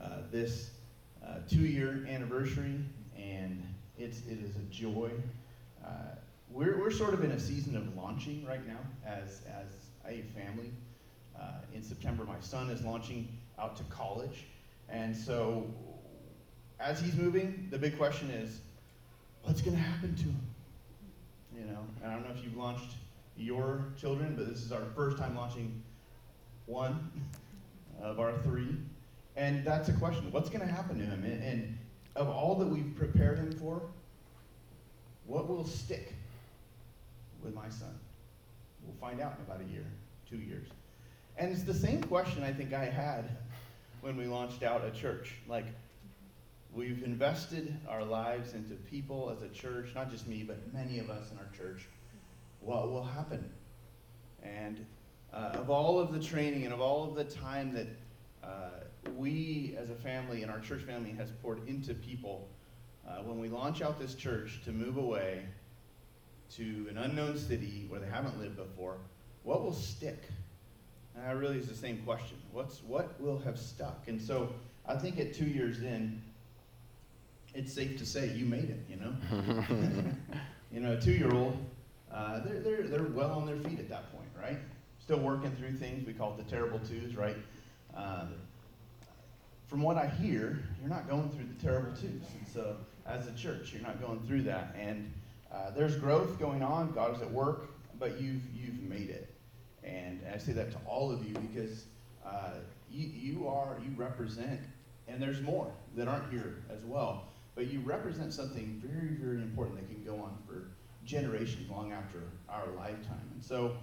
uh, 0.00 0.18
this 0.30 0.70
uh, 1.26 1.38
two-year 1.48 2.06
anniversary, 2.08 2.78
and 3.18 3.62
it's, 3.98 4.18
it 4.28 4.38
is 4.42 4.56
a 4.56 4.62
joy. 4.70 5.10
Uh, 5.84 6.14
we're, 6.50 6.78
we're 6.78 6.90
sort 6.90 7.14
of 7.14 7.24
in 7.24 7.32
a 7.32 7.40
season 7.40 7.76
of 7.76 7.96
launching 7.96 8.44
right 8.46 8.66
now 8.66 8.78
as, 9.06 9.42
as 9.48 9.68
a 10.06 10.22
family. 10.38 10.70
Uh, 11.38 11.58
in 11.74 11.82
September, 11.82 12.24
my 12.24 12.40
son 12.40 12.70
is 12.70 12.82
launching 12.82 13.28
out 13.58 13.76
to 13.76 13.82
college. 13.84 14.46
And 14.88 15.16
so, 15.16 15.66
as 16.78 17.00
he's 17.00 17.14
moving, 17.14 17.68
the 17.70 17.78
big 17.78 17.96
question 17.96 18.30
is 18.30 18.60
what's 19.42 19.60
going 19.60 19.76
to 19.76 19.82
happen 19.82 20.14
to 20.14 20.22
him? 20.22 20.40
You 21.56 21.64
know, 21.66 21.80
and 22.02 22.10
I 22.10 22.14
don't 22.14 22.24
know 22.24 22.34
if 22.36 22.44
you've 22.44 22.56
launched 22.56 22.94
your 23.36 23.84
children, 24.00 24.34
but 24.36 24.48
this 24.48 24.62
is 24.62 24.72
our 24.72 24.84
first 24.94 25.18
time 25.18 25.36
launching 25.36 25.82
one 26.66 27.10
of 28.00 28.20
our 28.20 28.38
three. 28.38 28.76
And 29.36 29.64
that's 29.64 29.88
a 29.88 29.92
question 29.92 30.30
what's 30.30 30.48
going 30.48 30.66
to 30.66 30.72
happen 30.72 30.98
to 30.98 31.04
him? 31.04 31.24
And, 31.24 31.42
and 31.42 31.78
of 32.16 32.28
all 32.28 32.54
that 32.56 32.66
we've 32.66 32.94
prepared 32.96 33.38
him 33.38 33.52
for, 33.52 33.82
what 35.26 35.48
will 35.48 35.66
stick 35.66 36.14
with 37.42 37.54
my 37.54 37.68
son? 37.68 37.98
We'll 38.82 38.96
find 39.00 39.20
out 39.20 39.34
in 39.38 39.44
about 39.44 39.66
a 39.66 39.72
year, 39.72 39.86
two 40.28 40.36
years. 40.36 40.68
And 41.36 41.52
it's 41.52 41.62
the 41.62 41.74
same 41.74 42.02
question 42.02 42.42
I 42.42 42.52
think 42.52 42.72
I 42.72 42.84
had 42.84 43.36
when 44.00 44.16
we 44.16 44.26
launched 44.26 44.62
out 44.62 44.84
a 44.84 44.90
church. 44.90 45.34
Like, 45.48 45.66
we've 46.72 47.02
invested 47.02 47.76
our 47.88 48.04
lives 48.04 48.54
into 48.54 48.74
people 48.74 49.34
as 49.34 49.42
a 49.42 49.48
church, 49.48 49.88
not 49.94 50.10
just 50.10 50.26
me, 50.26 50.44
but 50.46 50.72
many 50.72 50.98
of 50.98 51.10
us 51.10 51.30
in 51.30 51.38
our 51.38 51.48
church. 51.56 51.86
What 52.60 52.90
will 52.90 53.04
happen? 53.04 53.50
And 54.42 54.84
uh, 55.32 55.52
of 55.54 55.70
all 55.70 55.98
of 55.98 56.12
the 56.12 56.20
training 56.20 56.64
and 56.64 56.72
of 56.72 56.80
all 56.80 57.04
of 57.08 57.14
the 57.14 57.24
time 57.24 57.72
that 57.72 57.86
uh, 58.42 58.84
we 59.16 59.74
as 59.78 59.90
a 59.90 59.94
family 59.94 60.42
and 60.42 60.50
our 60.50 60.60
church 60.60 60.82
family 60.82 61.12
has 61.12 61.30
poured 61.42 61.66
into 61.66 61.94
people, 61.94 62.48
uh, 63.08 63.22
when 63.22 63.38
we 63.38 63.48
launch 63.48 63.82
out 63.82 63.98
this 63.98 64.14
church 64.14 64.60
to 64.64 64.72
move 64.72 64.96
away 64.96 65.44
to 66.56 66.86
an 66.90 66.98
unknown 66.98 67.36
city 67.36 67.86
where 67.88 68.00
they 68.00 68.08
haven't 68.08 68.38
lived 68.40 68.56
before, 68.56 68.96
what 69.42 69.62
will 69.62 69.72
stick? 69.72 70.22
And 71.14 71.24
that 71.24 71.36
really 71.36 71.58
is 71.58 71.68
the 71.68 71.74
same 71.74 71.98
question. 71.98 72.36
What's 72.52 72.82
what 72.82 73.20
will 73.20 73.38
have 73.40 73.58
stuck? 73.58 74.08
And 74.08 74.20
so 74.20 74.52
I 74.86 74.96
think 74.96 75.18
at 75.18 75.34
two 75.34 75.44
years 75.46 75.82
in, 75.82 76.20
it's 77.54 77.72
safe 77.72 77.98
to 77.98 78.06
say 78.06 78.28
you 78.32 78.46
made 78.46 78.70
it. 78.70 78.84
You 78.88 78.96
know, 78.96 79.14
you 80.72 80.80
know, 80.80 80.92
a 80.92 81.00
two-year-old, 81.00 81.56
uh, 82.12 82.40
they're 82.40 82.60
they're 82.60 82.82
they're 82.82 83.02
well 83.04 83.32
on 83.32 83.46
their 83.46 83.56
feet 83.58 83.78
at 83.78 83.88
that 83.88 84.12
point, 84.12 84.28
right? 84.40 84.58
Still 85.00 85.20
working 85.20 85.52
through 85.52 85.74
things. 85.74 86.06
We 86.06 86.14
call 86.14 86.34
it 86.36 86.44
the 86.44 86.50
terrible 86.50 86.80
twos, 86.80 87.14
right? 87.16 87.36
Uh, 87.96 88.26
from 89.66 89.82
what 89.82 89.96
I 89.96 90.06
hear, 90.06 90.58
you're 90.80 90.90
not 90.90 91.08
going 91.08 91.30
through 91.30 91.46
the 91.46 91.66
terrible 91.66 91.92
twos. 91.92 92.02
And 92.38 92.46
so, 92.52 92.76
as 93.06 93.26
a 93.26 93.32
church, 93.32 93.72
you're 93.72 93.82
not 93.82 94.00
going 94.00 94.20
through 94.20 94.42
that. 94.42 94.74
And 94.78 95.12
uh, 95.52 95.70
there's 95.70 95.96
growth 95.96 96.38
going 96.38 96.62
on. 96.62 96.92
God 96.92 97.16
is 97.16 97.22
at 97.22 97.30
work, 97.30 97.70
but 97.98 98.20
you've 98.20 98.42
you've 98.54 98.80
made 98.82 99.10
it. 99.10 99.34
And 99.82 100.20
I 100.32 100.38
say 100.38 100.52
that 100.52 100.72
to 100.72 100.78
all 100.86 101.12
of 101.12 101.26
you 101.26 101.34
because 101.34 101.84
uh, 102.24 102.54
you, 102.90 103.06
you 103.06 103.48
are 103.48 103.78
you 103.82 103.90
represent, 103.96 104.60
and 105.08 105.22
there's 105.22 105.40
more 105.42 105.70
that 105.96 106.08
aren't 106.08 106.30
here 106.30 106.62
as 106.70 106.82
well. 106.84 107.24
But 107.54 107.68
you 107.68 107.80
represent 107.80 108.32
something 108.32 108.82
very 108.84 109.16
very 109.16 109.42
important 109.42 109.78
that 109.78 109.94
can 109.94 110.04
go 110.04 110.22
on 110.22 110.36
for 110.46 110.68
generations 111.04 111.70
long 111.70 111.92
after 111.92 112.22
our 112.48 112.66
lifetime. 112.76 113.28
And 113.34 113.42
so, 113.42 113.76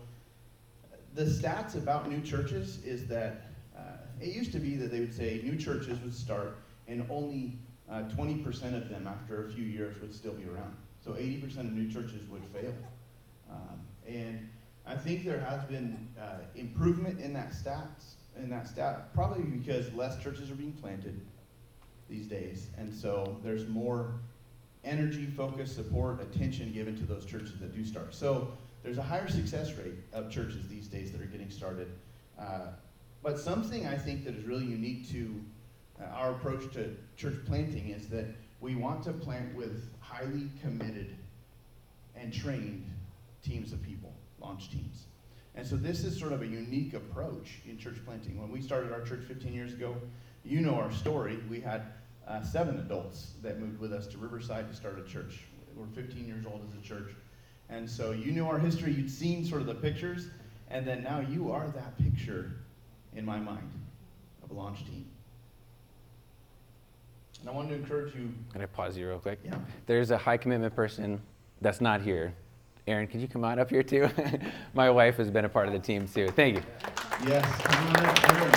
the 1.14 1.24
stats 1.24 1.76
about 1.76 2.10
new 2.10 2.22
churches 2.22 2.84
is 2.84 3.08
that 3.08 3.28
uh, 3.28 3.51
it 4.22 4.34
used 4.34 4.52
to 4.54 4.60
be 4.60 4.76
that 4.76 4.92
they 4.92 5.00
would 5.00 5.14
say 5.14 5.42
new 5.44 5.58
churches 5.58 6.00
would 6.02 6.14
start 6.14 6.58
and 6.88 7.06
only 7.10 7.58
uh, 7.90 8.04
20% 8.16 8.46
of 8.76 8.90
them 8.90 9.08
after 9.08 9.46
a 9.46 9.52
few 9.52 9.64
years 9.64 10.00
would 10.02 10.14
still 10.14 10.34
be 10.34 10.46
around. 10.46 10.76
So 11.04 11.12
80% 11.12 11.60
of 11.60 11.74
new 11.74 11.92
churches 11.92 12.22
would 12.30 12.44
fail. 12.54 12.74
Um, 13.50 13.82
and 14.08 14.50
I 14.86 14.96
think 14.96 15.26
there 15.26 15.40
has 15.40 15.64
been 15.66 16.08
uh, 16.20 16.40
improvement 16.56 17.20
in 17.20 17.34
that 17.34 17.52
stats, 17.52 18.16
in 18.38 18.50
that 18.50 18.68
stat, 18.68 19.14
probably 19.14 19.44
because 19.44 19.92
less 19.94 20.22
churches 20.22 20.50
are 20.52 20.56
being 20.56 20.74
planted 20.74 21.20
these 22.10 22.28
days. 22.28 22.68
And 22.78 22.94
so 22.94 23.38
there's 23.44 23.68
more 23.68 24.14
energy, 24.84 25.26
focus, 25.26 25.74
support, 25.74 26.22
attention 26.22 26.72
given 26.72 26.96
to 26.98 27.04
those 27.04 27.26
churches 27.26 27.60
that 27.60 27.74
do 27.74 27.86
start. 27.86 28.14
So 28.14 28.52
there's 28.84 28.98
a 28.98 29.04
higher 29.04 29.28
success 29.28 29.72
rate 29.74 29.96
of 30.14 30.32
churches 30.32 30.68
these 30.68 30.88
days 30.88 31.12
that 31.12 31.22
are 31.22 31.26
getting 31.26 31.50
started. 31.50 31.92
Uh, 32.40 32.68
but 33.24 33.40
something 33.40 33.86
I 33.86 33.98
think 33.98 34.26
that 34.26 34.36
is 34.36 34.46
really 34.46 34.66
unique 34.66 35.10
to 35.12 35.42
uh, 36.02 36.06
our 36.08 36.32
approach 36.32 36.72
to 36.74 36.96
church 37.18 37.36
planting 37.46 37.90
is 37.90 38.08
that 38.10 38.26
we 38.60 38.76
want 38.76 39.04
to 39.04 39.14
plant 39.14 39.56
with 39.56 39.90
highly 40.00 40.50
committed 40.62 41.16
and 42.16 42.34
trained 42.34 42.86
teams 43.44 43.74
of 43.74 43.82
people, 43.82 44.14
launch 44.40 44.70
teams. 44.72 45.06
And 45.56 45.68
so 45.68 45.76
this 45.76 46.04
is 46.04 46.18
sort 46.18 46.32
of 46.32 46.42
a 46.42 46.48
unique 46.48 46.94
approach 46.94 47.60
in 47.68 47.78
church 47.78 47.98
planting. 48.06 48.40
When 48.40 48.52
we 48.52 48.62
started 48.62 48.92
our 48.92 49.02
church 49.02 49.24
15 49.28 49.54
years 49.54 49.74
ago, 49.74 49.96
you 50.44 50.62
know 50.62 50.76
our 50.76 50.92
story. 50.92 51.40
We 51.50 51.60
had 51.60 51.84
uh, 52.28 52.42
seven 52.44 52.80
adults 52.80 53.34
that 53.42 53.60
moved 53.60 53.80
with 53.80 53.92
us 53.92 54.08
to 54.08 54.18
Riverside 54.18 54.70
to 54.70 54.76
start 54.76 55.00
a 55.00 55.10
church. 55.10 55.42
We're 55.76 55.88
15 55.88 56.26
years 56.26 56.46
old 56.46 56.62
as 56.68 56.78
a 56.78 56.82
church. 56.82 57.12
And 57.70 57.90
so 57.90 58.12
you 58.12 58.32
knew 58.32 58.48
our 58.48 58.60
history, 58.60 58.94
you'd 58.94 59.12
seen 59.12 59.46
sort 59.46 59.62
of 59.62 59.68
the 59.68 59.76
pictures, 59.76 60.28
and 60.70 60.86
then 60.86 61.04
now 61.04 61.20
you 61.20 61.52
are 61.52 61.68
that 61.70 61.98
picture 61.98 62.61
in 63.16 63.26
my 63.26 63.38
mind 63.38 63.70
of 64.44 64.52
a 64.52 64.54
launch 64.54 64.80
team. 64.86 65.06
And 67.42 67.50
I 67.50 67.54
wanted 67.54 67.70
to 67.70 67.76
encourage 67.76 68.14
you. 68.16 68.34
Can 68.52 68.62
I 68.62 68.66
pause 68.66 68.96
you 68.96 69.08
real 69.08 69.20
quick? 69.20 69.40
Yeah. 69.44 69.56
There's 69.88 70.12
a 70.12 70.18
high 70.18 70.38
commitment 70.38 70.76
person 70.76 71.20
that's 71.60 71.82
not 71.82 72.02
here. 72.02 72.34
Erin, 72.88 73.08
could 73.08 73.22
you 73.22 73.28
come 73.28 73.44
on 73.44 73.60
up 73.60 73.70
here 73.70 73.84
too? 73.84 74.10
my 74.74 74.90
wife 74.90 75.18
has 75.18 75.30
been 75.30 75.46
a 75.46 75.50
part 75.50 75.68
of 75.68 75.74
the 75.74 75.80
team 75.80 76.08
too. 76.08 76.28
Thank 76.30 76.58
you. 76.58 76.64
Yes, 77.28 77.62
come 77.62 77.88
on 77.88 78.06
up, 78.06 78.32
Erin. 78.32 78.52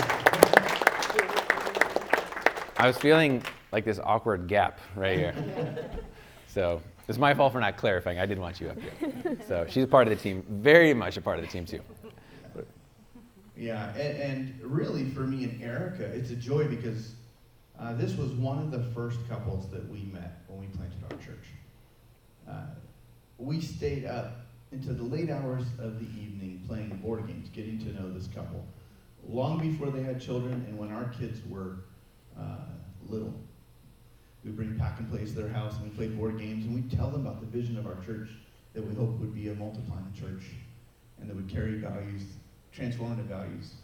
I 2.77 2.87
was 2.87 2.99
feeling 2.99 3.43
like 3.73 3.85
this 3.85 3.99
awkward 4.03 4.47
gap 4.49 4.79
right 4.97 5.19
here. 5.19 5.35
so 6.47 6.83
it's 7.09 7.19
my 7.19 7.35
fault 7.35 7.53
for 7.53 7.61
not 7.61 7.77
clarifying. 7.77 8.19
I 8.19 8.27
did 8.27 8.39
want 8.39 8.61
you 8.61 8.71
up 8.71 8.79
here. 8.81 9.37
So 9.47 9.67
she's 9.69 9.85
a 9.85 9.87
part 9.87 10.09
of 10.09 10.17
the 10.17 10.23
team, 10.23 10.45
very 10.49 10.93
much 10.95 11.17
a 11.17 11.21
part 11.21 11.39
of 11.39 11.45
the 11.45 11.51
team 11.51 11.65
too. 11.67 11.81
Yeah, 13.57 13.95
and, 13.95 14.19
and 14.19 14.61
really 14.63 15.05
for 15.05 15.21
me 15.21 15.45
and 15.45 15.63
Erica, 15.63 16.05
it's 16.05 16.31
a 16.31 16.37
joy 16.37 16.67
because 16.67 17.15
uh, 17.79 17.93
this 17.95 18.17
was 18.17 18.31
one 18.33 18.59
of 18.59 18.71
the 18.71 18.83
first 18.93 19.19
couples 19.29 19.71
that 19.71 19.89
we 19.89 20.03
met 20.13 20.43
when 20.49 20.61
we 20.61 20.67
planted 20.67 20.99
our 21.11 21.17
church. 21.19 21.47
Uh, 22.49 22.67
we 23.39 23.61
stayed 23.61 24.07
up 24.07 24.47
into 24.73 24.93
the 24.93 25.05
late 25.05 25.31
hours 25.31 25.65
of 25.79 26.01
the 26.01 26.07
evening 26.21 26.63
playing 26.67 26.89
board 27.03 27.27
games, 27.29 27.49
getting 27.51 27.79
to 27.79 27.93
know 27.93 28.13
this 28.13 28.27
couple, 28.35 28.65
long 29.29 29.61
before 29.61 29.91
they 29.91 30.03
had 30.03 30.21
children 30.21 30.65
and 30.69 30.77
when 30.77 30.91
our 30.91 31.05
kids 31.19 31.41
were 31.49 31.77
uh, 32.39 32.57
little. 33.09 33.33
We 34.45 34.51
bring 34.51 34.77
pack 34.79 34.99
and 34.99 35.09
plays 35.09 35.33
to 35.33 35.43
their 35.43 35.49
house 35.49 35.75
and 35.77 35.85
we 35.85 35.97
played 35.97 36.19
board 36.19 36.39
games 36.39 36.67
and 36.67 36.75
we 36.75 36.83
tell 36.97 37.09
them 37.09 37.27
about 37.27 37.41
the 37.41 37.47
vision 37.47 37.79
of 37.79 37.87
our 37.87 37.97
church 38.05 38.29
that 38.75 38.85
we 38.85 38.95
hope 38.95 39.19
would 39.21 39.35
be 39.35 39.49
a 39.49 39.55
multiplying 39.55 40.13
church 40.13 40.51
and 41.21 41.31
that 41.31 41.37
would 41.37 41.49
carry 41.49 41.77
values 41.77 42.23
transformative 42.77 43.27
values 43.27 43.75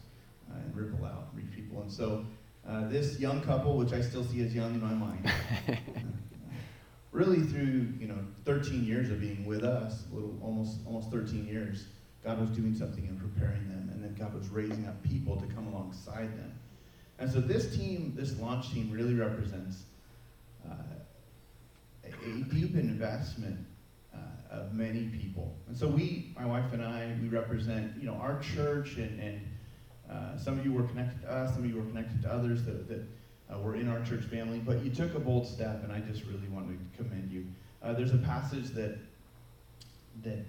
uh, 0.49 0.59
and 0.59 0.75
ripple 0.75 1.05
out, 1.05 1.29
and 1.31 1.43
reach 1.43 1.55
people. 1.55 1.81
And 1.81 1.91
so 1.91 2.25
uh, 2.67 2.87
this 2.89 3.19
young 3.19 3.41
couple, 3.41 3.77
which 3.77 3.93
I 3.93 4.01
still 4.01 4.23
see 4.23 4.41
as 4.41 4.53
young 4.53 4.73
in 4.73 4.81
my 4.81 4.93
mind, 4.93 5.31
really 7.11 7.41
through 7.41 7.87
you 7.99 8.07
know 8.07 8.19
13 8.45 8.83
years 8.85 9.09
of 9.09 9.19
being 9.19 9.45
with 9.45 9.63
us, 9.63 10.03
little 10.11 10.37
almost 10.41 10.79
almost 10.85 11.11
13 11.11 11.47
years, 11.47 11.85
God 12.23 12.39
was 12.39 12.49
doing 12.49 12.75
something 12.75 13.07
and 13.07 13.19
preparing 13.19 13.67
them, 13.69 13.89
and 13.93 14.03
then 14.03 14.15
God 14.17 14.33
was 14.33 14.49
raising 14.49 14.87
up 14.87 15.01
people 15.03 15.37
to 15.37 15.47
come 15.47 15.67
alongside 15.67 16.37
them. 16.37 16.53
And 17.19 17.31
so 17.31 17.39
this 17.39 17.75
team, 17.75 18.13
this 18.15 18.37
launch 18.39 18.71
team, 18.71 18.89
really 18.91 19.13
represents 19.13 19.83
uh, 20.67 20.73
a, 22.03 22.43
deep 22.53 22.75
investment 22.75 23.59
of 24.51 24.73
many 24.73 25.05
people. 25.05 25.55
And 25.67 25.77
so 25.77 25.87
we, 25.87 26.33
my 26.37 26.45
wife 26.45 26.73
and 26.73 26.83
I, 26.83 27.15
we 27.21 27.29
represent 27.29 27.93
you 27.99 28.05
know 28.07 28.15
our 28.15 28.39
church, 28.39 28.97
and, 28.97 29.19
and 29.19 29.41
uh, 30.11 30.37
some 30.37 30.59
of 30.59 30.65
you 30.65 30.73
were 30.73 30.83
connected 30.83 31.21
to 31.21 31.31
us, 31.31 31.53
some 31.53 31.63
of 31.63 31.69
you 31.69 31.77
were 31.77 31.85
connected 31.85 32.21
to 32.23 32.31
others 32.31 32.63
that. 32.65 32.87
that 32.89 33.03
uh, 33.51 33.59
were 33.59 33.75
in 33.75 33.89
our 33.89 34.01
church 34.05 34.23
family, 34.23 34.59
but 34.59 34.81
you 34.83 34.89
took 34.89 35.13
a 35.15 35.19
bold 35.19 35.45
step, 35.45 35.83
and 35.83 35.91
I 35.91 35.99
just 35.99 36.23
really 36.23 36.47
want 36.47 36.67
to 36.69 37.03
commend 37.03 37.31
you. 37.31 37.45
Uh, 37.83 37.93
there's 37.93 38.13
a 38.13 38.17
passage 38.17 38.69
that 38.69 38.97
that 40.23 40.45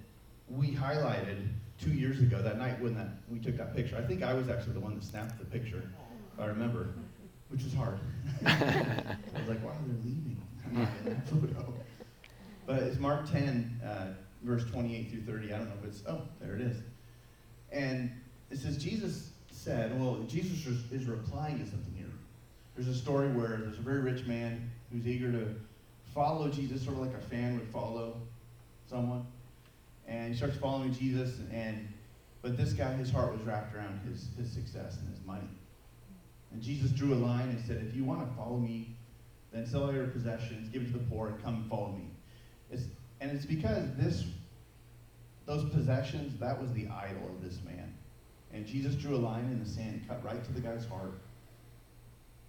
we 0.49 0.69
highlighted 0.69 1.49
two 1.81 1.91
years 1.91 2.21
ago, 2.21 2.43
that 2.43 2.59
night 2.59 2.81
when 2.81 2.95
that 2.95 3.09
we 3.29 3.39
took 3.39 3.57
that 3.57 3.75
picture. 3.75 3.97
I 3.97 4.03
think 4.03 4.23
I 4.23 4.35
was 4.35 4.49
actually 4.49 4.75
the 4.75 4.81
one 4.81 4.95
that 4.95 5.03
snapped 5.05 5.39
the 5.39 5.45
picture, 5.47 5.83
if 6.35 6.41
I 6.41 6.47
remember, 6.47 6.95
which 7.49 7.65
was 7.65 7.75
hard. 7.75 7.99
I 8.47 9.17
was 9.39 9.49
like, 9.49 9.65
wow, 9.65 9.73
they're 9.87 9.97
leaving. 10.05 10.41
I'm 10.67 10.79
not 10.79 10.89
in 11.05 11.05
that 11.11 11.29
photo. 11.29 11.75
But 12.67 12.83
it's 12.83 12.99
Mark 12.99 13.31
10, 13.31 13.81
uh, 13.85 14.07
verse 14.43 14.65
28 14.65 15.11
through 15.11 15.23
30. 15.23 15.53
I 15.53 15.59
don't 15.59 15.69
know 15.69 15.75
if 15.83 15.89
it's, 15.89 16.03
oh, 16.09 16.23
there 16.41 16.55
it 16.55 16.61
is. 16.61 16.77
And 17.71 18.11
it 18.51 18.59
says, 18.59 18.77
Jesus 18.77 19.31
said, 19.51 19.99
well, 20.01 20.21
Jesus 20.29 20.67
is 20.91 21.07
replying 21.07 21.59
to 21.59 21.71
something 21.71 21.95
here. 21.97 22.07
There's 22.75 22.89
a 22.89 22.95
story 22.95 23.29
where 23.29 23.59
there's 23.59 23.79
a 23.79 23.83
very 23.83 24.01
rich 24.01 24.27
man 24.27 24.71
who's 24.93 25.07
eager 25.07 25.31
to 25.33 25.55
follow 26.15 26.49
Jesus, 26.49 26.83
sort 26.83 26.97
of 26.97 27.03
like 27.03 27.15
a 27.15 27.21
fan 27.21 27.59
would 27.59 27.69
follow 27.69 28.17
someone. 28.89 29.27
And 30.07 30.33
he 30.33 30.37
starts 30.37 30.57
following 30.57 30.93
Jesus, 30.93 31.39
and 31.53 31.89
but 32.43 32.57
this 32.57 32.73
guy, 32.73 32.93
his 32.95 33.11
heart 33.11 33.33
was 33.33 33.41
wrapped 33.43 33.75
around 33.75 34.01
his, 34.01 34.29
his 34.37 34.51
success 34.51 34.99
and 34.99 35.09
his 35.09 35.25
money. 35.25 35.49
And 36.53 36.61
Jesus 36.61 36.91
drew 36.91 37.15
a 37.15 37.17
line 37.17 37.49
and 37.49 37.65
said, 37.65 37.85
If 37.89 37.97
you 37.97 38.05
want 38.05 38.29
to 38.29 38.37
follow 38.37 38.59
me, 38.59 38.97
then 39.53 39.65
sell 39.65 39.85
all 39.85 39.95
your 39.95 40.09
possessions, 40.09 40.69
give 40.69 40.83
it 40.83 40.87
to 40.87 40.93
the 40.95 41.05
poor, 41.05 41.29
and 41.29 41.43
come 41.43 41.67
follow 41.71 41.93
me. 41.93 42.11
It's, 42.73 42.83
and 43.21 43.31
it's 43.31 43.47
because 43.47 43.85
this 43.97 44.25
those 45.47 45.69
possessions, 45.71 46.39
that 46.41 46.61
was 46.61 46.73
the 46.73 46.87
idol 46.89 47.29
of 47.29 47.43
this 47.43 47.59
man. 47.65 47.93
And 48.53 48.67
Jesus 48.67 48.95
drew 48.95 49.17
a 49.17 49.19
line 49.19 49.45
in 49.47 49.63
the 49.63 49.69
sand, 49.69 50.03
cut 50.09 50.25
right 50.25 50.43
to 50.45 50.53
the 50.53 50.61
guy's 50.61 50.87
heart. 50.87 51.15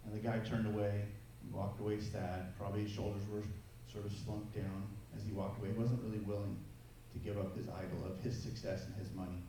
And 0.05 0.13
the 0.13 0.19
guy 0.19 0.39
turned 0.39 0.67
away. 0.67 1.05
Walked 1.51 1.79
away 1.79 1.99
sad. 1.99 2.57
Probably 2.57 2.83
his 2.83 2.91
shoulders 2.91 3.23
were 3.31 3.43
sort 3.91 4.05
of 4.05 4.11
slunk 4.25 4.53
down 4.53 4.83
as 5.15 5.23
he 5.25 5.31
walked 5.33 5.59
away. 5.59 5.69
He 5.73 5.79
wasn't 5.79 6.01
really 6.03 6.19
willing 6.19 6.57
to 7.13 7.19
give 7.19 7.37
up 7.37 7.55
his 7.57 7.67
idol 7.67 8.05
of 8.05 8.19
his 8.23 8.41
success 8.41 8.85
and 8.85 8.95
his 8.95 9.13
money. 9.13 9.41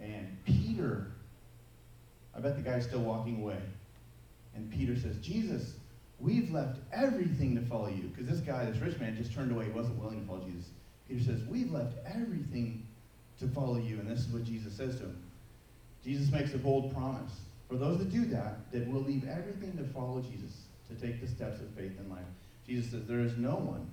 And 0.00 0.36
Peter, 0.44 1.08
I 2.34 2.40
bet 2.40 2.56
the 2.56 2.62
guy's 2.62 2.84
still 2.84 3.00
walking 3.00 3.42
away. 3.42 3.60
And 4.54 4.70
Peter 4.70 4.96
says, 4.96 5.16
Jesus, 5.18 5.74
we've 6.22 6.50
left 6.50 6.78
everything 6.92 7.54
to 7.56 7.62
follow 7.62 7.88
you. 7.88 8.04
Because 8.04 8.26
this 8.26 8.40
guy, 8.40 8.64
this 8.64 8.78
rich 8.78 8.98
man, 8.98 9.16
just 9.16 9.34
turned 9.34 9.50
away. 9.50 9.66
He 9.66 9.70
wasn't 9.72 9.98
willing 9.98 10.20
to 10.20 10.26
follow 10.26 10.44
Jesus. 10.44 10.70
Peter 11.08 11.24
says, 11.24 11.42
We've 11.44 11.70
left 11.70 11.94
everything 12.06 12.86
to 13.40 13.48
follow 13.48 13.76
you. 13.76 13.98
And 13.98 14.08
this 14.08 14.20
is 14.20 14.28
what 14.28 14.44
Jesus 14.44 14.72
says 14.72 14.96
to 14.96 15.02
him. 15.02 15.22
Jesus 16.04 16.32
makes 16.32 16.54
a 16.54 16.58
bold 16.58 16.94
promise. 16.94 17.32
For 17.68 17.76
those 17.76 17.98
that 17.98 18.10
do 18.10 18.24
that, 18.26 18.70
that 18.72 18.88
will 18.88 19.02
leave 19.02 19.28
everything 19.28 19.76
to 19.78 19.84
follow 19.92 20.20
Jesus, 20.20 20.62
to 20.88 20.94
take 20.94 21.20
the 21.20 21.28
steps 21.28 21.60
of 21.60 21.68
faith 21.70 21.92
in 21.98 22.08
life. 22.10 22.20
Jesus 22.66 22.92
says, 22.92 23.06
There 23.06 23.20
is 23.20 23.36
no 23.36 23.56
one 23.56 23.88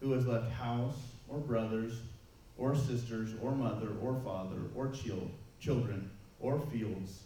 who 0.00 0.12
has 0.12 0.26
left 0.26 0.50
house 0.50 0.96
or 1.28 1.38
brothers 1.38 2.00
or 2.58 2.74
sisters 2.74 3.30
or 3.42 3.52
mother 3.52 3.88
or 4.02 4.20
father 4.24 4.56
or 4.74 4.88
chil- 4.88 5.30
children 5.60 6.10
or 6.40 6.60
fields 6.72 7.20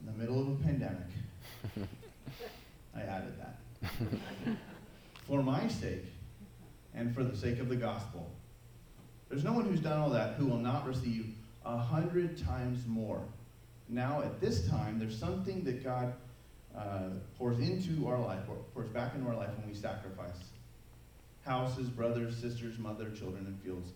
in 0.00 0.06
the 0.06 0.18
middle 0.18 0.40
of 0.40 0.48
a 0.48 0.62
pandemic. 0.62 1.08
I 2.96 3.02
added 3.02 3.34
that. 3.38 4.56
for 5.26 5.42
my 5.42 5.68
sake 5.68 6.04
and 6.94 7.14
for 7.14 7.24
the 7.24 7.36
sake 7.36 7.58
of 7.58 7.68
the 7.68 7.76
gospel. 7.76 8.30
There's 9.28 9.44
no 9.44 9.52
one 9.52 9.64
who's 9.64 9.80
done 9.80 9.98
all 9.98 10.10
that 10.10 10.34
who 10.34 10.46
will 10.46 10.58
not 10.58 10.86
receive 10.86 11.34
a 11.64 11.76
hundred 11.76 12.38
times 12.44 12.86
more. 12.86 13.22
Now, 13.88 14.22
at 14.22 14.40
this 14.40 14.68
time, 14.68 14.98
there's 14.98 15.18
something 15.18 15.64
that 15.64 15.82
God 15.82 16.14
uh, 16.76 17.10
pours 17.38 17.58
into 17.58 18.06
our 18.06 18.18
life, 18.18 18.42
or 18.48 18.56
pours 18.74 18.88
back 18.88 19.14
into 19.14 19.28
our 19.28 19.36
life 19.36 19.50
when 19.58 19.68
we 19.68 19.74
sacrifice 19.74 20.50
houses, 21.44 21.88
brothers, 21.88 22.36
sisters, 22.36 22.78
mother, 22.78 23.10
children, 23.10 23.46
and 23.46 23.60
fields 23.62 23.90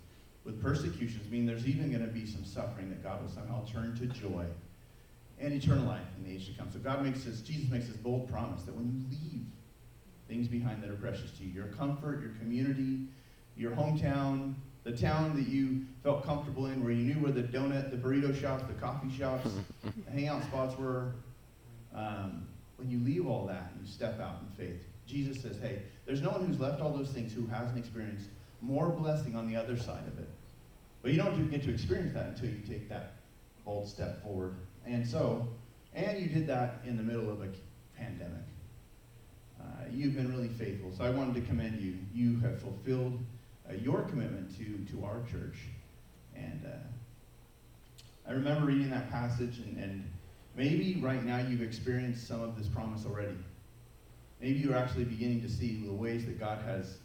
with 0.44 0.62
persecutions, 0.62 1.30
mean 1.30 1.46
there's 1.46 1.66
even 1.66 1.90
going 1.90 2.04
to 2.04 2.12
be 2.12 2.26
some 2.26 2.44
suffering 2.44 2.88
that 2.88 3.02
God 3.02 3.22
will 3.22 3.30
somehow 3.30 3.64
turn 3.66 3.94
to 3.96 4.06
joy 4.06 4.46
and 5.40 5.52
eternal 5.52 5.84
life 5.84 6.06
in 6.16 6.24
the 6.24 6.34
age 6.34 6.46
to 6.46 6.52
come. 6.52 6.70
So 6.70 6.78
God 6.78 7.04
makes 7.04 7.24
this, 7.24 7.40
Jesus 7.40 7.70
makes 7.70 7.86
this 7.86 7.96
bold 7.96 8.30
promise 8.30 8.62
that 8.62 8.74
when 8.74 8.86
you 8.86 9.04
leave 9.10 9.46
things 10.28 10.48
behind 10.48 10.82
that 10.82 10.90
are 10.90 10.96
precious 10.96 11.30
to 11.38 11.44
you, 11.44 11.52
your 11.52 11.68
comfort, 11.68 12.20
your 12.20 12.32
community, 12.40 13.06
your 13.56 13.72
hometown, 13.72 14.54
the 14.84 14.92
town 14.92 15.34
that 15.36 15.48
you 15.48 15.84
felt 16.02 16.24
comfortable 16.24 16.66
in, 16.66 16.82
where 16.82 16.92
you 16.92 17.02
knew 17.02 17.20
where 17.20 17.32
the 17.32 17.42
donut, 17.42 17.90
the 17.90 17.96
burrito 17.96 18.38
shops, 18.38 18.64
the 18.68 18.74
coffee 18.74 19.10
shops, 19.16 19.50
the 20.06 20.10
hangout 20.10 20.42
spots 20.44 20.78
were, 20.78 21.12
um, 21.94 22.46
when 22.76 22.90
you 22.90 22.98
leave 23.00 23.26
all 23.26 23.46
that 23.46 23.70
and 23.72 23.86
you 23.86 23.92
step 23.92 24.20
out 24.20 24.36
in 24.42 24.66
faith, 24.66 24.82
Jesus 25.06 25.42
says, 25.42 25.58
hey, 25.60 25.82
there's 26.06 26.20
no 26.20 26.30
one 26.30 26.46
who's 26.46 26.60
left 26.60 26.80
all 26.80 26.92
those 26.92 27.10
things 27.10 27.32
who 27.32 27.46
hasn't 27.46 27.78
experienced 27.78 28.28
more 28.60 28.90
blessing 28.90 29.34
on 29.34 29.48
the 29.48 29.56
other 29.56 29.76
side 29.76 30.06
of 30.06 30.18
it. 30.18 30.28
But 31.02 31.12
you 31.12 31.16
don't 31.16 31.50
get 31.50 31.62
to 31.64 31.72
experience 31.72 32.12
that 32.14 32.26
until 32.26 32.50
you 32.50 32.60
take 32.68 32.88
that 32.88 33.14
bold 33.64 33.88
step 33.88 34.22
forward. 34.22 34.56
And 34.88 35.06
so, 35.06 35.46
and 35.94 36.18
you 36.18 36.28
did 36.28 36.46
that 36.46 36.80
in 36.86 36.96
the 36.96 37.02
middle 37.02 37.30
of 37.30 37.42
a 37.42 37.48
pandemic. 37.96 38.40
Uh, 39.60 39.64
you've 39.92 40.14
been 40.14 40.30
really 40.34 40.48
faithful. 40.48 40.90
So 40.96 41.04
I 41.04 41.10
wanted 41.10 41.34
to 41.34 41.42
commend 41.42 41.80
you. 41.80 41.96
You 42.14 42.40
have 42.40 42.60
fulfilled 42.60 43.18
uh, 43.68 43.74
your 43.74 44.02
commitment 44.02 44.56
to, 44.56 44.92
to 44.92 45.04
our 45.04 45.20
church. 45.30 45.58
And 46.34 46.64
uh, 46.64 48.28
I 48.28 48.32
remember 48.32 48.66
reading 48.66 48.88
that 48.90 49.10
passage, 49.10 49.58
and, 49.58 49.76
and 49.82 50.10
maybe 50.56 50.98
right 51.02 51.22
now 51.22 51.38
you've 51.38 51.62
experienced 51.62 52.26
some 52.26 52.40
of 52.40 52.56
this 52.56 52.68
promise 52.68 53.04
already. 53.04 53.36
Maybe 54.40 54.60
you're 54.60 54.76
actually 54.76 55.04
beginning 55.04 55.42
to 55.42 55.50
see 55.50 55.82
the 55.84 55.92
ways 55.92 56.24
that 56.26 56.38
God 56.38 56.62
has, 56.64 56.96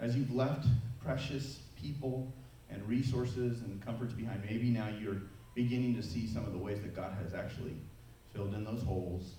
as 0.00 0.16
you've 0.16 0.32
left 0.32 0.66
precious 1.04 1.58
people 1.80 2.32
and 2.70 2.86
resources 2.88 3.60
and 3.62 3.84
comforts 3.84 4.14
behind, 4.14 4.42
maybe 4.48 4.70
now 4.70 4.88
you're 5.00 5.22
beginning 5.54 5.94
to 5.96 6.02
see 6.02 6.26
some 6.26 6.44
of 6.44 6.52
the 6.52 6.58
ways 6.58 6.80
that 6.82 6.94
God 6.94 7.16
has 7.22 7.34
actually 7.34 7.76
filled 8.32 8.54
in 8.54 8.64
those 8.64 8.82
holes, 8.82 9.34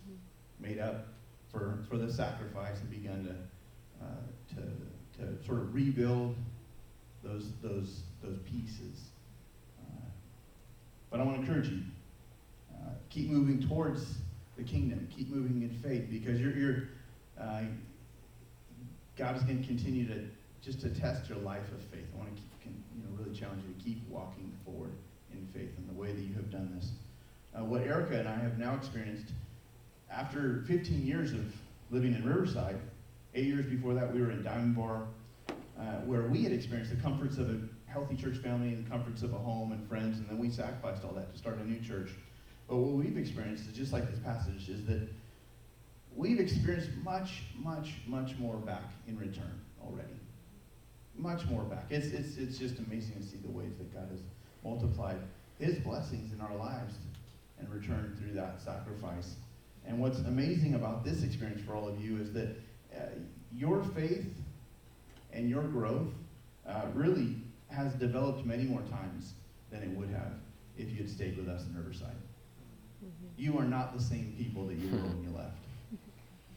made 0.59 0.80
up 0.80 1.07
for, 1.51 1.80
for 1.89 1.97
the 1.97 2.11
sacrifice, 2.11 2.80
and 2.80 2.89
begun 2.89 3.26
to, 3.26 4.05
uh, 4.05 4.55
to, 4.55 5.20
to 5.20 5.45
sort 5.45 5.59
of 5.59 5.74
rebuild 5.74 6.36
those, 7.24 7.51
those, 7.61 8.01
those 8.22 8.38
pieces. 8.39 9.09
Uh, 9.80 10.05
but 11.09 11.20
I 11.20 11.24
want 11.24 11.38
to 11.38 11.41
encourage 11.41 11.70
you 11.70 11.82
uh, 12.76 12.89
keep 13.09 13.30
moving 13.30 13.68
towards 13.68 14.18
the 14.57 14.64
kingdom, 14.64 15.07
keep 15.16 15.30
moving 15.30 15.64
in 15.64 15.70
faith 15.82 16.09
because 16.11 16.39
you're, 16.39 16.55
you're 16.55 16.84
uh, 17.39 17.61
God 19.18 19.36
is 19.36 19.43
going 19.43 19.61
to 19.61 19.68
continue 19.68 20.07
to 20.07 20.26
just 20.61 20.82
to 20.82 20.89
test 20.89 21.28
your 21.30 21.39
life 21.39 21.72
of 21.74 21.82
faith. 21.91 22.05
I 22.14 22.18
want 22.18 22.36
to 22.36 22.41
keep, 22.41 22.74
you 22.95 23.03
know, 23.03 23.24
really 23.24 23.38
challenge 23.38 23.64
you 23.68 23.74
to 23.74 23.84
keep 23.84 24.07
walking 24.09 24.51
forward 24.64 24.93
faith 25.53 25.71
in 25.77 25.87
the 25.87 25.93
way 25.93 26.11
that 26.11 26.21
you 26.21 26.33
have 26.33 26.51
done 26.51 26.71
this. 26.75 26.91
Uh, 27.55 27.63
what 27.63 27.81
Erica 27.81 28.19
and 28.19 28.27
I 28.27 28.35
have 28.35 28.57
now 28.57 28.75
experienced 28.75 29.31
after 30.09 30.63
15 30.67 31.05
years 31.05 31.31
of 31.33 31.53
living 31.91 32.13
in 32.13 32.23
Riverside, 32.25 32.79
eight 33.35 33.45
years 33.45 33.65
before 33.65 33.93
that 33.93 34.11
we 34.11 34.21
were 34.21 34.31
in 34.31 34.43
Diamond 34.43 34.75
Bar, 34.75 35.03
uh, 35.49 35.83
where 36.05 36.23
we 36.23 36.43
had 36.43 36.51
experienced 36.51 36.95
the 36.95 37.01
comforts 37.01 37.37
of 37.37 37.49
a 37.49 37.59
healthy 37.87 38.15
church 38.15 38.37
family, 38.37 38.69
and 38.69 38.85
the 38.85 38.89
comforts 38.89 39.21
of 39.21 39.33
a 39.33 39.37
home 39.37 39.71
and 39.71 39.87
friends, 39.87 40.17
and 40.17 40.27
then 40.27 40.39
we 40.39 40.49
sacrificed 40.49 41.03
all 41.03 41.13
that 41.13 41.31
to 41.31 41.37
start 41.37 41.57
a 41.57 41.63
new 41.63 41.79
church. 41.79 42.09
But 42.67 42.77
what 42.77 42.93
we've 42.93 43.17
experienced 43.17 43.67
is 43.67 43.75
just 43.75 43.93
like 43.93 44.09
this 44.09 44.19
passage 44.19 44.69
is 44.69 44.85
that 44.85 45.07
we've 46.15 46.39
experienced 46.39 46.89
much, 47.03 47.43
much, 47.57 47.93
much 48.07 48.37
more 48.37 48.55
back 48.55 48.83
in 49.07 49.17
return 49.17 49.59
already. 49.85 50.09
Much 51.15 51.45
more 51.45 51.63
back. 51.63 51.85
It's, 51.91 52.07
it's, 52.07 52.37
it's 52.37 52.57
just 52.57 52.79
amazing 52.79 53.15
to 53.17 53.23
see 53.23 53.37
the 53.37 53.51
ways 53.51 53.73
that 53.77 53.93
God 53.93 54.07
has 54.09 54.21
multiplied 54.63 55.17
his 55.59 55.77
blessings 55.79 56.33
in 56.33 56.41
our 56.41 56.55
lives 56.55 56.95
and 57.59 57.69
returned 57.69 58.17
through 58.17 58.33
that 58.33 58.61
sacrifice. 58.61 59.35
And 59.85 59.99
what's 59.99 60.19
amazing 60.19 60.75
about 60.75 61.03
this 61.03 61.23
experience 61.23 61.61
for 61.65 61.75
all 61.75 61.87
of 61.87 61.99
you 62.03 62.17
is 62.19 62.31
that 62.33 62.55
uh, 62.95 62.99
your 63.51 63.83
faith 63.83 64.25
and 65.31 65.49
your 65.49 65.63
growth 65.63 66.09
uh, 66.67 66.83
really 66.93 67.37
has 67.69 67.93
developed 67.93 68.45
many 68.45 68.63
more 68.63 68.81
times 68.81 69.33
than 69.71 69.81
it 69.81 69.89
would 69.89 70.09
have 70.09 70.33
if 70.77 70.89
you 70.89 70.97
had 70.97 71.09
stayed 71.09 71.37
with 71.37 71.47
us 71.47 71.65
in 71.65 71.75
Riverside. 71.75 72.15
Mm-hmm. 73.03 73.27
You 73.37 73.57
are 73.57 73.65
not 73.65 73.95
the 73.97 74.03
same 74.03 74.33
people 74.37 74.67
that 74.67 74.75
you 74.75 74.89
were 74.91 75.03
when 75.03 75.23
you 75.23 75.29
left. 75.35 75.57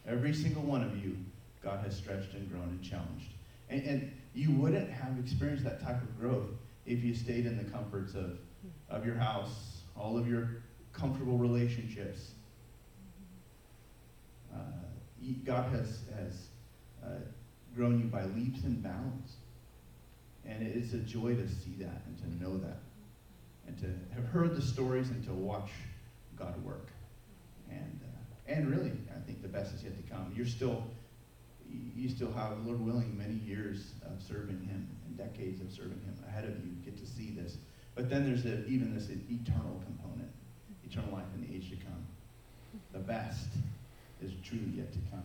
Every 0.07 0.33
single 0.33 0.63
one 0.63 0.85
of 0.85 0.97
you, 0.97 1.17
God 1.63 1.85
has 1.85 1.97
stretched 1.97 2.33
and 2.35 2.49
grown 2.51 2.69
and 2.69 2.83
challenged. 2.83 3.31
And, 3.69 3.83
and 3.83 4.13
you 4.35 4.53
wouldn't 4.53 4.91
have 4.91 5.19
experienced 5.19 5.65
that 5.65 5.83
type 5.83 6.01
of 6.01 6.21
growth 6.21 6.47
if 6.85 7.03
you 7.03 7.15
stayed 7.15 7.47
in 7.47 7.57
the 7.57 7.65
comforts 7.65 8.15
of, 8.15 8.39
of 8.89 9.05
your 9.05 9.17
house, 9.17 9.83
all 9.97 10.17
of 10.17 10.29
your 10.29 10.63
comfortable 10.93 11.39
relationships. 11.39 12.31
Uh, 14.55 14.59
God 15.45 15.71
has, 15.71 16.01
has 16.17 16.49
uh, 17.05 17.19
grown 17.75 17.99
you 17.99 18.07
by 18.07 18.25
leaps 18.25 18.65
and 18.65 18.83
bounds. 18.83 19.33
And 20.45 20.63
it's 20.63 20.93
a 20.93 20.99
joy 20.99 21.35
to 21.35 21.49
see 21.49 21.75
that 21.79 22.03
and 22.07 22.19
to 22.19 22.45
know 22.45 22.57
that. 22.59 22.79
And 23.67 23.77
to 23.79 23.87
have 24.15 24.27
heard 24.29 24.55
the 24.55 24.63
stories 24.63 25.11
and 25.11 25.25
to 25.25 25.33
watch 25.33 25.71
God 26.37 26.63
work. 26.65 26.89
And, 27.69 28.01
uh, 28.05 28.53
and 28.53 28.71
really, 28.71 28.93
I 29.15 29.21
think 29.27 29.43
the 29.43 29.49
best 29.49 29.75
is 29.75 29.83
yet 29.83 29.97
to 29.97 30.15
come. 30.15 30.33
You're 30.37 30.47
still, 30.47 30.85
you 31.69 32.09
still 32.09 32.33
have, 32.33 32.65
Lord 32.65 32.81
willing, 32.81 33.19
many 33.19 33.35
years 33.35 33.93
of 34.05 34.23
serving 34.23 34.61
Him 34.61 34.89
and 35.07 35.17
decades 35.19 35.61
of 35.61 35.73
serving 35.73 36.01
Him 36.05 36.17
ahead 36.29 36.45
of 36.45 36.51
you. 36.65 36.73
Get 36.85 36.97
to 36.99 37.07
see 37.07 37.31
this. 37.31 37.57
But 37.97 38.11
then 38.11 38.27
there's 38.27 38.45
even 38.69 38.95
this 38.95 39.09
eternal 39.09 39.83
component, 39.85 40.31
eternal 40.85 41.13
life 41.13 41.25
in 41.35 41.49
the 41.49 41.57
age 41.57 41.71
to 41.71 41.77
come. 41.77 42.07
The 42.93 42.99
best 42.99 43.49
is 44.23 44.33
truly 44.45 44.71
yet 44.77 44.93
to 44.93 44.99
come. 45.11 45.25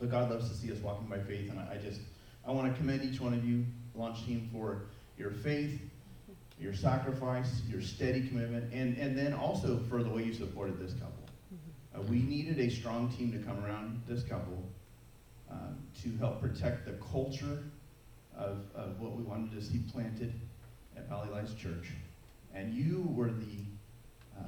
But 0.00 0.10
God 0.10 0.30
loves 0.30 0.50
to 0.50 0.56
see 0.56 0.72
us 0.72 0.78
walking 0.78 1.06
by 1.06 1.20
faith, 1.20 1.48
and 1.50 1.60
I, 1.60 1.74
I 1.74 1.76
just 1.76 2.00
I 2.46 2.50
want 2.50 2.72
to 2.72 2.76
commend 2.76 3.04
each 3.04 3.20
one 3.20 3.32
of 3.32 3.44
you, 3.44 3.64
launch 3.94 4.24
team, 4.26 4.50
for 4.52 4.82
your 5.16 5.30
faith, 5.30 5.80
your 6.60 6.74
sacrifice, 6.74 7.62
your 7.68 7.80
steady 7.80 8.26
commitment, 8.26 8.72
and, 8.72 8.98
and 8.98 9.16
then 9.16 9.32
also 9.32 9.78
for 9.88 10.02
the 10.02 10.10
way 10.10 10.24
you 10.24 10.34
supported 10.34 10.80
this 10.80 10.92
couple. 10.94 11.22
Uh, 11.94 12.02
we 12.02 12.22
needed 12.22 12.58
a 12.58 12.70
strong 12.70 13.12
team 13.12 13.30
to 13.30 13.38
come 13.38 13.64
around 13.64 14.02
this 14.08 14.24
couple 14.24 14.64
um, 15.50 15.78
to 16.02 16.16
help 16.18 16.40
protect 16.40 16.86
the 16.86 16.92
culture 17.12 17.62
of, 18.36 18.64
of 18.74 18.98
what 18.98 19.12
we 19.12 19.22
wanted 19.22 19.52
to 19.52 19.62
see 19.62 19.80
planted 19.92 20.32
at 21.02 21.08
Valley 21.08 21.28
Lights 21.30 21.54
Church. 21.54 21.90
And 22.54 22.74
you 22.74 23.06
were 23.14 23.30
the, 23.30 23.64
uh, 24.38 24.42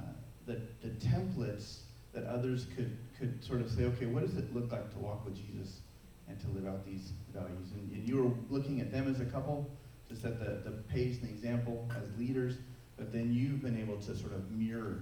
the, 0.45 0.61
the 0.81 0.89
templates 1.05 1.79
that 2.13 2.25
others 2.25 2.67
could, 2.75 2.97
could 3.19 3.43
sort 3.43 3.61
of 3.61 3.69
say, 3.69 3.83
okay, 3.83 4.05
what 4.05 4.25
does 4.25 4.37
it 4.37 4.53
look 4.55 4.71
like 4.71 4.91
to 4.93 4.99
walk 4.99 5.25
with 5.25 5.35
Jesus 5.35 5.81
and 6.29 6.39
to 6.39 6.47
live 6.49 6.67
out 6.67 6.85
these 6.85 7.11
values? 7.33 7.71
And, 7.73 7.91
and 7.91 8.07
you 8.07 8.17
were 8.17 8.31
looking 8.49 8.79
at 8.79 8.91
them 8.91 9.09
as 9.09 9.19
a 9.19 9.25
couple 9.25 9.69
to 10.09 10.15
set 10.15 10.39
the, 10.39 10.69
the 10.69 10.77
pace 10.93 11.17
and 11.19 11.29
the 11.29 11.33
example 11.33 11.89
as 11.97 12.17
leaders, 12.17 12.55
but 12.97 13.11
then 13.11 13.33
you've 13.33 13.61
been 13.61 13.79
able 13.79 13.97
to 13.97 14.15
sort 14.15 14.33
of 14.33 14.49
mirror 14.51 15.01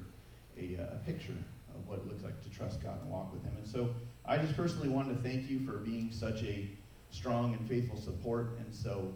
a, 0.57 0.75
a 0.75 0.99
picture 1.05 1.35
of 1.75 1.87
what 1.87 1.99
it 1.99 2.07
looks 2.07 2.23
like 2.23 2.41
to 2.43 2.49
trust 2.49 2.81
God 2.81 3.01
and 3.01 3.11
walk 3.11 3.33
with 3.33 3.43
Him. 3.43 3.53
And 3.57 3.67
so 3.67 3.89
I 4.25 4.37
just 4.37 4.55
personally 4.55 4.89
wanted 4.89 5.21
to 5.21 5.29
thank 5.29 5.49
you 5.49 5.65
for 5.65 5.73
being 5.73 6.11
such 6.11 6.41
a 6.43 6.69
strong 7.11 7.53
and 7.53 7.67
faithful 7.67 7.99
support. 7.99 8.57
And 8.59 8.73
so 8.73 9.13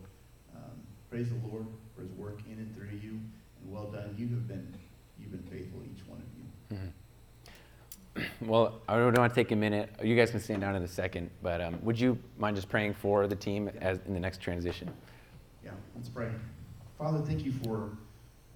um, 0.55 0.71
praise 1.09 1.29
the 1.29 1.47
Lord 1.47 1.65
for 1.97 2.03
His 2.03 2.11
work 2.13 2.39
in 2.49 2.59
and 2.59 2.75
through 2.75 2.97
you. 3.01 3.09
And 3.11 3.71
well 3.71 3.85
done. 3.91 4.13
You 4.17 4.27
have 4.29 4.47
been 4.47 4.73
you've 5.19 5.31
been 5.31 5.43
faithful, 5.43 5.81
each 5.83 6.05
one 6.07 6.19
of 6.19 6.25
you. 6.37 6.77
Mm-hmm. 6.77 6.87
Well, 8.49 8.81
I 8.87 8.97
don't 8.97 9.15
want 9.15 9.33
to 9.33 9.35
take 9.35 9.51
a 9.51 9.55
minute. 9.55 9.91
You 10.03 10.15
guys 10.15 10.31
can 10.31 10.39
stand 10.39 10.61
down 10.61 10.75
in 10.75 10.81
a 10.81 10.87
second, 10.87 11.29
but 11.43 11.61
um, 11.61 11.77
would 11.83 11.99
you 11.99 12.17
mind 12.39 12.55
just 12.55 12.67
praying 12.67 12.95
for 12.95 13.27
the 13.27 13.35
team 13.35 13.69
as 13.79 13.99
in 14.07 14.13
the 14.13 14.19
next 14.19 14.41
transition? 14.41 14.89
Yeah, 15.63 15.71
let's 15.95 16.09
pray. 16.09 16.29
Father, 16.97 17.19
thank 17.19 17.45
you 17.45 17.51
for 17.51 17.91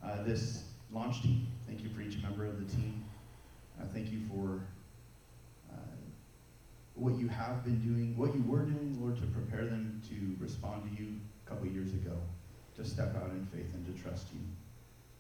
uh, 0.03 0.23
this 0.23 0.63
launch 0.91 1.21
team. 1.21 1.47
Thank 1.67 1.83
you 1.83 1.89
for 1.89 2.01
each 2.01 2.21
member 2.23 2.45
of 2.45 2.57
the 2.59 2.75
team. 2.75 3.03
Uh, 3.79 3.85
thank 3.93 4.11
you 4.11 4.19
for 4.29 4.61
uh, 5.71 5.77
what 6.95 7.19
you 7.19 7.27
have 7.27 7.63
been 7.63 7.79
doing, 7.81 8.17
what 8.17 8.33
you 8.33 8.43
were 8.43 8.63
doing, 8.63 8.97
Lord, 8.99 9.15
to 9.17 9.27
prepare 9.27 9.65
them 9.65 10.01
to 10.09 10.43
respond 10.43 10.83
to 10.89 11.03
you 11.03 11.09
a 11.45 11.49
couple 11.49 11.67
years 11.67 11.93
ago, 11.93 12.17
to 12.78 12.86
step 12.86 13.15
out 13.15 13.30
in 13.32 13.45
faith 13.47 13.74
and 13.74 13.86
to 13.86 14.01
trust 14.01 14.28
you, 14.34 14.39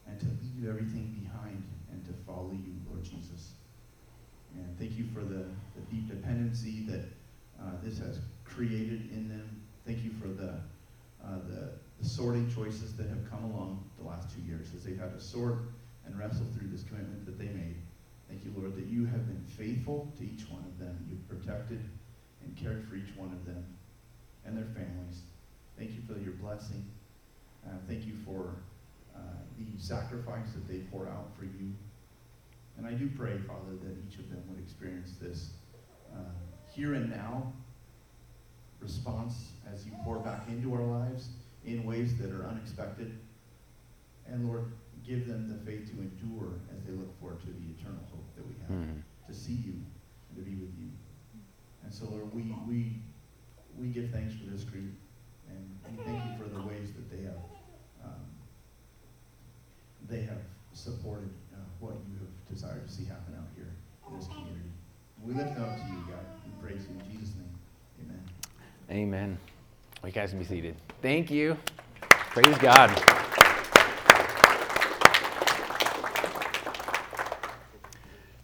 and 0.07 0.19
to 0.19 0.25
leave 0.25 0.69
everything 0.69 1.15
behind 1.21 1.63
and 1.91 2.05
to 2.05 2.13
follow 2.25 2.51
you, 2.51 2.73
Lord 2.89 3.03
Jesus. 3.03 3.51
And 4.55 4.77
thank 4.77 4.97
you 4.97 5.05
for 5.13 5.21
the, 5.21 5.45
the 5.75 5.81
deep 5.89 6.09
dependency 6.09 6.85
that 6.87 7.05
uh, 7.61 7.71
this 7.83 7.99
has 7.99 8.19
created 8.43 9.09
in 9.11 9.29
them. 9.29 9.61
Thank 9.85 10.03
you 10.03 10.11
for 10.21 10.27
the, 10.27 10.53
uh, 11.23 11.39
the, 11.47 11.71
the 12.01 12.07
sorting 12.07 12.51
choices 12.53 12.95
that 12.97 13.07
have 13.07 13.29
come 13.29 13.43
along 13.45 13.83
the 13.99 14.07
last 14.07 14.29
two 14.33 14.41
years 14.41 14.67
as 14.75 14.83
they've 14.83 14.99
had 14.99 15.13
to 15.17 15.23
sort 15.23 15.59
and 16.05 16.17
wrestle 16.17 16.45
through 16.57 16.69
this 16.69 16.83
commitment 16.83 17.25
that 17.25 17.37
they 17.37 17.45
made. 17.45 17.75
Thank 18.27 18.43
you, 18.43 18.53
Lord, 18.55 18.75
that 18.75 18.85
you 18.85 19.05
have 19.05 19.27
been 19.27 19.43
faithful 19.57 20.11
to 20.17 20.23
each 20.23 20.49
one 20.49 20.63
of 20.63 20.79
them. 20.79 20.97
You've 21.09 21.27
protected 21.27 21.83
and 22.43 22.55
cared 22.57 22.87
for 22.87 22.95
each 22.95 23.15
one 23.15 23.31
of 23.31 23.45
them 23.45 23.63
and 24.45 24.57
their 24.57 24.65
families. 24.65 25.21
Thank 25.77 25.91
you 25.91 26.01
for 26.07 26.19
your 26.19 26.33
blessing. 26.33 26.85
Uh, 27.65 27.71
thank 27.87 28.05
you 28.05 28.13
for 28.25 28.55
uh, 29.15 29.19
the 29.57 29.81
sacrifice 29.81 30.51
that 30.53 30.67
they 30.67 30.79
pour 30.91 31.07
out 31.07 31.29
for 31.37 31.45
you 31.45 31.73
and 32.77 32.87
I 32.87 32.97
do 32.97 33.09
pray, 33.15 33.37
Father, 33.47 33.77
that 33.83 33.95
each 34.07 34.17
of 34.17 34.29
them 34.29 34.43
would 34.49 34.59
experience 34.59 35.13
this 35.21 35.51
uh, 36.13 36.31
here 36.73 36.95
and 36.95 37.09
now 37.11 37.53
response 38.79 39.51
as 39.71 39.85
you 39.85 39.91
pour 40.03 40.17
back 40.17 40.47
into 40.47 40.73
our 40.73 40.81
lives 40.81 41.29
in 41.63 41.83
ways 41.83 42.17
that 42.17 42.31
are 42.31 42.47
unexpected. 42.47 43.19
And 44.27 44.47
Lord, 44.47 44.71
give 45.05 45.27
them 45.27 45.47
the 45.47 45.71
faith 45.71 45.91
to 45.91 45.99
endure 45.99 46.53
as 46.75 46.83
they 46.83 46.93
look 46.93 47.19
forward 47.19 47.39
to 47.41 47.47
the 47.47 47.79
eternal 47.79 48.01
hope 48.09 48.25
that 48.35 48.47
we 48.47 48.55
have 48.61 48.87
mm-hmm. 48.87 48.99
to 49.27 49.33
see 49.33 49.53
you 49.53 49.73
and 50.29 50.37
to 50.37 50.41
be 50.41 50.55
with 50.55 50.73
you. 50.79 50.89
And 51.83 51.93
so, 51.93 52.05
Lord, 52.05 52.33
we, 52.33 52.55
we, 52.67 52.99
we 53.77 53.87
give 53.87 54.09
thanks 54.09 54.33
for 54.33 54.49
this 54.49 54.63
group 54.63 54.93
and 55.49 55.97
we 55.97 56.03
thank 56.03 56.23
you 56.25 56.31
for 56.43 56.49
the 56.49 56.65
ways 56.65 56.93
that 56.93 57.11
they 57.11 57.23
have 57.25 57.37
they 60.11 60.21
have 60.23 60.41
supported 60.73 61.29
uh, 61.53 61.57
what 61.79 61.93
you 62.09 62.19
have 62.19 62.53
desired 62.53 62.85
to 62.85 62.93
see 62.93 63.05
happen 63.05 63.33
out 63.37 63.47
here 63.55 63.69
in 64.09 64.19
this 64.19 64.27
community. 64.27 64.59
We 65.23 65.33
lift 65.33 65.55
them 65.55 65.63
up 65.63 65.77
to 65.77 65.83
you, 65.87 66.03
God. 66.09 66.25
We 66.45 66.67
praise 66.67 66.85
you 66.85 66.99
in 66.99 67.11
Jesus' 67.11 67.35
name. 67.35 68.19
Amen. 68.91 69.03
Amen. 69.03 69.37
Well, 70.03 70.09
you 70.09 70.13
guys 70.13 70.31
can 70.31 70.39
be 70.39 70.45
seated. 70.45 70.75
Thank 71.01 71.31
you. 71.31 71.57
Praise 72.09 72.57
God. 72.57 72.89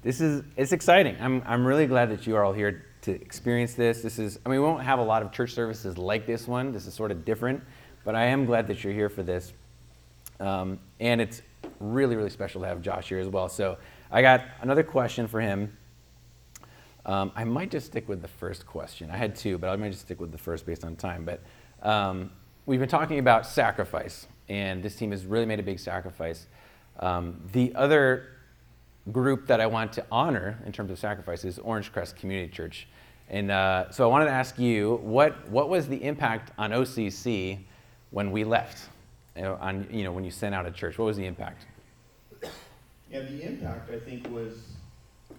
This 0.03 0.21
is 0.21 0.43
it's 0.55 0.71
exciting. 0.71 1.17
I'm 1.19 1.43
I'm 1.45 1.65
really 1.65 1.85
glad 1.85 2.09
that 2.11 2.25
you 2.25 2.37
are 2.37 2.45
all 2.45 2.53
here 2.53 2.85
to 3.01 3.11
experience 3.11 3.73
this. 3.73 4.01
This 4.01 4.19
is 4.19 4.39
I 4.45 4.49
mean 4.49 4.61
we 4.61 4.65
won't 4.65 4.83
have 4.83 4.99
a 4.99 5.03
lot 5.03 5.21
of 5.21 5.33
church 5.33 5.53
services 5.53 5.97
like 5.97 6.25
this 6.25 6.47
one. 6.47 6.71
This 6.71 6.87
is 6.87 6.93
sort 6.93 7.11
of 7.11 7.25
different, 7.25 7.61
but 8.05 8.15
I 8.15 8.27
am 8.27 8.45
glad 8.45 8.67
that 8.67 8.85
you're 8.85 8.93
here 8.93 9.09
for 9.09 9.23
this. 9.23 9.51
Um, 10.39 10.79
and 10.99 11.19
it's 11.19 11.41
really 11.79 12.15
really 12.15 12.29
special 12.29 12.61
to 12.61 12.67
have 12.67 12.81
Josh 12.81 13.09
here 13.09 13.19
as 13.19 13.27
well. 13.27 13.49
So 13.49 13.77
I 14.11 14.21
got 14.21 14.43
another 14.61 14.83
question 14.83 15.27
for 15.27 15.41
him. 15.41 15.75
Um, 17.05 17.31
I 17.35 17.45
might 17.45 17.71
just 17.71 17.87
stick 17.87 18.09
with 18.09 18.21
the 18.21 18.27
first 18.27 18.65
question. 18.65 19.09
I 19.09 19.17
had 19.17 19.35
two, 19.35 19.57
but 19.57 19.69
I 19.69 19.75
might 19.77 19.91
just 19.91 20.01
stick 20.01 20.19
with 20.19 20.31
the 20.31 20.37
first 20.37 20.65
based 20.65 20.83
on 20.83 20.95
time. 20.97 21.25
But 21.25 21.41
um, 21.81 22.31
we've 22.65 22.81
been 22.81 22.89
talking 22.89 23.19
about 23.19 23.45
sacrifice, 23.45 24.27
and 24.49 24.83
this 24.83 24.95
team 24.95 25.11
has 25.11 25.25
really 25.25 25.45
made 25.45 25.59
a 25.59 25.63
big 25.63 25.79
sacrifice. 25.79 26.47
Um, 26.99 27.41
the 27.53 27.73
other 27.75 28.27
group 29.11 29.47
that 29.47 29.61
I 29.61 29.67
want 29.67 29.93
to 29.93 30.05
honor 30.11 30.59
in 30.65 30.73
terms 30.73 30.91
of 30.91 30.99
sacrifice 30.99 31.45
is 31.45 31.59
Orangecrest 31.59 32.15
Community 32.17 32.51
Church. 32.51 32.87
And 33.29 33.51
uh, 33.51 33.89
so 33.91 34.03
I 34.03 34.07
wanted 34.07 34.25
to 34.25 34.31
ask 34.31 34.57
you, 34.59 34.99
what, 35.01 35.47
what 35.49 35.69
was 35.69 35.87
the 35.87 36.01
impact 36.03 36.51
on 36.57 36.71
OCC 36.71 37.59
when 38.11 38.31
we 38.31 38.43
left? 38.43 38.89
On, 39.45 39.87
you 39.91 40.03
know, 40.03 40.11
when 40.11 40.23
you 40.23 40.31
sent 40.31 40.55
out 40.55 40.65
a 40.65 40.71
church, 40.71 40.97
what 40.97 41.05
was 41.05 41.17
the 41.17 41.25
impact? 41.25 41.65
Yeah, 43.11 43.21
the 43.21 43.43
impact 43.43 43.89
I 43.89 43.99
think 43.99 44.29
was 44.29 44.53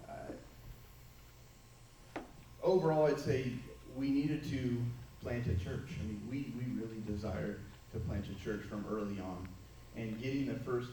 uh, 0.09 2.19
overall. 2.63 3.07
I'd 3.07 3.19
say 3.19 3.51
we 3.95 4.09
needed 4.09 4.43
to 4.49 4.81
plant 5.21 5.45
a 5.47 5.63
church. 5.63 5.89
I 6.01 6.07
mean, 6.07 6.21
we 6.29 6.53
we 6.57 6.81
really 6.81 7.01
desired 7.05 7.59
to 7.93 7.99
plant 7.99 8.25
a 8.25 8.43
church 8.43 8.61
from 8.61 8.85
early 8.89 9.19
on, 9.19 9.47
and 9.95 10.19
getting 10.21 10.47
the 10.47 10.59
first 10.59 10.89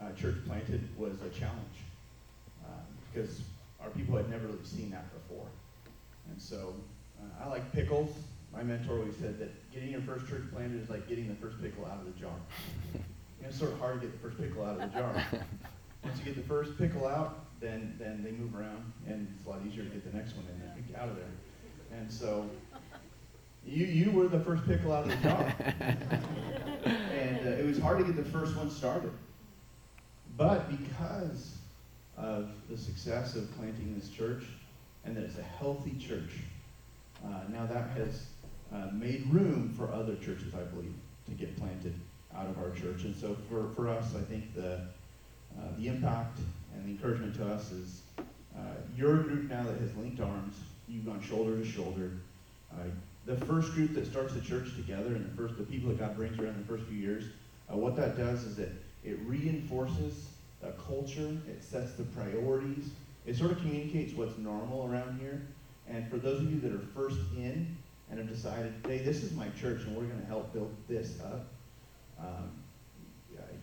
uh, 0.00 0.12
church 0.12 0.36
planted 0.46 0.86
was 0.96 1.14
a 1.22 1.30
challenge 1.30 1.78
um, 2.66 2.82
because 3.12 3.40
our 3.82 3.90
people 3.90 4.16
had 4.16 4.30
never 4.30 4.46
really 4.46 4.64
seen 4.64 4.90
that 4.90 5.06
before. 5.12 5.46
And 6.30 6.40
so 6.40 6.74
uh, 7.20 7.44
I 7.44 7.48
like 7.48 7.72
pickles. 7.72 8.10
My 8.56 8.62
mentor 8.62 8.98
always 8.98 9.16
said 9.16 9.38
that 9.38 9.50
getting 9.72 9.90
your 9.90 10.00
first 10.00 10.26
church 10.28 10.44
planted 10.50 10.82
is 10.82 10.88
like 10.88 11.06
getting 11.08 11.28
the 11.28 11.34
first 11.34 11.60
pickle 11.60 11.84
out 11.84 11.98
of 11.98 12.06
the 12.06 12.18
jar. 12.18 12.32
it's 13.44 13.58
sort 13.58 13.72
of 13.72 13.78
hard 13.78 14.00
to 14.00 14.06
get 14.06 14.12
the 14.12 14.28
first 14.28 14.40
pickle 14.40 14.64
out 14.64 14.80
of 14.80 14.92
the 14.92 14.98
jar. 14.98 15.24
Once 16.02 16.18
you 16.18 16.24
get 16.24 16.36
the 16.36 16.48
first 16.48 16.78
pickle 16.78 17.06
out, 17.06 17.44
then 17.60 17.94
then 17.98 18.22
they 18.24 18.30
move 18.30 18.54
around, 18.54 18.92
and 19.06 19.28
it's 19.36 19.46
a 19.46 19.50
lot 19.50 19.60
easier 19.66 19.84
to 19.84 19.90
get 19.90 20.10
the 20.10 20.16
next 20.16 20.34
one 20.36 20.46
in 20.52 20.58
there, 20.60 21.02
out 21.02 21.08
of 21.08 21.16
there. 21.16 21.98
And 21.98 22.10
so, 22.10 22.48
you 23.66 23.84
you 23.84 24.10
were 24.10 24.28
the 24.28 24.40
first 24.40 24.64
pickle 24.66 24.92
out 24.92 25.04
of 25.04 25.10
the 25.10 25.28
jar, 25.28 25.54
and 26.84 27.46
uh, 27.46 27.50
it 27.50 27.66
was 27.66 27.78
hard 27.78 27.98
to 27.98 28.04
get 28.04 28.16
the 28.16 28.30
first 28.30 28.56
one 28.56 28.70
started. 28.70 29.12
But 30.36 30.70
because 30.70 31.56
of 32.16 32.48
the 32.70 32.78
success 32.78 33.36
of 33.36 33.54
planting 33.56 33.94
this 33.98 34.08
church, 34.08 34.44
and 35.04 35.14
that 35.16 35.24
it's 35.24 35.38
a 35.38 35.42
healthy 35.42 35.94
church, 35.98 36.40
Uh, 37.24 37.40
now 37.50 37.64
that 37.66 37.88
has 37.96 38.26
uh, 38.74 38.88
made 38.92 39.26
room 39.30 39.72
for 39.76 39.92
other 39.92 40.16
churches, 40.16 40.54
I 40.54 40.62
believe, 40.62 40.94
to 41.28 41.32
get 41.32 41.56
planted 41.56 41.94
out 42.34 42.46
of 42.46 42.58
our 42.58 42.70
church. 42.70 43.04
And 43.04 43.14
so 43.16 43.36
for, 43.48 43.70
for 43.74 43.88
us, 43.88 44.14
I 44.14 44.22
think 44.22 44.54
the, 44.54 44.74
uh, 45.58 45.68
the 45.78 45.88
impact 45.88 46.38
and 46.74 46.86
the 46.86 46.90
encouragement 46.90 47.34
to 47.36 47.46
us 47.46 47.72
is 47.72 48.02
uh, 48.56 48.60
group 48.98 49.50
now 49.50 49.62
that 49.62 49.78
has 49.80 49.94
linked 49.96 50.20
arms. 50.20 50.56
You've 50.88 51.06
gone 51.06 51.20
shoulder 51.20 51.58
to 51.58 51.64
shoulder. 51.64 52.12
Uh, 52.72 52.84
the 53.24 53.36
first 53.46 53.72
group 53.72 53.94
that 53.94 54.06
starts 54.06 54.34
the 54.34 54.40
church 54.40 54.74
together 54.76 55.14
and 55.14 55.30
the 55.30 55.36
first 55.36 55.56
the 55.58 55.64
people 55.64 55.88
that 55.90 55.98
God 55.98 56.16
brings 56.16 56.38
around 56.38 56.58
the 56.58 56.66
first 56.66 56.84
few 56.84 56.96
years, 56.96 57.24
uh, 57.72 57.76
what 57.76 57.96
that 57.96 58.16
does 58.16 58.44
is 58.44 58.58
it, 58.58 58.72
it 59.04 59.18
reinforces 59.24 60.28
a 60.62 60.72
culture, 60.72 61.36
it 61.48 61.62
sets 61.62 61.92
the 61.94 62.04
priorities, 62.04 62.90
it 63.26 63.36
sort 63.36 63.50
of 63.50 63.58
communicates 63.58 64.14
what's 64.14 64.38
normal 64.38 64.88
around 64.90 65.18
here. 65.18 65.42
And 65.88 66.08
for 66.08 66.16
those 66.16 66.40
of 66.40 66.52
you 66.52 66.60
that 66.60 66.72
are 66.72 66.84
first 66.94 67.18
in 67.36 67.76
and 68.10 68.18
have 68.18 68.28
decided, 68.28 68.72
hey, 68.86 68.98
this 68.98 69.22
is 69.22 69.32
my 69.32 69.48
church 69.60 69.82
and 69.82 69.96
we're 69.96 70.04
going 70.04 70.20
to 70.20 70.26
help 70.26 70.52
build 70.52 70.74
this 70.88 71.18
up, 71.20 71.46
um, 72.20 72.50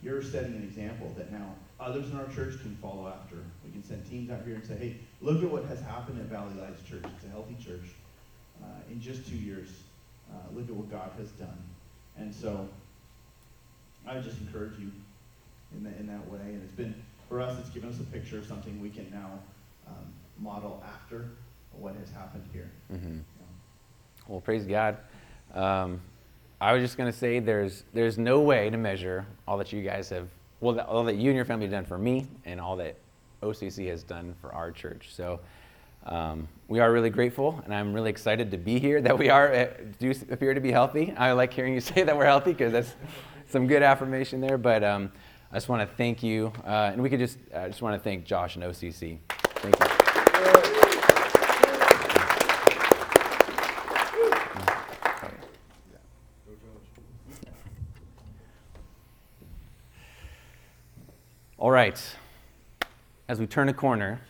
you're 0.04 0.22
setting 0.22 0.54
an 0.54 0.64
example 0.64 1.12
that 1.18 1.32
now 1.32 1.56
others 1.80 2.10
in 2.10 2.18
our 2.18 2.28
church 2.28 2.60
can 2.62 2.76
follow 2.82 3.08
after. 3.08 3.38
We 3.66 3.72
can 3.72 3.84
send 3.84 4.08
teams 4.10 4.30
out 4.30 4.41
here 4.46 4.56
and 4.56 4.66
say, 4.66 4.76
hey, 4.76 4.98
look 5.22 5.41
at 5.41 5.50
what 5.50 5.64
has 5.66 5.80
happened 5.82 6.20
at 6.20 6.26
Valley 6.26 6.54
Lights 6.60 6.84
Church. 6.88 7.04
It's 7.16 7.26
a 7.26 7.30
healthy 7.30 7.56
church. 7.64 7.89
Uh, 8.62 8.68
in 8.91 9.02
just 9.02 9.28
two 9.28 9.38
years, 9.38 9.70
uh, 10.32 10.36
look 10.54 10.68
at 10.68 10.76
what 10.76 10.91
God 10.91 11.12
has 11.18 11.30
done. 11.32 11.58
And 12.18 12.34
so 12.34 12.68
I 14.06 14.16
would 14.16 14.24
just 14.24 14.39
encourage 14.39 14.78
you 14.78 14.91
in, 15.76 15.84
the, 15.84 15.89
in 15.98 16.08
that 16.08 16.30
way. 16.30 16.39
And 16.39 16.62
it's 16.64 16.74
been, 16.74 16.94
for 17.30 17.39
us, 17.41 17.58
it's 17.60 17.70
given 17.70 17.89
us 17.89 18.00
a 18.00 18.04
picture 18.04 18.38
of 18.38 18.46
something 18.46 18.82
we 18.82 18.89
can 18.89 19.10
now 19.10 19.39
um, 19.88 20.06
model 20.38 20.84
after 20.86 21.30
what 21.72 21.96
has 21.96 22.10
happened 22.12 22.44
here. 22.52 22.70
Mm-hmm. 22.91 23.20
Well, 24.28 24.42
praise 24.42 24.66
God. 24.66 24.98
Um, 25.54 26.02
I 26.62 26.74
was 26.74 26.82
just 26.82 26.98
going 26.98 27.12
to 27.12 27.18
say 27.18 27.40
there's, 27.40 27.84
there's 27.94 28.18
no 28.18 28.40
way 28.40 28.70
to 28.70 28.78
measure 28.78 29.26
all 29.48 29.58
that 29.58 29.74
you 29.74 29.82
guys 29.82 30.10
have, 30.10 30.28
well, 30.62 30.80
all 30.82 31.04
that 31.04 31.16
you 31.16 31.30
and 31.30 31.36
your 31.36 31.46
family 31.46 31.66
have 31.66 31.72
done 31.72 31.86
for 31.86 31.98
me 31.98 32.28
and 32.46 32.60
all 32.60 32.78
that 32.78 32.96
OCC 33.42 33.90
has 33.90 34.04
done 34.04 34.34
for 34.40 34.54
our 34.54 34.72
church. 34.72 35.10
So 35.12 35.40
um, 36.06 36.48
we 36.68 36.80
are 36.80 36.92
really 36.92 37.10
grateful, 37.10 37.62
and 37.66 37.74
I'm 37.74 37.94
really 37.94 38.10
excited 38.10 38.52
to 38.52 38.58
be 38.58 38.80
here, 38.80 39.02
that 39.02 39.18
we 39.18 39.30
are, 39.30 39.54
uh, 39.54 39.68
do 40.00 40.14
appear 40.32 40.54
to 40.54 40.62
be 40.62 40.72
healthy. 40.72 41.14
I 41.18 41.34
like 41.34 41.54
hearing 41.54 41.74
you 41.74 41.82
say 41.82 42.04
that 42.04 42.16
we're 42.18 42.26
healthy 42.26 42.52
because 42.52 42.72
that's 42.72 42.96
some 43.50 43.68
good 43.68 43.84
affirmation 43.84 44.42
there. 44.42 44.58
But 44.58 44.84
um, 44.84 45.12
I 45.52 45.56
just 45.56 45.70
want 45.70 45.88
to 45.88 45.96
thank 45.96 46.24
you. 46.24 46.52
Uh, 46.66 46.92
and 46.94 47.02
we 47.02 47.10
could 47.10 47.20
just, 47.20 47.38
I 47.56 47.68
just 47.68 47.82
want 47.82 47.96
to 47.96 48.04
thank 48.04 48.26
Josh 48.26 48.56
and 48.56 48.64
OCC. 48.64 49.20
Thank 49.30 49.80
you. 49.80 50.03
Right, 61.84 62.16
as 63.28 63.42
we 63.42 63.46
turn 63.46 63.68
a 63.68 63.74
corner, 63.74 64.22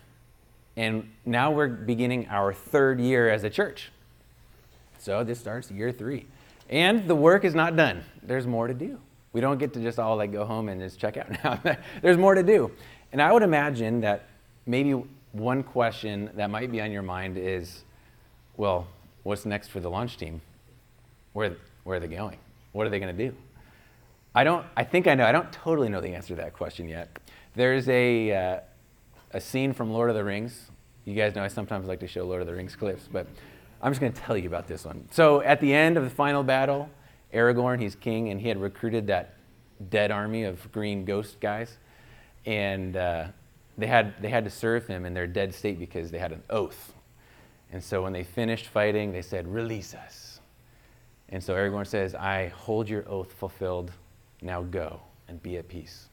and 0.76 1.08
now 1.24 1.51
we're 1.51 1.68
beginning 1.68 2.28
our 2.30 2.51
third 2.51 2.99
year 2.99 3.30
as 3.30 3.43
a 3.43 3.49
church. 3.49 3.91
So 4.97 5.24
this 5.24 5.39
starts 5.39 5.70
year 5.70 5.91
three. 5.91 6.26
And 6.68 7.08
the 7.08 7.14
work 7.14 7.45
is 7.45 7.54
not 7.54 7.76
done. 7.76 8.04
There's 8.24 8.47
more 8.47 8.68
to 8.68 8.74
do. 8.74 8.99
We 9.34 9.41
don't 9.41 9.60
get 9.60 9.72
to 9.74 9.82
just 9.82 9.99
all 9.99 10.18
like 10.18 10.32
go 10.32 10.45
home 10.45 10.68
and 10.68 10.82
just 10.82 10.97
check 10.99 11.16
out 11.16 11.30
now. 11.43 11.78
There's 12.01 12.18
more 12.18 12.34
to 12.34 12.41
do. 12.41 12.72
And 13.12 13.22
I 13.22 13.32
would 13.32 13.43
imagine 13.43 14.01
that 14.01 14.24
maybe 14.66 15.04
one 15.34 15.62
question 15.62 16.32
that 16.34 16.49
might 16.49 16.72
be 16.72 16.82
on 16.82 16.91
your 16.91 17.04
mind 17.04 17.38
is, 17.38 17.84
well, 18.58 18.88
what's 19.22 19.45
next 19.45 19.68
for 19.68 19.80
the 19.80 19.91
launch 19.91 20.18
team? 20.18 20.41
Where, 21.34 21.56
where 21.84 21.97
are 21.97 21.99
they 21.99 22.08
going? 22.08 22.38
What 22.72 22.88
are 22.88 22.89
they 22.89 22.99
going 22.99 23.16
to 23.16 23.30
do? 23.30 23.36
I 24.36 24.43
don't, 24.43 24.65
I 24.75 24.84
think 24.84 25.07
I 25.07 25.15
know, 25.15 25.25
I 25.25 25.31
don't 25.31 25.51
totally 25.51 25.89
know 25.89 26.01
the 26.01 26.09
answer 26.09 26.29
to 26.29 26.41
that 26.41 26.53
question 26.53 26.88
yet. 26.88 27.19
There's 27.55 27.88
a, 27.88 28.31
uh, 28.31 28.59
a 29.31 29.41
scene 29.41 29.73
from 29.73 29.91
Lord 29.91 30.09
of 30.09 30.15
the 30.15 30.23
Rings. 30.23 30.71
You 31.05 31.15
guys 31.15 31.36
know 31.36 31.43
I 31.43 31.47
sometimes 31.49 31.88
like 31.88 31.99
to 31.99 32.07
show 32.07 32.25
Lord 32.25 32.41
of 32.41 32.47
the 32.47 32.53
Rings 32.53 32.75
clips, 32.75 33.07
but 33.11 33.27
I'm 33.81 33.91
just 33.91 34.01
going 34.01 34.13
to 34.13 34.21
tell 34.21 34.38
you 34.38 34.47
about 34.47 34.67
this 34.67 34.86
one. 34.86 35.07
So 35.11 35.41
at 35.41 35.59
the 35.59 35.73
end 35.73 35.97
of 35.97 36.03
the 36.03 36.09
final 36.09 36.43
battle, 36.43 36.89
Aragorn, 37.34 37.81
he's 37.81 37.95
king, 37.95 38.29
and 38.29 38.39
he 38.39 38.47
had 38.47 38.61
recruited 38.61 39.07
that 39.07 39.36
dead 39.89 40.11
army 40.11 40.43
of 40.43 40.71
green 40.71 41.03
ghost 41.03 41.39
guys, 41.39 41.77
and 42.45 42.95
uh, 42.95 43.25
they 43.77 43.88
had 43.88 44.13
they 44.21 44.29
had 44.29 44.43
to 44.45 44.49
serve 44.49 44.88
him 44.88 45.05
in 45.05 45.13
their 45.13 45.27
dead 45.27 45.53
state 45.53 45.79
because 45.79 46.11
they 46.11 46.19
had 46.19 46.31
an 46.31 46.43
oath. 46.49 46.93
And 47.71 47.84
so 47.84 48.03
when 48.03 48.13
they 48.13 48.23
finished 48.23 48.67
fighting, 48.67 49.11
they 49.11 49.21
said, 49.21 49.47
"Release 49.47 49.93
us." 49.93 50.39
And 51.29 51.43
so 51.43 51.55
Aragorn 51.55 51.88
says, 51.88 52.13
"I 52.13 52.49
hold 52.49 52.88
your 52.88 53.07
oath 53.09 53.34
fulfilled. 53.34 53.91
Now 54.44 54.62
go 54.62 55.02
and 55.28 55.41
be 55.41 55.58
at 55.58 55.68
peace." 55.68 56.08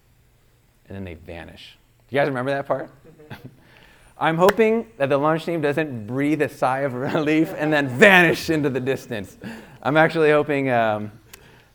And 0.88 0.96
then 0.96 1.04
they 1.04 1.14
vanish. 1.14 1.76
Do 2.08 2.16
you 2.16 2.20
guys 2.20 2.28
remember 2.28 2.50
that 2.50 2.66
part? 2.66 2.90
I'm 4.18 4.36
hoping 4.36 4.86
that 4.98 5.08
the 5.08 5.16
launch 5.16 5.46
team 5.46 5.62
doesn't 5.62 6.06
breathe 6.06 6.42
a 6.42 6.48
sigh 6.48 6.80
of 6.80 6.92
relief 6.94 7.54
and 7.56 7.72
then 7.72 7.88
vanish 7.88 8.50
into 8.50 8.68
the 8.68 8.80
distance. 8.80 9.38
I'm 9.82 9.96
actually 9.96 10.30
hoping 10.30 10.68
um, 10.70 11.10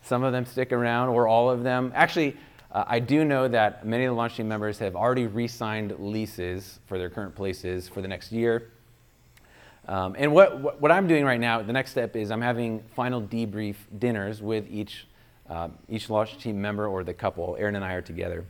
some 0.04 0.24
of 0.24 0.32
them 0.32 0.46
stick 0.46 0.72
around 0.72 1.10
or 1.10 1.28
all 1.28 1.50
of 1.50 1.64
them. 1.64 1.92
Actually, 1.96 2.38
uh, 2.72 2.84
I 2.86 3.00
do 3.00 3.26
know 3.26 3.48
that 3.48 3.86
many 3.86 4.04
of 4.04 4.12
the 4.12 4.16
launch 4.16 4.36
team 4.36 4.48
members 4.48 4.78
have 4.80 4.96
already 4.96 5.26
re 5.26 5.48
signed 5.48 5.96
leases 5.98 6.80
for 6.86 6.98
their 7.00 7.10
current 7.10 7.34
places 7.34 7.88
for 7.90 8.02
the 8.02 8.08
next 8.08 8.32
year. 8.32 8.70
Um, 9.88 10.16
and 10.18 10.34
what, 10.34 10.60
what, 10.60 10.82
what, 10.82 10.92
I'm 10.92 11.08
doing 11.08 11.26
right 11.26 11.40
now, 11.40 11.62
the 11.62 11.74
next 11.74 11.92
step 11.92 12.16
is 12.16 12.32
I'm 12.32 12.42
having 12.42 12.84
final 12.96 13.22
debrief 13.22 13.76
dinners 13.98 14.42
with 14.42 14.68
each, 14.70 15.08
uh, 15.50 15.70
each 15.90 16.10
launch 16.10 16.38
team 16.38 16.62
member 16.62 16.88
or 16.88 17.04
the 17.04 17.14
couple. 17.14 17.56
Erin 17.60 17.76
and 17.76 17.86
I 17.86 17.94
are 17.94 18.02
together. 18.02 18.46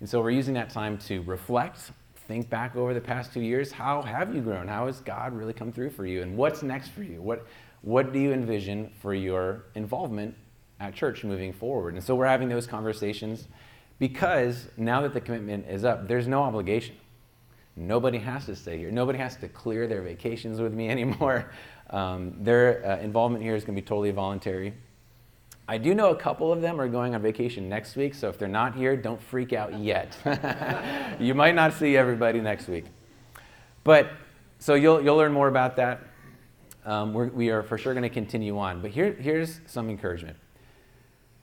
And 0.00 0.08
so 0.08 0.20
we're 0.20 0.30
using 0.30 0.54
that 0.54 0.70
time 0.70 0.96
to 0.98 1.22
reflect 1.22 1.92
think 2.30 2.48
back 2.48 2.76
over 2.76 2.94
the 2.94 3.00
past 3.00 3.32
two 3.32 3.40
years. 3.40 3.72
How 3.72 4.02
have 4.02 4.32
you 4.32 4.40
grown? 4.40 4.68
How 4.68 4.86
has 4.86 5.00
God 5.00 5.32
really 5.32 5.52
come 5.52 5.72
through 5.72 5.90
for 5.90 6.06
you? 6.06 6.22
And 6.22 6.36
what's 6.36 6.62
next 6.62 6.90
for 6.90 7.02
you? 7.02 7.20
What, 7.20 7.44
what 7.82 8.12
do 8.12 8.20
you 8.20 8.32
envision 8.32 8.92
for 9.00 9.14
your 9.14 9.64
involvement 9.74 10.36
at 10.78 10.94
church 10.94 11.24
moving 11.24 11.52
forward? 11.52 11.94
And 11.94 12.04
so 12.04 12.14
we're 12.14 12.28
having 12.28 12.48
those 12.48 12.68
conversations 12.68 13.48
because 13.98 14.68
now 14.76 15.00
that 15.02 15.12
the 15.12 15.20
commitment 15.20 15.66
is 15.68 15.84
up, 15.84 16.06
there's 16.06 16.28
no 16.28 16.44
obligation. 16.44 16.94
Nobody 17.74 18.18
has 18.18 18.46
to 18.46 18.54
stay 18.54 18.78
here. 18.78 18.92
Nobody 18.92 19.18
has 19.18 19.36
to 19.38 19.48
clear 19.48 19.88
their 19.88 20.02
vacations 20.02 20.60
with 20.60 20.72
me 20.72 20.88
anymore. 20.96 21.50
Um, 21.90 22.36
their 22.38 22.86
uh, 22.86 22.98
involvement 22.98 23.42
here 23.42 23.56
is 23.56 23.64
going 23.64 23.74
to 23.74 23.82
be 23.82 23.86
totally 23.86 24.12
voluntary. 24.12 24.72
I 25.70 25.78
do 25.78 25.94
know 25.94 26.10
a 26.10 26.16
couple 26.16 26.52
of 26.52 26.60
them 26.60 26.80
are 26.80 26.88
going 26.88 27.14
on 27.14 27.22
vacation 27.22 27.68
next 27.68 27.94
week, 27.94 28.14
so 28.16 28.28
if 28.28 28.36
they're 28.36 28.48
not 28.48 28.74
here, 28.74 28.96
don't 28.96 29.22
freak 29.22 29.52
out 29.52 29.78
yet. 29.78 30.16
you 31.20 31.32
might 31.32 31.54
not 31.54 31.74
see 31.74 31.96
everybody 31.96 32.40
next 32.40 32.66
week. 32.66 32.86
But 33.84 34.10
so 34.58 34.74
you'll, 34.74 35.00
you'll 35.00 35.14
learn 35.14 35.32
more 35.32 35.46
about 35.46 35.76
that. 35.76 36.00
Um, 36.84 37.14
we're, 37.14 37.28
we 37.28 37.50
are 37.50 37.62
for 37.62 37.78
sure 37.78 37.94
going 37.94 38.02
to 38.02 38.08
continue 38.08 38.58
on. 38.58 38.82
But 38.82 38.90
here, 38.90 39.12
here's 39.12 39.60
some 39.66 39.88
encouragement. 39.88 40.36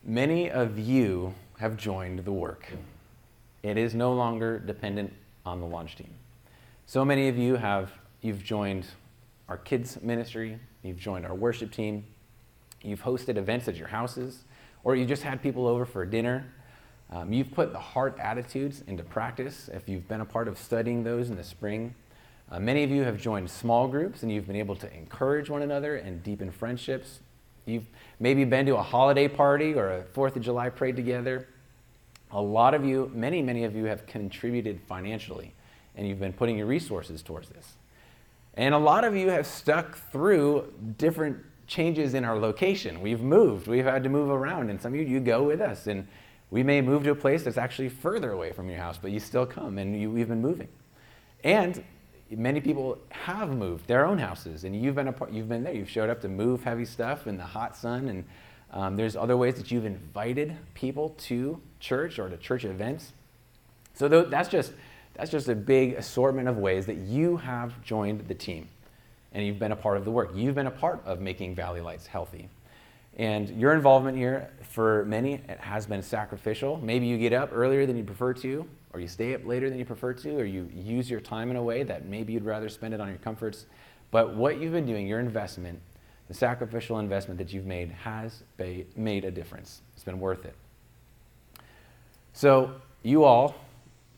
Many 0.03 0.51
of 0.51 0.78
you 0.78 1.34
have 1.57 1.78
joined 1.78 2.25
the 2.25 2.34
work. 2.34 2.67
It 3.63 3.78
is 3.78 3.95
no 3.95 4.11
longer 4.11 4.59
dependent 4.59 5.13
on 5.45 5.61
the 5.61 5.67
launch 5.67 5.95
team. 5.95 6.13
So 6.86 7.05
many 7.05 7.30
of 7.30 7.38
you 7.38 7.55
have 7.55 7.93
you've 8.19 8.43
joined 8.43 8.88
our 9.47 9.57
kids 9.57 10.01
ministry, 10.01 10.59
you've 10.84 10.99
joined 10.99 11.25
our 11.25 11.34
worship 11.34 11.71
team, 11.71 12.03
You've 12.82 13.01
hosted 13.01 13.38
events 13.38 13.67
at 13.67 13.75
your 13.75 13.88
houses, 13.88 14.43
or 14.84 14.95
you 14.95 15.05
just 15.05 15.23
had 15.23 15.41
people 15.41 15.67
over 15.67 15.86
for 15.86 16.05
dinner. 16.05 16.45
Um, 17.11 17.32
you've 17.32 17.51
put 17.51 17.71
the 17.71 17.80
heart 17.80 18.17
attitudes 18.19 18.84
into 18.88 19.03
practice 19.03 19.69
if 19.73 19.88
you've 19.88 20.07
been 20.07 20.21
a 20.21 20.25
part 20.25 20.47
of 20.47 20.57
studying 20.57 21.03
those 21.03 21.30
in 21.30 21.36
the 21.36 21.43
spring. 21.43 21.95
Uh, 22.51 22.59
many 22.59 22.84
of 22.84 22.91
you 22.91 23.03
have 23.03 23.19
joined 23.19 23.49
small 23.49 23.88
groups 23.88 24.23
and 24.23 24.32
you've 24.32 24.47
been 24.47 24.55
able 24.55 24.75
to 24.75 24.93
encourage 24.93 25.49
one 25.49 25.61
another 25.61 25.97
and 25.97 26.23
deepen 26.23 26.51
friendships. 26.51 27.19
You've 27.65 27.86
maybe 28.19 28.45
been 28.45 28.65
to 28.67 28.78
a 28.78 28.82
holiday 28.82 29.28
party 29.28 29.73
or 29.73 29.91
a 29.91 30.03
Fourth 30.03 30.36
of 30.36 30.41
July 30.41 30.69
parade 30.69 30.95
together. 30.95 31.47
A 32.32 32.41
lot 32.41 32.73
of 32.73 32.86
you, 32.86 33.11
many, 33.13 33.41
many 33.41 33.63
of 33.63 33.75
you 33.75 33.86
have 33.86 34.05
contributed 34.05 34.80
financially 34.88 35.53
and 35.95 36.07
you've 36.07 36.19
been 36.19 36.34
putting 36.34 36.57
your 36.57 36.67
resources 36.67 37.21
towards 37.21 37.49
this. 37.49 37.73
And 38.53 38.73
a 38.73 38.78
lot 38.78 39.03
of 39.03 39.15
you 39.15 39.30
have 39.30 39.45
stuck 39.45 39.97
through 40.11 40.73
different 40.97 41.38
changes 41.68 42.13
in 42.13 42.24
our 42.24 42.38
location. 42.39 43.01
We've 43.01 43.22
moved, 43.22 43.68
we've 43.68 43.86
had 43.86 44.03
to 44.03 44.09
move 44.09 44.30
around, 44.30 44.70
and 44.70 44.82
some 44.82 44.93
of 44.93 44.99
you, 44.99 45.05
you 45.05 45.20
go 45.20 45.43
with 45.43 45.61
us. 45.61 45.88
And 45.88 46.07
we 46.49 46.63
may 46.63 46.82
move 46.82 47.03
to 47.03 47.11
a 47.11 47.15
place 47.15 47.43
that's 47.43 47.57
actually 47.57 47.89
further 47.89 48.32
away 48.32 48.53
from 48.53 48.70
your 48.70 48.80
house, 48.80 48.97
but 48.97 49.11
you 49.11 49.20
still 49.20 49.45
come, 49.45 49.78
and 49.78 49.99
you, 49.99 50.09
we've 50.09 50.30
been 50.30 50.41
moving. 50.41 50.70
And 51.43 51.84
many 52.32 52.61
people 52.61 52.97
have 53.09 53.49
moved 53.49 53.88
their 53.88 54.05
own 54.05 54.18
houses, 54.18 54.63
and 54.63 54.76
you've 54.76 54.95
been, 54.95 55.09
a 55.09 55.15
you've 55.32 55.49
been 55.49 55.63
there. 55.63 55.74
You've 55.74 55.89
showed 55.89 56.09
up 56.09 56.22
to 56.22 56.30
move 56.30 56.63
heavy 56.63 56.86
stuff 56.86 57.28
in 57.28 57.38
the 57.38 57.43
hot 57.43 57.76
sun, 57.76 58.07
and 58.07 58.26
um, 58.72 58.95
there's 58.95 59.15
other 59.15 59.38
ways 59.38 59.55
that 59.55 59.72
you've 59.72 59.86
invited 59.86 60.55
people 60.74 61.09
to 61.20 61.61
church 61.80 62.18
or 62.18 62.30
to 62.30 62.38
church 62.38 62.65
events. 62.65 63.13
So 63.93 64.07
that's 64.07 64.49
just, 64.49 64.74
that's 65.15 65.32
just 65.32 65.49
a 65.49 65.55
big 65.55 65.93
assortment 65.93 66.47
of 66.47 66.57
ways 66.57 66.86
that 66.86 66.97
you 66.97 67.38
have 67.38 67.82
joined 67.84 68.28
the 68.28 68.36
team. 68.36 68.70
And 69.34 69.45
you've 69.45 69.59
been 69.59 69.71
a 69.71 69.75
part 69.78 69.97
of 69.97 70.05
the 70.05 70.11
work. 70.11 70.32
You've 70.34 70.55
been 70.55 70.67
a 70.67 70.71
part 70.71 71.01
of 71.05 71.19
making 71.19 71.55
Valley 71.55 71.82
Lights 71.82 72.07
healthy. 72.07 72.49
And 73.17 73.49
your 73.59 73.73
involvement 73.73 74.15
here, 74.17 74.51
for 74.61 75.03
many, 75.05 75.36
it 75.36 75.59
has 75.59 75.88
been 75.88 76.03
sacrificial. 76.03 76.78
Maybe 76.78 77.07
you 77.07 77.17
get 77.17 77.34
up 77.34 77.49
earlier 77.51 77.86
than 77.86 77.97
you 77.97 78.03
prefer 78.03 78.34
to, 78.36 78.67
or 78.93 78.99
you 78.99 79.07
stay 79.07 79.34
up 79.34 79.43
later 79.43 79.69
than 79.69 79.80
you 79.80 79.86
prefer 79.86 80.13
to, 80.13 80.38
or 80.38 80.45
you 80.45 80.69
use 80.73 81.09
your 81.09 81.19
time 81.19 81.49
in 81.49 81.55
a 81.55 81.63
way 81.63 81.82
that 81.84 82.05
maybe 82.05 82.34
you'd 82.34 82.45
rather 82.45 82.69
spend 82.69 82.93
it 82.93 83.01
on 83.01 83.07
your 83.07 83.17
comforts. 83.17 83.65
But 84.11 84.36
what 84.36 84.61
you've 84.61 84.71
been 84.71 84.86
doing, 84.86 85.07
your 85.07 85.19
investment, 85.19 85.82
the 86.28 86.34
sacrificial 86.36 86.99
investment 86.99 87.39
that 87.39 87.51
you've 87.51 87.65
made, 87.65 87.91
has 87.91 88.43
made 88.95 89.25
a 89.25 89.32
difference. 89.32 89.82
It's 89.95 90.03
been 90.03 90.19
worth 90.19 90.45
it. 90.45 90.55
So, 92.34 92.75
you 93.01 93.23
all, 93.23 93.55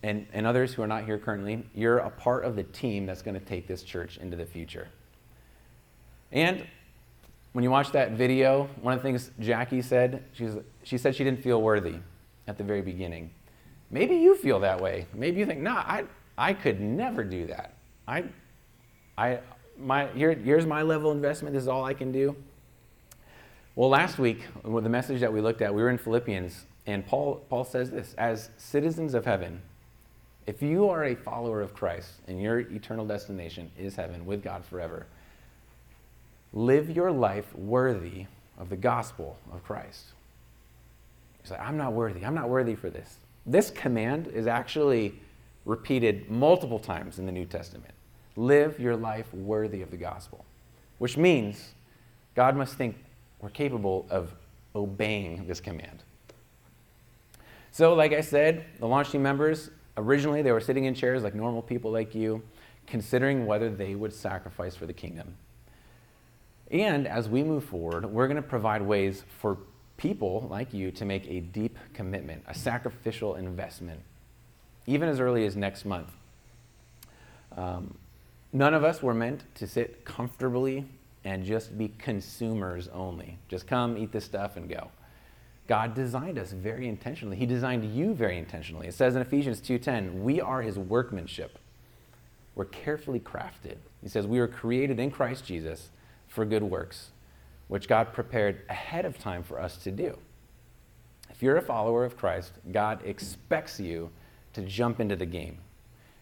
and, 0.03 0.27
and 0.33 0.45
others 0.45 0.73
who 0.73 0.81
are 0.81 0.87
not 0.87 1.05
here 1.05 1.17
currently, 1.17 1.63
you're 1.73 1.99
a 1.99 2.09
part 2.09 2.43
of 2.43 2.57
the 2.57 2.63
team 2.63 3.05
that's 3.05 3.21
going 3.21 3.39
to 3.39 3.45
take 3.45 3.65
this 3.65 3.81
church 3.81 4.17
into 4.17 4.35
the 4.35 4.45
future. 4.45 4.89
And 6.31 6.65
when 7.53 7.63
you 7.63 7.71
watch 7.71 7.91
that 7.91 8.11
video, 8.11 8.69
one 8.81 8.93
of 8.93 8.99
the 8.99 9.03
things 9.03 9.31
Jackie 9.39 9.81
said, 9.81 10.23
she, 10.33 10.49
she 10.83 10.97
said 10.97 11.15
she 11.15 11.23
didn't 11.23 11.41
feel 11.41 11.61
worthy 11.61 11.95
at 12.47 12.57
the 12.57 12.63
very 12.63 12.81
beginning. 12.81 13.31
Maybe 13.91 14.15
you 14.15 14.35
feel 14.35 14.59
that 14.59 14.79
way. 14.79 15.07
Maybe 15.13 15.39
you 15.39 15.45
think, 15.45 15.61
nah, 15.61 15.77
I, 15.77 16.05
I 16.37 16.53
could 16.53 16.79
never 16.79 17.23
do 17.23 17.47
that. 17.47 17.73
I, 18.07 18.25
I, 19.17 19.39
my, 19.77 20.07
here, 20.07 20.33
here's 20.33 20.65
my 20.65 20.83
level 20.83 21.09
of 21.09 21.17
investment. 21.17 21.53
This 21.53 21.63
is 21.63 21.67
all 21.67 21.83
I 21.83 21.93
can 21.93 22.11
do. 22.11 22.35
Well, 23.75 23.89
last 23.89 24.19
week, 24.19 24.43
with 24.63 24.83
the 24.83 24.89
message 24.89 25.21
that 25.21 25.31
we 25.31 25.41
looked 25.41 25.61
at, 25.61 25.73
we 25.73 25.81
were 25.81 25.89
in 25.89 25.97
Philippians, 25.97 26.65
and 26.85 27.05
Paul, 27.05 27.45
Paul 27.49 27.63
says 27.63 27.89
this 27.89 28.13
As 28.17 28.49
citizens 28.57 29.13
of 29.13 29.25
heaven, 29.25 29.61
if 30.47 30.61
you 30.61 30.89
are 30.89 31.05
a 31.05 31.15
follower 31.15 31.61
of 31.61 31.73
Christ 31.73 32.13
and 32.27 32.41
your 32.41 32.59
eternal 32.59 33.05
destination 33.05 33.71
is 33.77 33.95
heaven 33.95 34.25
with 34.25 34.43
God 34.43 34.65
forever, 34.65 35.05
live 36.53 36.89
your 36.89 37.11
life 37.11 37.55
worthy 37.55 38.25
of 38.57 38.69
the 38.69 38.75
gospel 38.75 39.37
of 39.53 39.63
Christ. 39.63 40.05
He's 41.41 41.51
like, 41.51 41.61
I'm 41.61 41.77
not 41.77 41.93
worthy. 41.93 42.25
I'm 42.25 42.35
not 42.35 42.49
worthy 42.49 42.75
for 42.75 42.89
this. 42.89 43.17
This 43.45 43.69
command 43.69 44.27
is 44.27 44.47
actually 44.47 45.13
repeated 45.65 46.29
multiple 46.29 46.79
times 46.79 47.19
in 47.19 47.25
the 47.25 47.31
New 47.31 47.45
Testament. 47.45 47.93
Live 48.35 48.79
your 48.79 48.95
life 48.95 49.33
worthy 49.33 49.81
of 49.81 49.91
the 49.91 49.97
gospel, 49.97 50.45
which 50.97 51.17
means 51.17 51.73
God 52.35 52.55
must 52.55 52.75
think 52.75 52.95
we're 53.39 53.49
capable 53.49 54.05
of 54.09 54.33
obeying 54.75 55.47
this 55.47 55.59
command. 55.59 56.03
So, 57.71 57.93
like 57.93 58.13
I 58.13 58.21
said, 58.21 58.65
the 58.79 58.87
launch 58.87 59.11
team 59.11 59.21
members, 59.21 59.69
originally 59.95 60.41
they 60.41 60.51
were 60.51 60.59
sitting 60.59 60.85
in 60.85 60.93
chairs 60.93 61.23
like 61.23 61.35
normal 61.35 61.61
people 61.61 61.91
like 61.91 62.15
you, 62.15 62.41
considering 62.87 63.45
whether 63.45 63.69
they 63.69 63.95
would 63.95 64.13
sacrifice 64.13 64.75
for 64.75 64.85
the 64.85 64.93
kingdom. 64.93 65.35
And 66.71 67.07
as 67.07 67.27
we 67.27 67.43
move 67.43 67.63
forward, 67.63 68.05
we're 68.05 68.27
going 68.27 68.35
to 68.35 68.41
provide 68.41 68.81
ways 68.81 69.23
for 69.39 69.57
people 69.97 70.47
like 70.49 70.73
you 70.73 70.91
to 70.91 71.05
make 71.05 71.27
a 71.27 71.39
deep 71.39 71.77
commitment, 71.93 72.43
a 72.47 72.53
sacrificial 72.53 73.35
investment, 73.35 73.99
even 74.85 75.09
as 75.09 75.19
early 75.19 75.45
as 75.45 75.55
next 75.55 75.83
month. 75.83 76.11
Um, 77.57 77.95
none 78.53 78.73
of 78.73 78.83
us 78.83 79.01
were 79.01 79.13
meant 79.13 79.43
to 79.55 79.67
sit 79.67 80.05
comfortably 80.05 80.85
and 81.25 81.43
just 81.43 81.77
be 81.77 81.89
consumers 81.97 82.87
only. 82.89 83.37
Just 83.49 83.67
come, 83.67 83.97
eat 83.97 84.11
this 84.11 84.23
stuff, 84.23 84.55
and 84.55 84.69
go. 84.69 84.89
God 85.67 85.93
designed 85.93 86.39
us 86.39 86.51
very 86.51 86.87
intentionally. 86.87 87.35
He 87.35 87.45
designed 87.45 87.83
you 87.83 88.13
very 88.13 88.37
intentionally. 88.37 88.87
It 88.87 88.93
says 88.93 89.15
in 89.15 89.21
Ephesians 89.21 89.59
2:10, 89.59 90.23
"We 90.23 90.39
are 90.39 90.61
his 90.61 90.79
workmanship. 90.79 91.59
We're 92.55 92.65
carefully 92.65 93.19
crafted." 93.19 93.77
He 94.01 94.07
says, 94.07 94.25
"We 94.25 94.39
were 94.39 94.47
created 94.47 94.99
in 94.99 95.11
Christ 95.11 95.45
Jesus 95.45 95.91
for 96.39 96.45
good 96.45 96.63
works, 96.63 97.11
which 97.67 97.89
God 97.89 98.13
prepared 98.13 98.61
ahead 98.69 99.03
of 99.03 99.19
time 99.19 99.43
for 99.43 99.59
us 99.59 99.75
to 99.79 99.91
do. 99.91 100.17
If 101.29 101.43
you're 101.43 101.57
a 101.57 101.61
follower 101.61 102.05
of 102.05 102.15
Christ, 102.15 102.53
God 102.71 103.01
expects 103.03 103.77
you 103.77 104.09
to 104.53 104.61
jump 104.61 105.01
into 105.01 105.17
the 105.17 105.25
game. 105.25 105.57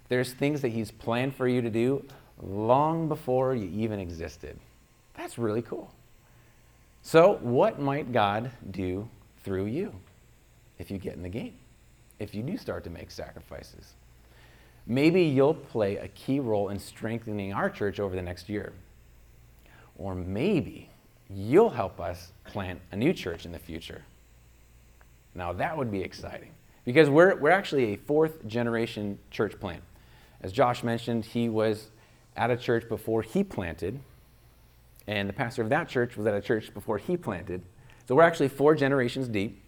There's 0.10 0.34
things 0.34 0.62
that 0.62 0.70
He's 0.70 0.90
planned 0.90 1.36
for 1.36 1.48
you 1.48 1.62
to 1.62 1.70
do 1.70 2.04
long 2.42 3.08
before 3.08 3.54
you 3.54 3.70
even 3.80 4.00
existed. 4.00 4.58
That's 5.16 5.38
really 5.38 5.62
cool. 5.62 5.94
So, 7.04 7.38
what 7.44 7.80
might 7.80 8.12
God 8.12 8.50
do 8.72 9.08
through 9.44 9.66
you 9.66 9.94
if 10.80 10.90
you 10.90 10.98
get 10.98 11.14
in 11.14 11.22
the 11.22 11.30
game? 11.30 11.54
If 12.18 12.34
you 12.34 12.42
do 12.42 12.58
start 12.58 12.84
to 12.86 12.90
make 12.90 13.12
sacrifices? 13.12 13.94
Maybe 14.88 15.26
you'll 15.26 15.54
play 15.54 15.98
a 15.98 16.08
key 16.08 16.40
role 16.40 16.70
in 16.70 16.80
strengthening 16.80 17.54
our 17.54 17.70
church 17.70 18.00
over 18.00 18.16
the 18.16 18.24
next 18.24 18.50
year. 18.50 18.74
Or 19.98 20.16
maybe 20.16 20.90
you'll 21.30 21.70
help 21.70 22.00
us 22.00 22.32
plant 22.46 22.80
a 22.92 22.96
new 22.96 23.14
church 23.14 23.46
in 23.46 23.52
the 23.52 23.60
future. 23.60 24.04
Now, 25.36 25.54
that 25.54 25.78
would 25.78 25.92
be 25.92 26.02
exciting 26.02 26.52
because 26.86 27.10
we're, 27.10 27.36
we're 27.36 27.52
actually 27.52 27.94
a 27.94 27.96
fourth 27.98 28.48
generation 28.48 29.20
church 29.30 29.60
plant. 29.60 29.84
As 30.42 30.52
Josh 30.52 30.84
mentioned, 30.84 31.26
he 31.26 31.50
was 31.50 31.90
at 32.36 32.52
a 32.52 32.58
church 32.58 32.88
before 32.88 33.22
he 33.22 33.44
planted, 33.44 34.00
and 35.08 35.28
the 35.28 35.34
pastor 35.34 35.62
of 35.62 35.70
that 35.70 35.90
church 35.90 36.16
was 36.16 36.28
at 36.28 36.34
a 36.34 36.42
church 36.42 36.74
before 36.74 36.98
he 36.98 37.18
planted. 37.18 37.62
So 38.08 38.16
we're 38.16 38.24
actually 38.24 38.48
four 38.48 38.76
generations 38.76 39.28
deep. 39.28 39.62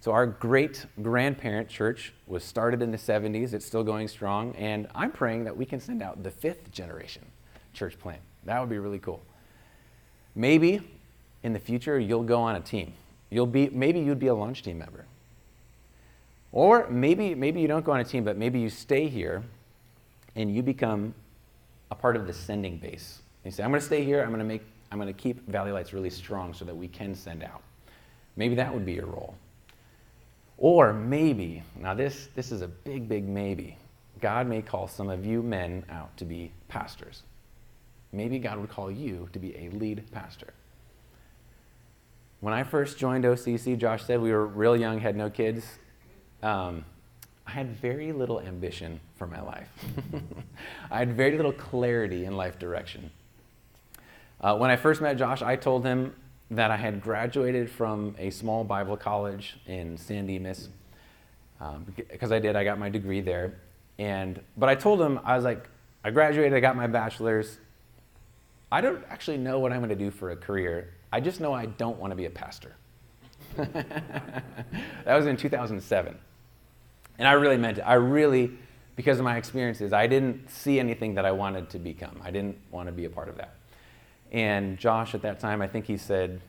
So 0.00 0.12
our 0.12 0.26
great 0.26 0.86
grandparent 1.02 1.68
church 1.68 2.12
was 2.26 2.44
started 2.44 2.82
in 2.82 2.90
the 2.90 2.98
70s. 2.98 3.54
It's 3.54 3.64
still 3.64 3.82
going 3.82 4.08
strong. 4.08 4.54
And 4.56 4.86
I'm 4.94 5.10
praying 5.10 5.44
that 5.44 5.56
we 5.56 5.64
can 5.64 5.80
send 5.80 6.02
out 6.02 6.22
the 6.22 6.30
fifth 6.30 6.70
generation 6.70 7.24
church 7.72 7.98
plant. 7.98 8.20
That 8.44 8.60
would 8.60 8.68
be 8.68 8.78
really 8.78 8.98
cool. 8.98 9.22
Maybe 10.36 10.80
in 11.42 11.52
the 11.52 11.58
future 11.58 11.98
you'll 11.98 12.22
go 12.22 12.40
on 12.40 12.54
a 12.54 12.60
team. 12.60 12.92
You'll 13.30 13.46
be 13.46 13.70
maybe 13.70 13.98
you'd 13.98 14.20
be 14.20 14.28
a 14.28 14.34
launch 14.34 14.62
team 14.62 14.78
member. 14.78 15.06
Or 16.52 16.88
maybe 16.88 17.34
maybe 17.34 17.60
you 17.60 17.66
don't 17.66 17.84
go 17.84 17.92
on 17.92 18.00
a 18.00 18.04
team, 18.04 18.22
but 18.22 18.36
maybe 18.36 18.60
you 18.60 18.70
stay 18.70 19.08
here 19.08 19.42
and 20.36 20.54
you 20.54 20.62
become 20.62 21.14
a 21.90 21.94
part 21.94 22.14
of 22.14 22.26
the 22.26 22.32
sending 22.32 22.76
base. 22.76 23.20
You 23.44 23.50
say, 23.50 23.62
I'm 23.62 23.70
going 23.70 23.80
to 23.80 23.86
stay 23.86 24.04
here. 24.04 24.22
I'm 24.22 24.28
going 24.28 24.38
to 24.38 24.44
make 24.44 24.62
I'm 24.92 24.98
going 24.98 25.12
to 25.12 25.20
keep 25.20 25.48
Valley 25.48 25.72
Lights 25.72 25.92
really 25.92 26.10
strong 26.10 26.54
so 26.54 26.64
that 26.64 26.76
we 26.76 26.86
can 26.86 27.14
send 27.14 27.42
out. 27.42 27.62
Maybe 28.36 28.54
that 28.56 28.72
would 28.72 28.84
be 28.84 28.92
your 28.92 29.06
role. 29.06 29.34
Or 30.58 30.92
maybe, 30.92 31.62
now 31.78 31.94
this, 31.94 32.28
this 32.34 32.52
is 32.52 32.62
a 32.62 32.68
big, 32.68 33.08
big 33.08 33.28
maybe. 33.28 33.76
God 34.20 34.46
may 34.46 34.62
call 34.62 34.88
some 34.88 35.10
of 35.10 35.26
you 35.26 35.42
men 35.42 35.84
out 35.90 36.16
to 36.18 36.24
be 36.24 36.50
pastors 36.68 37.22
maybe 38.12 38.38
God 38.38 38.58
would 38.58 38.70
call 38.70 38.90
you 38.90 39.28
to 39.32 39.38
be 39.38 39.56
a 39.56 39.70
lead 39.70 40.04
pastor. 40.12 40.52
When 42.40 42.52
I 42.52 42.62
first 42.62 42.98
joined 42.98 43.24
OCC, 43.24 43.78
Josh 43.78 44.04
said 44.04 44.20
we 44.20 44.30
were 44.30 44.46
real 44.46 44.76
young, 44.76 45.00
had 45.00 45.16
no 45.16 45.30
kids. 45.30 45.64
Um, 46.42 46.84
I 47.46 47.52
had 47.52 47.70
very 47.76 48.12
little 48.12 48.40
ambition 48.40 49.00
for 49.16 49.26
my 49.26 49.40
life. 49.40 49.68
I 50.90 50.98
had 50.98 51.14
very 51.14 51.36
little 51.36 51.52
clarity 51.52 52.24
in 52.24 52.36
life 52.36 52.58
direction. 52.58 53.10
Uh, 54.40 54.56
when 54.56 54.70
I 54.70 54.76
first 54.76 55.00
met 55.00 55.16
Josh, 55.16 55.42
I 55.42 55.56
told 55.56 55.84
him 55.84 56.14
that 56.50 56.70
I 56.70 56.76
had 56.76 57.00
graduated 57.00 57.70
from 57.70 58.14
a 58.18 58.30
small 58.30 58.64
Bible 58.64 58.96
college 58.96 59.58
in 59.66 59.96
San 59.96 60.26
Dimas, 60.26 60.68
um, 61.60 61.86
because 61.96 62.30
I 62.30 62.38
did. 62.38 62.54
I 62.54 62.64
got 62.64 62.78
my 62.78 62.88
degree 62.88 63.20
there, 63.20 63.54
and 63.98 64.40
but 64.56 64.68
I 64.68 64.74
told 64.74 65.00
him 65.00 65.18
I 65.24 65.34
was 65.34 65.44
like, 65.44 65.68
I 66.04 66.10
graduated, 66.10 66.54
I 66.54 66.60
got 66.60 66.76
my 66.76 66.86
bachelor's, 66.86 67.58
I 68.70 68.80
don't 68.80 69.04
actually 69.08 69.38
know 69.38 69.58
what 69.58 69.72
I'm 69.72 69.78
going 69.78 69.90
to 69.90 69.94
do 69.94 70.10
for 70.10 70.30
a 70.30 70.36
career. 70.36 70.92
I 71.12 71.20
just 71.20 71.40
know 71.40 71.52
I 71.52 71.66
don't 71.66 71.98
want 71.98 72.10
to 72.10 72.16
be 72.16 72.26
a 72.26 72.30
pastor. 72.30 72.74
that 73.56 74.42
was 75.06 75.26
in 75.26 75.36
2007. 75.36 76.18
And 77.18 77.28
I 77.28 77.32
really 77.32 77.56
meant 77.56 77.78
it. 77.78 77.82
I 77.82 77.94
really, 77.94 78.52
because 78.96 79.18
of 79.18 79.24
my 79.24 79.36
experiences, 79.36 79.92
I 79.92 80.06
didn't 80.06 80.50
see 80.50 80.80
anything 80.80 81.14
that 81.14 81.24
I 81.24 81.30
wanted 81.30 81.70
to 81.70 81.78
become. 81.78 82.20
I 82.22 82.30
didn't 82.30 82.58
want 82.70 82.88
to 82.88 82.92
be 82.92 83.04
a 83.04 83.10
part 83.10 83.28
of 83.28 83.36
that. 83.36 83.54
And 84.32 84.76
Josh, 84.76 85.14
at 85.14 85.22
that 85.22 85.38
time, 85.38 85.62
I 85.62 85.68
think 85.68 85.86
he 85.86 85.96
said, 85.96 86.40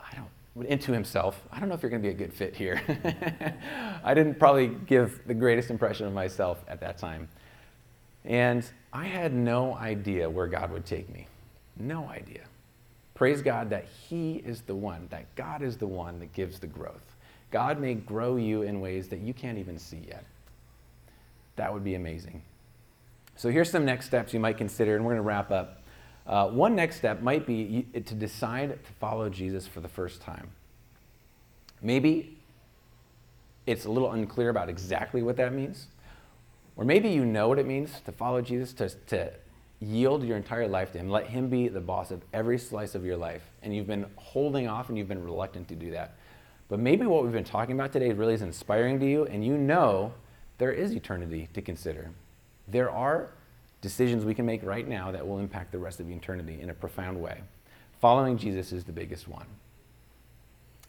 I 0.00 0.16
don't, 0.16 0.66
into 0.66 0.92
himself, 0.92 1.40
I 1.52 1.60
don't 1.60 1.68
know 1.68 1.74
if 1.74 1.82
you're 1.82 1.90
going 1.90 2.02
to 2.02 2.08
be 2.08 2.14
a 2.14 2.16
good 2.16 2.32
fit 2.32 2.56
here. 2.56 2.80
I 4.04 4.14
didn't 4.14 4.38
probably 4.38 4.68
give 4.68 5.20
the 5.26 5.34
greatest 5.34 5.70
impression 5.70 6.06
of 6.06 6.12
myself 6.12 6.64
at 6.66 6.80
that 6.80 6.96
time. 6.96 7.28
And 8.24 8.68
I 8.92 9.04
had 9.04 9.34
no 9.34 9.74
idea 9.74 10.28
where 10.28 10.46
God 10.46 10.72
would 10.72 10.86
take 10.86 11.12
me. 11.12 11.26
No 11.78 12.08
idea. 12.08 12.42
Praise 13.14 13.42
God 13.42 13.70
that 13.70 13.86
He 14.08 14.36
is 14.44 14.62
the 14.62 14.74
one, 14.74 15.06
that 15.10 15.32
God 15.34 15.62
is 15.62 15.76
the 15.76 15.86
one 15.86 16.18
that 16.18 16.32
gives 16.32 16.58
the 16.58 16.66
growth. 16.66 17.14
God 17.50 17.78
may 17.78 17.94
grow 17.94 18.36
you 18.36 18.62
in 18.62 18.80
ways 18.80 19.08
that 19.08 19.20
you 19.20 19.32
can't 19.32 19.58
even 19.58 19.78
see 19.78 20.02
yet. 20.08 20.24
That 21.56 21.72
would 21.72 21.84
be 21.84 21.94
amazing. 21.94 22.42
So 23.36 23.48
here's 23.48 23.70
some 23.70 23.84
next 23.84 24.06
steps 24.06 24.32
you 24.32 24.40
might 24.40 24.58
consider, 24.58 24.96
and 24.96 25.04
we're 25.04 25.12
going 25.12 25.22
to 25.22 25.28
wrap 25.28 25.50
up. 25.50 25.82
Uh, 26.26 26.48
one 26.48 26.74
next 26.74 26.96
step 26.96 27.20
might 27.20 27.46
be 27.46 27.86
to 27.92 28.14
decide 28.14 28.70
to 28.84 28.92
follow 28.94 29.28
Jesus 29.28 29.66
for 29.66 29.80
the 29.80 29.88
first 29.88 30.20
time. 30.20 30.50
Maybe 31.82 32.38
it's 33.66 33.84
a 33.84 33.90
little 33.90 34.12
unclear 34.12 34.48
about 34.48 34.68
exactly 34.68 35.22
what 35.22 35.36
that 35.36 35.52
means. 35.52 35.86
Or 36.76 36.84
maybe 36.84 37.08
you 37.08 37.24
know 37.24 37.48
what 37.48 37.58
it 37.58 37.66
means 37.66 38.00
to 38.04 38.12
follow 38.12 38.40
Jesus, 38.40 38.72
to, 38.74 38.88
to 39.06 39.32
yield 39.80 40.24
your 40.24 40.36
entire 40.36 40.68
life 40.68 40.92
to 40.92 40.98
Him. 40.98 41.10
Let 41.10 41.26
Him 41.26 41.48
be 41.48 41.68
the 41.68 41.80
boss 41.80 42.10
of 42.10 42.22
every 42.32 42.58
slice 42.58 42.94
of 42.94 43.04
your 43.04 43.16
life. 43.16 43.42
And 43.62 43.74
you've 43.74 43.86
been 43.86 44.06
holding 44.16 44.68
off 44.68 44.88
and 44.88 44.98
you've 44.98 45.08
been 45.08 45.24
reluctant 45.24 45.68
to 45.68 45.74
do 45.74 45.90
that. 45.90 46.16
But 46.68 46.78
maybe 46.78 47.06
what 47.06 47.22
we've 47.22 47.32
been 47.32 47.44
talking 47.44 47.74
about 47.74 47.92
today 47.92 48.12
really 48.12 48.34
is 48.34 48.42
inspiring 48.42 48.98
to 49.00 49.06
you, 49.06 49.26
and 49.26 49.44
you 49.44 49.56
know 49.56 50.12
there 50.58 50.72
is 50.72 50.92
eternity 50.92 51.48
to 51.52 51.62
consider. 51.62 52.10
There 52.66 52.90
are 52.90 53.28
decisions 53.80 54.24
we 54.24 54.34
can 54.34 54.46
make 54.46 54.64
right 54.64 54.88
now 54.88 55.12
that 55.12 55.26
will 55.26 55.38
impact 55.38 55.70
the 55.70 55.78
rest 55.78 56.00
of 56.00 56.10
eternity 56.10 56.58
in 56.60 56.70
a 56.70 56.74
profound 56.74 57.20
way. 57.20 57.42
Following 58.00 58.38
Jesus 58.38 58.72
is 58.72 58.84
the 58.84 58.92
biggest 58.92 59.28
one. 59.28 59.46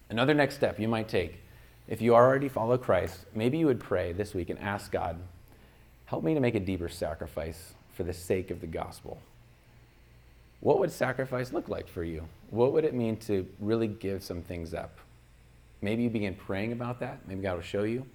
Another 0.09 0.33
next 0.33 0.55
step 0.55 0.79
you 0.79 0.87
might 0.87 1.09
take, 1.09 1.39
if 1.87 2.01
you 2.01 2.15
already 2.15 2.49
follow 2.49 2.77
Christ, 2.77 3.19
maybe 3.35 3.57
you 3.57 3.67
would 3.67 3.79
pray 3.79 4.11
this 4.11 4.33
week 4.33 4.49
and 4.49 4.57
ask 4.59 4.91
God, 4.91 5.19
help 6.05 6.23
me 6.23 6.33
to 6.33 6.39
make 6.39 6.55
a 6.55 6.59
deeper 6.59 6.89
sacrifice 6.89 7.74
for 7.95 8.03
the 8.03 8.13
sake 8.13 8.51
of 8.51 8.61
the 8.61 8.67
gospel. 8.67 9.19
What 10.59 10.79
would 10.79 10.91
sacrifice 10.91 11.53
look 11.53 11.69
like 11.69 11.87
for 11.87 12.03
you? 12.03 12.27
What 12.49 12.73
would 12.73 12.85
it 12.85 12.93
mean 12.93 13.17
to 13.17 13.47
really 13.59 13.87
give 13.87 14.23
some 14.23 14.41
things 14.41 14.73
up? 14.73 14.97
Maybe 15.81 16.03
you 16.03 16.09
begin 16.09 16.35
praying 16.35 16.71
about 16.71 16.99
that. 16.99 17.19
Maybe 17.27 17.41
God 17.41 17.55
will 17.55 17.61
show 17.61 17.83
you. 17.83 18.05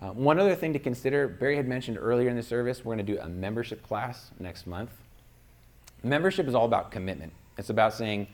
Uh, 0.00 0.08
one 0.12 0.38
other 0.38 0.54
thing 0.54 0.72
to 0.72 0.78
consider 0.78 1.28
Barry 1.28 1.56
had 1.56 1.68
mentioned 1.68 1.98
earlier 1.98 2.30
in 2.30 2.36
the 2.36 2.42
service, 2.42 2.84
we're 2.84 2.94
going 2.94 3.06
to 3.06 3.12
do 3.12 3.20
a 3.20 3.28
membership 3.28 3.82
class 3.86 4.30
next 4.38 4.66
month. 4.66 4.90
Membership 6.02 6.48
is 6.48 6.54
all 6.54 6.64
about 6.64 6.90
commitment. 6.90 7.32
It's 7.58 7.68
about 7.68 7.92
saying, 7.92 8.26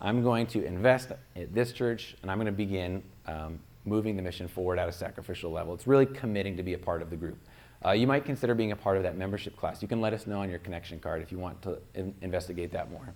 I'm 0.00 0.22
going 0.22 0.46
to 0.48 0.64
invest 0.64 1.12
at 1.36 1.54
this 1.54 1.72
church 1.72 2.16
and 2.22 2.30
I'm 2.30 2.38
going 2.38 2.46
to 2.46 2.52
begin 2.52 3.02
um, 3.26 3.60
moving 3.84 4.16
the 4.16 4.22
mission 4.22 4.48
forward 4.48 4.78
at 4.78 4.88
a 4.88 4.92
sacrificial 4.92 5.52
level. 5.52 5.72
It's 5.72 5.86
really 5.86 6.06
committing 6.06 6.56
to 6.56 6.64
be 6.64 6.74
a 6.74 6.78
part 6.78 7.00
of 7.00 7.10
the 7.10 7.16
group. 7.16 7.38
Uh, 7.84 7.90
you 7.92 8.06
might 8.06 8.24
consider 8.24 8.54
being 8.54 8.72
a 8.72 8.76
part 8.76 8.96
of 8.96 9.02
that 9.02 9.16
membership 9.16 9.56
class. 9.56 9.82
You 9.82 9.88
can 9.88 10.00
let 10.00 10.12
us 10.12 10.26
know 10.26 10.40
on 10.40 10.50
your 10.50 10.58
connection 10.58 10.98
card 10.98 11.22
if 11.22 11.30
you 11.30 11.38
want 11.38 11.60
to 11.62 11.78
in- 11.94 12.14
investigate 12.22 12.72
that 12.72 12.90
more. 12.90 13.14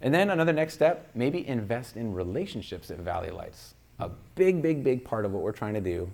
And 0.00 0.12
then 0.12 0.30
another 0.30 0.52
next 0.52 0.74
step, 0.74 1.10
maybe 1.14 1.46
invest 1.46 1.96
in 1.96 2.12
relationships 2.12 2.90
at 2.90 2.98
Valley 2.98 3.30
Lights. 3.30 3.74
A 4.00 4.10
big, 4.34 4.60
big, 4.60 4.84
big 4.84 5.04
part 5.04 5.24
of 5.24 5.32
what 5.32 5.42
we're 5.42 5.52
trying 5.52 5.74
to 5.74 5.80
do 5.80 6.10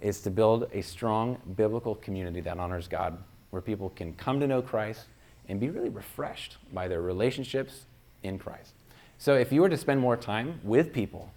is 0.00 0.20
to 0.20 0.30
build 0.30 0.68
a 0.72 0.82
strong 0.82 1.38
biblical 1.56 1.94
community 1.94 2.40
that 2.40 2.58
honors 2.58 2.86
God, 2.86 3.18
where 3.50 3.62
people 3.62 3.90
can 3.90 4.12
come 4.14 4.38
to 4.40 4.46
know 4.46 4.60
Christ 4.60 5.06
and 5.48 5.58
be 5.58 5.70
really 5.70 5.88
refreshed 5.88 6.58
by 6.72 6.88
their 6.88 7.00
relationships 7.00 7.86
in 8.22 8.38
Christ. 8.38 8.74
So 9.18 9.34
if 9.34 9.50
you 9.50 9.62
were 9.62 9.68
to 9.70 9.76
spend 9.76 10.00
more 10.00 10.16
time 10.16 10.60
with 10.62 10.92
people, 10.92 11.32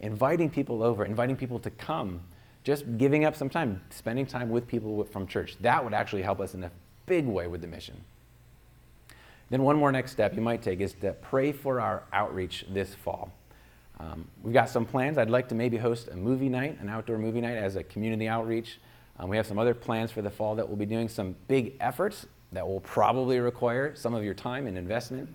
inviting 0.00 0.48
people 0.50 0.82
over, 0.82 1.04
inviting 1.04 1.36
people 1.36 1.58
to 1.60 1.70
come, 1.70 2.20
just 2.64 2.98
giving 2.98 3.24
up 3.24 3.36
some 3.36 3.50
time, 3.50 3.80
spending 3.90 4.26
time 4.26 4.48
with 4.48 4.66
people 4.66 5.04
from 5.04 5.26
church, 5.26 5.56
that 5.60 5.84
would 5.84 5.94
actually 5.94 6.22
help 6.22 6.40
us 6.40 6.54
in 6.54 6.64
a 6.64 6.70
big 7.06 7.26
way 7.26 7.46
with 7.46 7.60
the 7.60 7.66
mission. 7.66 8.02
Then, 9.50 9.62
one 9.62 9.76
more 9.76 9.92
next 9.92 10.12
step 10.12 10.34
you 10.34 10.40
might 10.40 10.62
take 10.62 10.80
is 10.80 10.94
to 10.94 11.12
pray 11.12 11.52
for 11.52 11.78
our 11.78 12.04
outreach 12.12 12.64
this 12.70 12.94
fall. 12.94 13.30
Um, 14.00 14.26
we've 14.42 14.54
got 14.54 14.70
some 14.70 14.86
plans. 14.86 15.18
I'd 15.18 15.30
like 15.30 15.48
to 15.50 15.54
maybe 15.54 15.76
host 15.76 16.08
a 16.08 16.16
movie 16.16 16.48
night, 16.48 16.80
an 16.80 16.88
outdoor 16.88 17.18
movie 17.18 17.42
night, 17.42 17.56
as 17.56 17.76
a 17.76 17.84
community 17.84 18.26
outreach. 18.26 18.80
Um, 19.18 19.28
we 19.28 19.36
have 19.36 19.46
some 19.46 19.58
other 19.58 19.74
plans 19.74 20.10
for 20.10 20.22
the 20.22 20.30
fall 20.30 20.56
that 20.56 20.66
we'll 20.66 20.78
be 20.78 20.86
doing 20.86 21.08
some 21.08 21.36
big 21.46 21.74
efforts 21.78 22.26
that 22.52 22.66
will 22.66 22.80
probably 22.80 23.38
require 23.38 23.94
some 23.94 24.14
of 24.14 24.24
your 24.24 24.34
time 24.34 24.66
and 24.66 24.76
investment. 24.78 25.28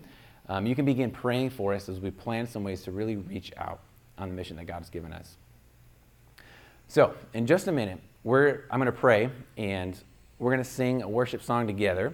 Um, 0.48 0.66
you 0.66 0.74
can 0.74 0.84
begin 0.84 1.10
praying 1.10 1.50
for 1.50 1.72
us 1.72 1.88
as 1.88 2.00
we 2.00 2.10
plan 2.10 2.46
some 2.46 2.64
ways 2.64 2.82
to 2.82 2.90
really 2.90 3.16
reach 3.16 3.52
out 3.56 3.80
on 4.18 4.28
the 4.28 4.34
mission 4.34 4.56
that 4.56 4.66
God's 4.66 4.90
given 4.90 5.12
us. 5.12 5.36
So, 6.90 7.14
in 7.34 7.46
just 7.46 7.68
a 7.68 7.72
minute, 7.72 8.00
we're, 8.24 8.64
I'm 8.68 8.80
going 8.80 8.86
to 8.86 8.98
pray 8.98 9.30
and 9.56 9.96
we're 10.40 10.50
going 10.50 10.64
to 10.64 10.68
sing 10.68 11.02
a 11.02 11.08
worship 11.08 11.40
song 11.40 11.68
together. 11.68 12.12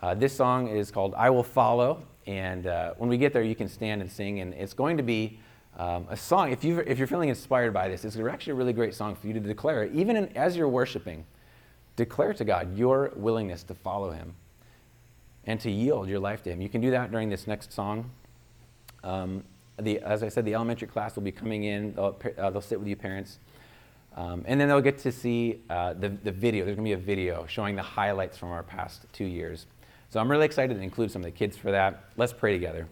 Uh, 0.00 0.14
this 0.14 0.32
song 0.32 0.68
is 0.68 0.92
called 0.92 1.12
I 1.16 1.28
Will 1.30 1.42
Follow. 1.42 2.04
And 2.28 2.68
uh, 2.68 2.94
when 2.98 3.10
we 3.10 3.18
get 3.18 3.32
there, 3.32 3.42
you 3.42 3.56
can 3.56 3.66
stand 3.66 4.00
and 4.00 4.08
sing. 4.08 4.38
And 4.38 4.54
it's 4.54 4.74
going 4.74 4.96
to 4.96 5.02
be 5.02 5.40
um, 5.76 6.06
a 6.08 6.16
song. 6.16 6.52
If, 6.52 6.62
you 6.62 6.78
if 6.86 6.98
you're 6.98 7.08
feeling 7.08 7.30
inspired 7.30 7.74
by 7.74 7.88
this, 7.88 8.04
it's 8.04 8.16
actually 8.16 8.52
a 8.52 8.54
really 8.54 8.72
great 8.72 8.94
song 8.94 9.16
for 9.16 9.26
you 9.26 9.32
to 9.32 9.40
declare, 9.40 9.86
even 9.86 10.14
in, 10.14 10.28
as 10.36 10.56
you're 10.56 10.68
worshiping, 10.68 11.26
declare 11.96 12.32
to 12.32 12.44
God 12.44 12.78
your 12.78 13.10
willingness 13.16 13.64
to 13.64 13.74
follow 13.74 14.12
Him 14.12 14.36
and 15.48 15.58
to 15.58 15.68
yield 15.68 16.08
your 16.08 16.20
life 16.20 16.44
to 16.44 16.52
Him. 16.52 16.60
You 16.60 16.68
can 16.68 16.80
do 16.80 16.92
that 16.92 17.10
during 17.10 17.28
this 17.28 17.48
next 17.48 17.72
song. 17.72 18.08
Um, 19.02 19.42
the, 19.80 19.98
as 19.98 20.22
I 20.22 20.28
said, 20.28 20.44
the 20.44 20.54
elementary 20.54 20.86
class 20.86 21.16
will 21.16 21.24
be 21.24 21.32
coming 21.32 21.64
in. 21.64 21.92
They'll, 21.94 22.16
uh, 22.38 22.50
they'll 22.50 22.60
sit 22.60 22.78
with 22.78 22.86
you, 22.86 22.94
parents. 22.94 23.40
Um, 24.16 24.44
and 24.46 24.60
then 24.60 24.68
they'll 24.68 24.80
get 24.80 24.98
to 24.98 25.12
see 25.12 25.62
uh, 25.70 25.94
the, 25.94 26.10
the 26.10 26.32
video. 26.32 26.64
There's 26.64 26.76
going 26.76 26.88
to 26.88 26.96
be 26.96 27.02
a 27.02 27.04
video 27.04 27.46
showing 27.46 27.76
the 27.76 27.82
highlights 27.82 28.36
from 28.36 28.50
our 28.50 28.62
past 28.62 29.06
two 29.12 29.24
years. 29.24 29.66
So 30.10 30.20
I'm 30.20 30.30
really 30.30 30.44
excited 30.44 30.74
to 30.74 30.80
include 30.80 31.10
some 31.10 31.22
of 31.22 31.24
the 31.24 31.30
kids 31.30 31.56
for 31.56 31.70
that. 31.70 32.04
Let's 32.16 32.32
pray 32.32 32.52
together. 32.52 32.86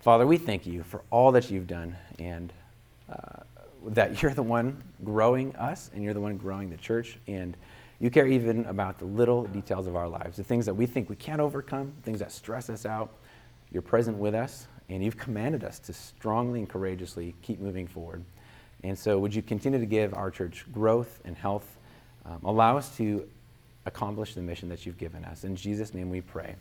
Father, 0.00 0.26
we 0.26 0.36
thank 0.36 0.66
you 0.66 0.82
for 0.84 1.02
all 1.10 1.32
that 1.32 1.50
you've 1.50 1.66
done 1.66 1.96
and 2.18 2.52
uh, 3.10 3.42
that 3.88 4.22
you're 4.22 4.32
the 4.32 4.42
one 4.42 4.82
growing 5.04 5.54
us 5.56 5.90
and 5.92 6.04
you're 6.04 6.14
the 6.14 6.20
one 6.20 6.36
growing 6.36 6.70
the 6.70 6.76
church. 6.76 7.18
And 7.26 7.56
you 7.98 8.10
care 8.10 8.26
even 8.26 8.64
about 8.64 8.98
the 8.98 9.04
little 9.04 9.44
details 9.44 9.86
of 9.86 9.96
our 9.96 10.08
lives, 10.08 10.36
the 10.36 10.44
things 10.44 10.64
that 10.66 10.74
we 10.74 10.86
think 10.86 11.10
we 11.10 11.16
can't 11.16 11.40
overcome, 11.40 11.92
things 12.02 12.20
that 12.20 12.32
stress 12.32 12.70
us 12.70 12.86
out. 12.86 13.12
You're 13.72 13.82
present 13.82 14.16
with 14.16 14.34
us, 14.34 14.66
and 14.88 15.04
you've 15.04 15.18
commanded 15.18 15.64
us 15.64 15.78
to 15.80 15.92
strongly 15.92 16.60
and 16.60 16.68
courageously 16.68 17.34
keep 17.42 17.60
moving 17.60 17.86
forward. 17.86 18.24
And 18.82 18.98
so, 18.98 19.18
would 19.18 19.34
you 19.34 19.42
continue 19.42 19.78
to 19.78 19.86
give 19.86 20.14
our 20.14 20.30
church 20.30 20.64
growth 20.72 21.20
and 21.24 21.36
health? 21.36 21.76
Um, 22.24 22.40
allow 22.44 22.76
us 22.76 22.96
to 22.96 23.28
accomplish 23.86 24.34
the 24.34 24.42
mission 24.42 24.68
that 24.68 24.86
you've 24.86 24.98
given 24.98 25.24
us. 25.24 25.44
In 25.44 25.56
Jesus' 25.56 25.94
name 25.94 26.10
we 26.10 26.20
pray. 26.20 26.54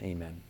Amen. 0.00 0.40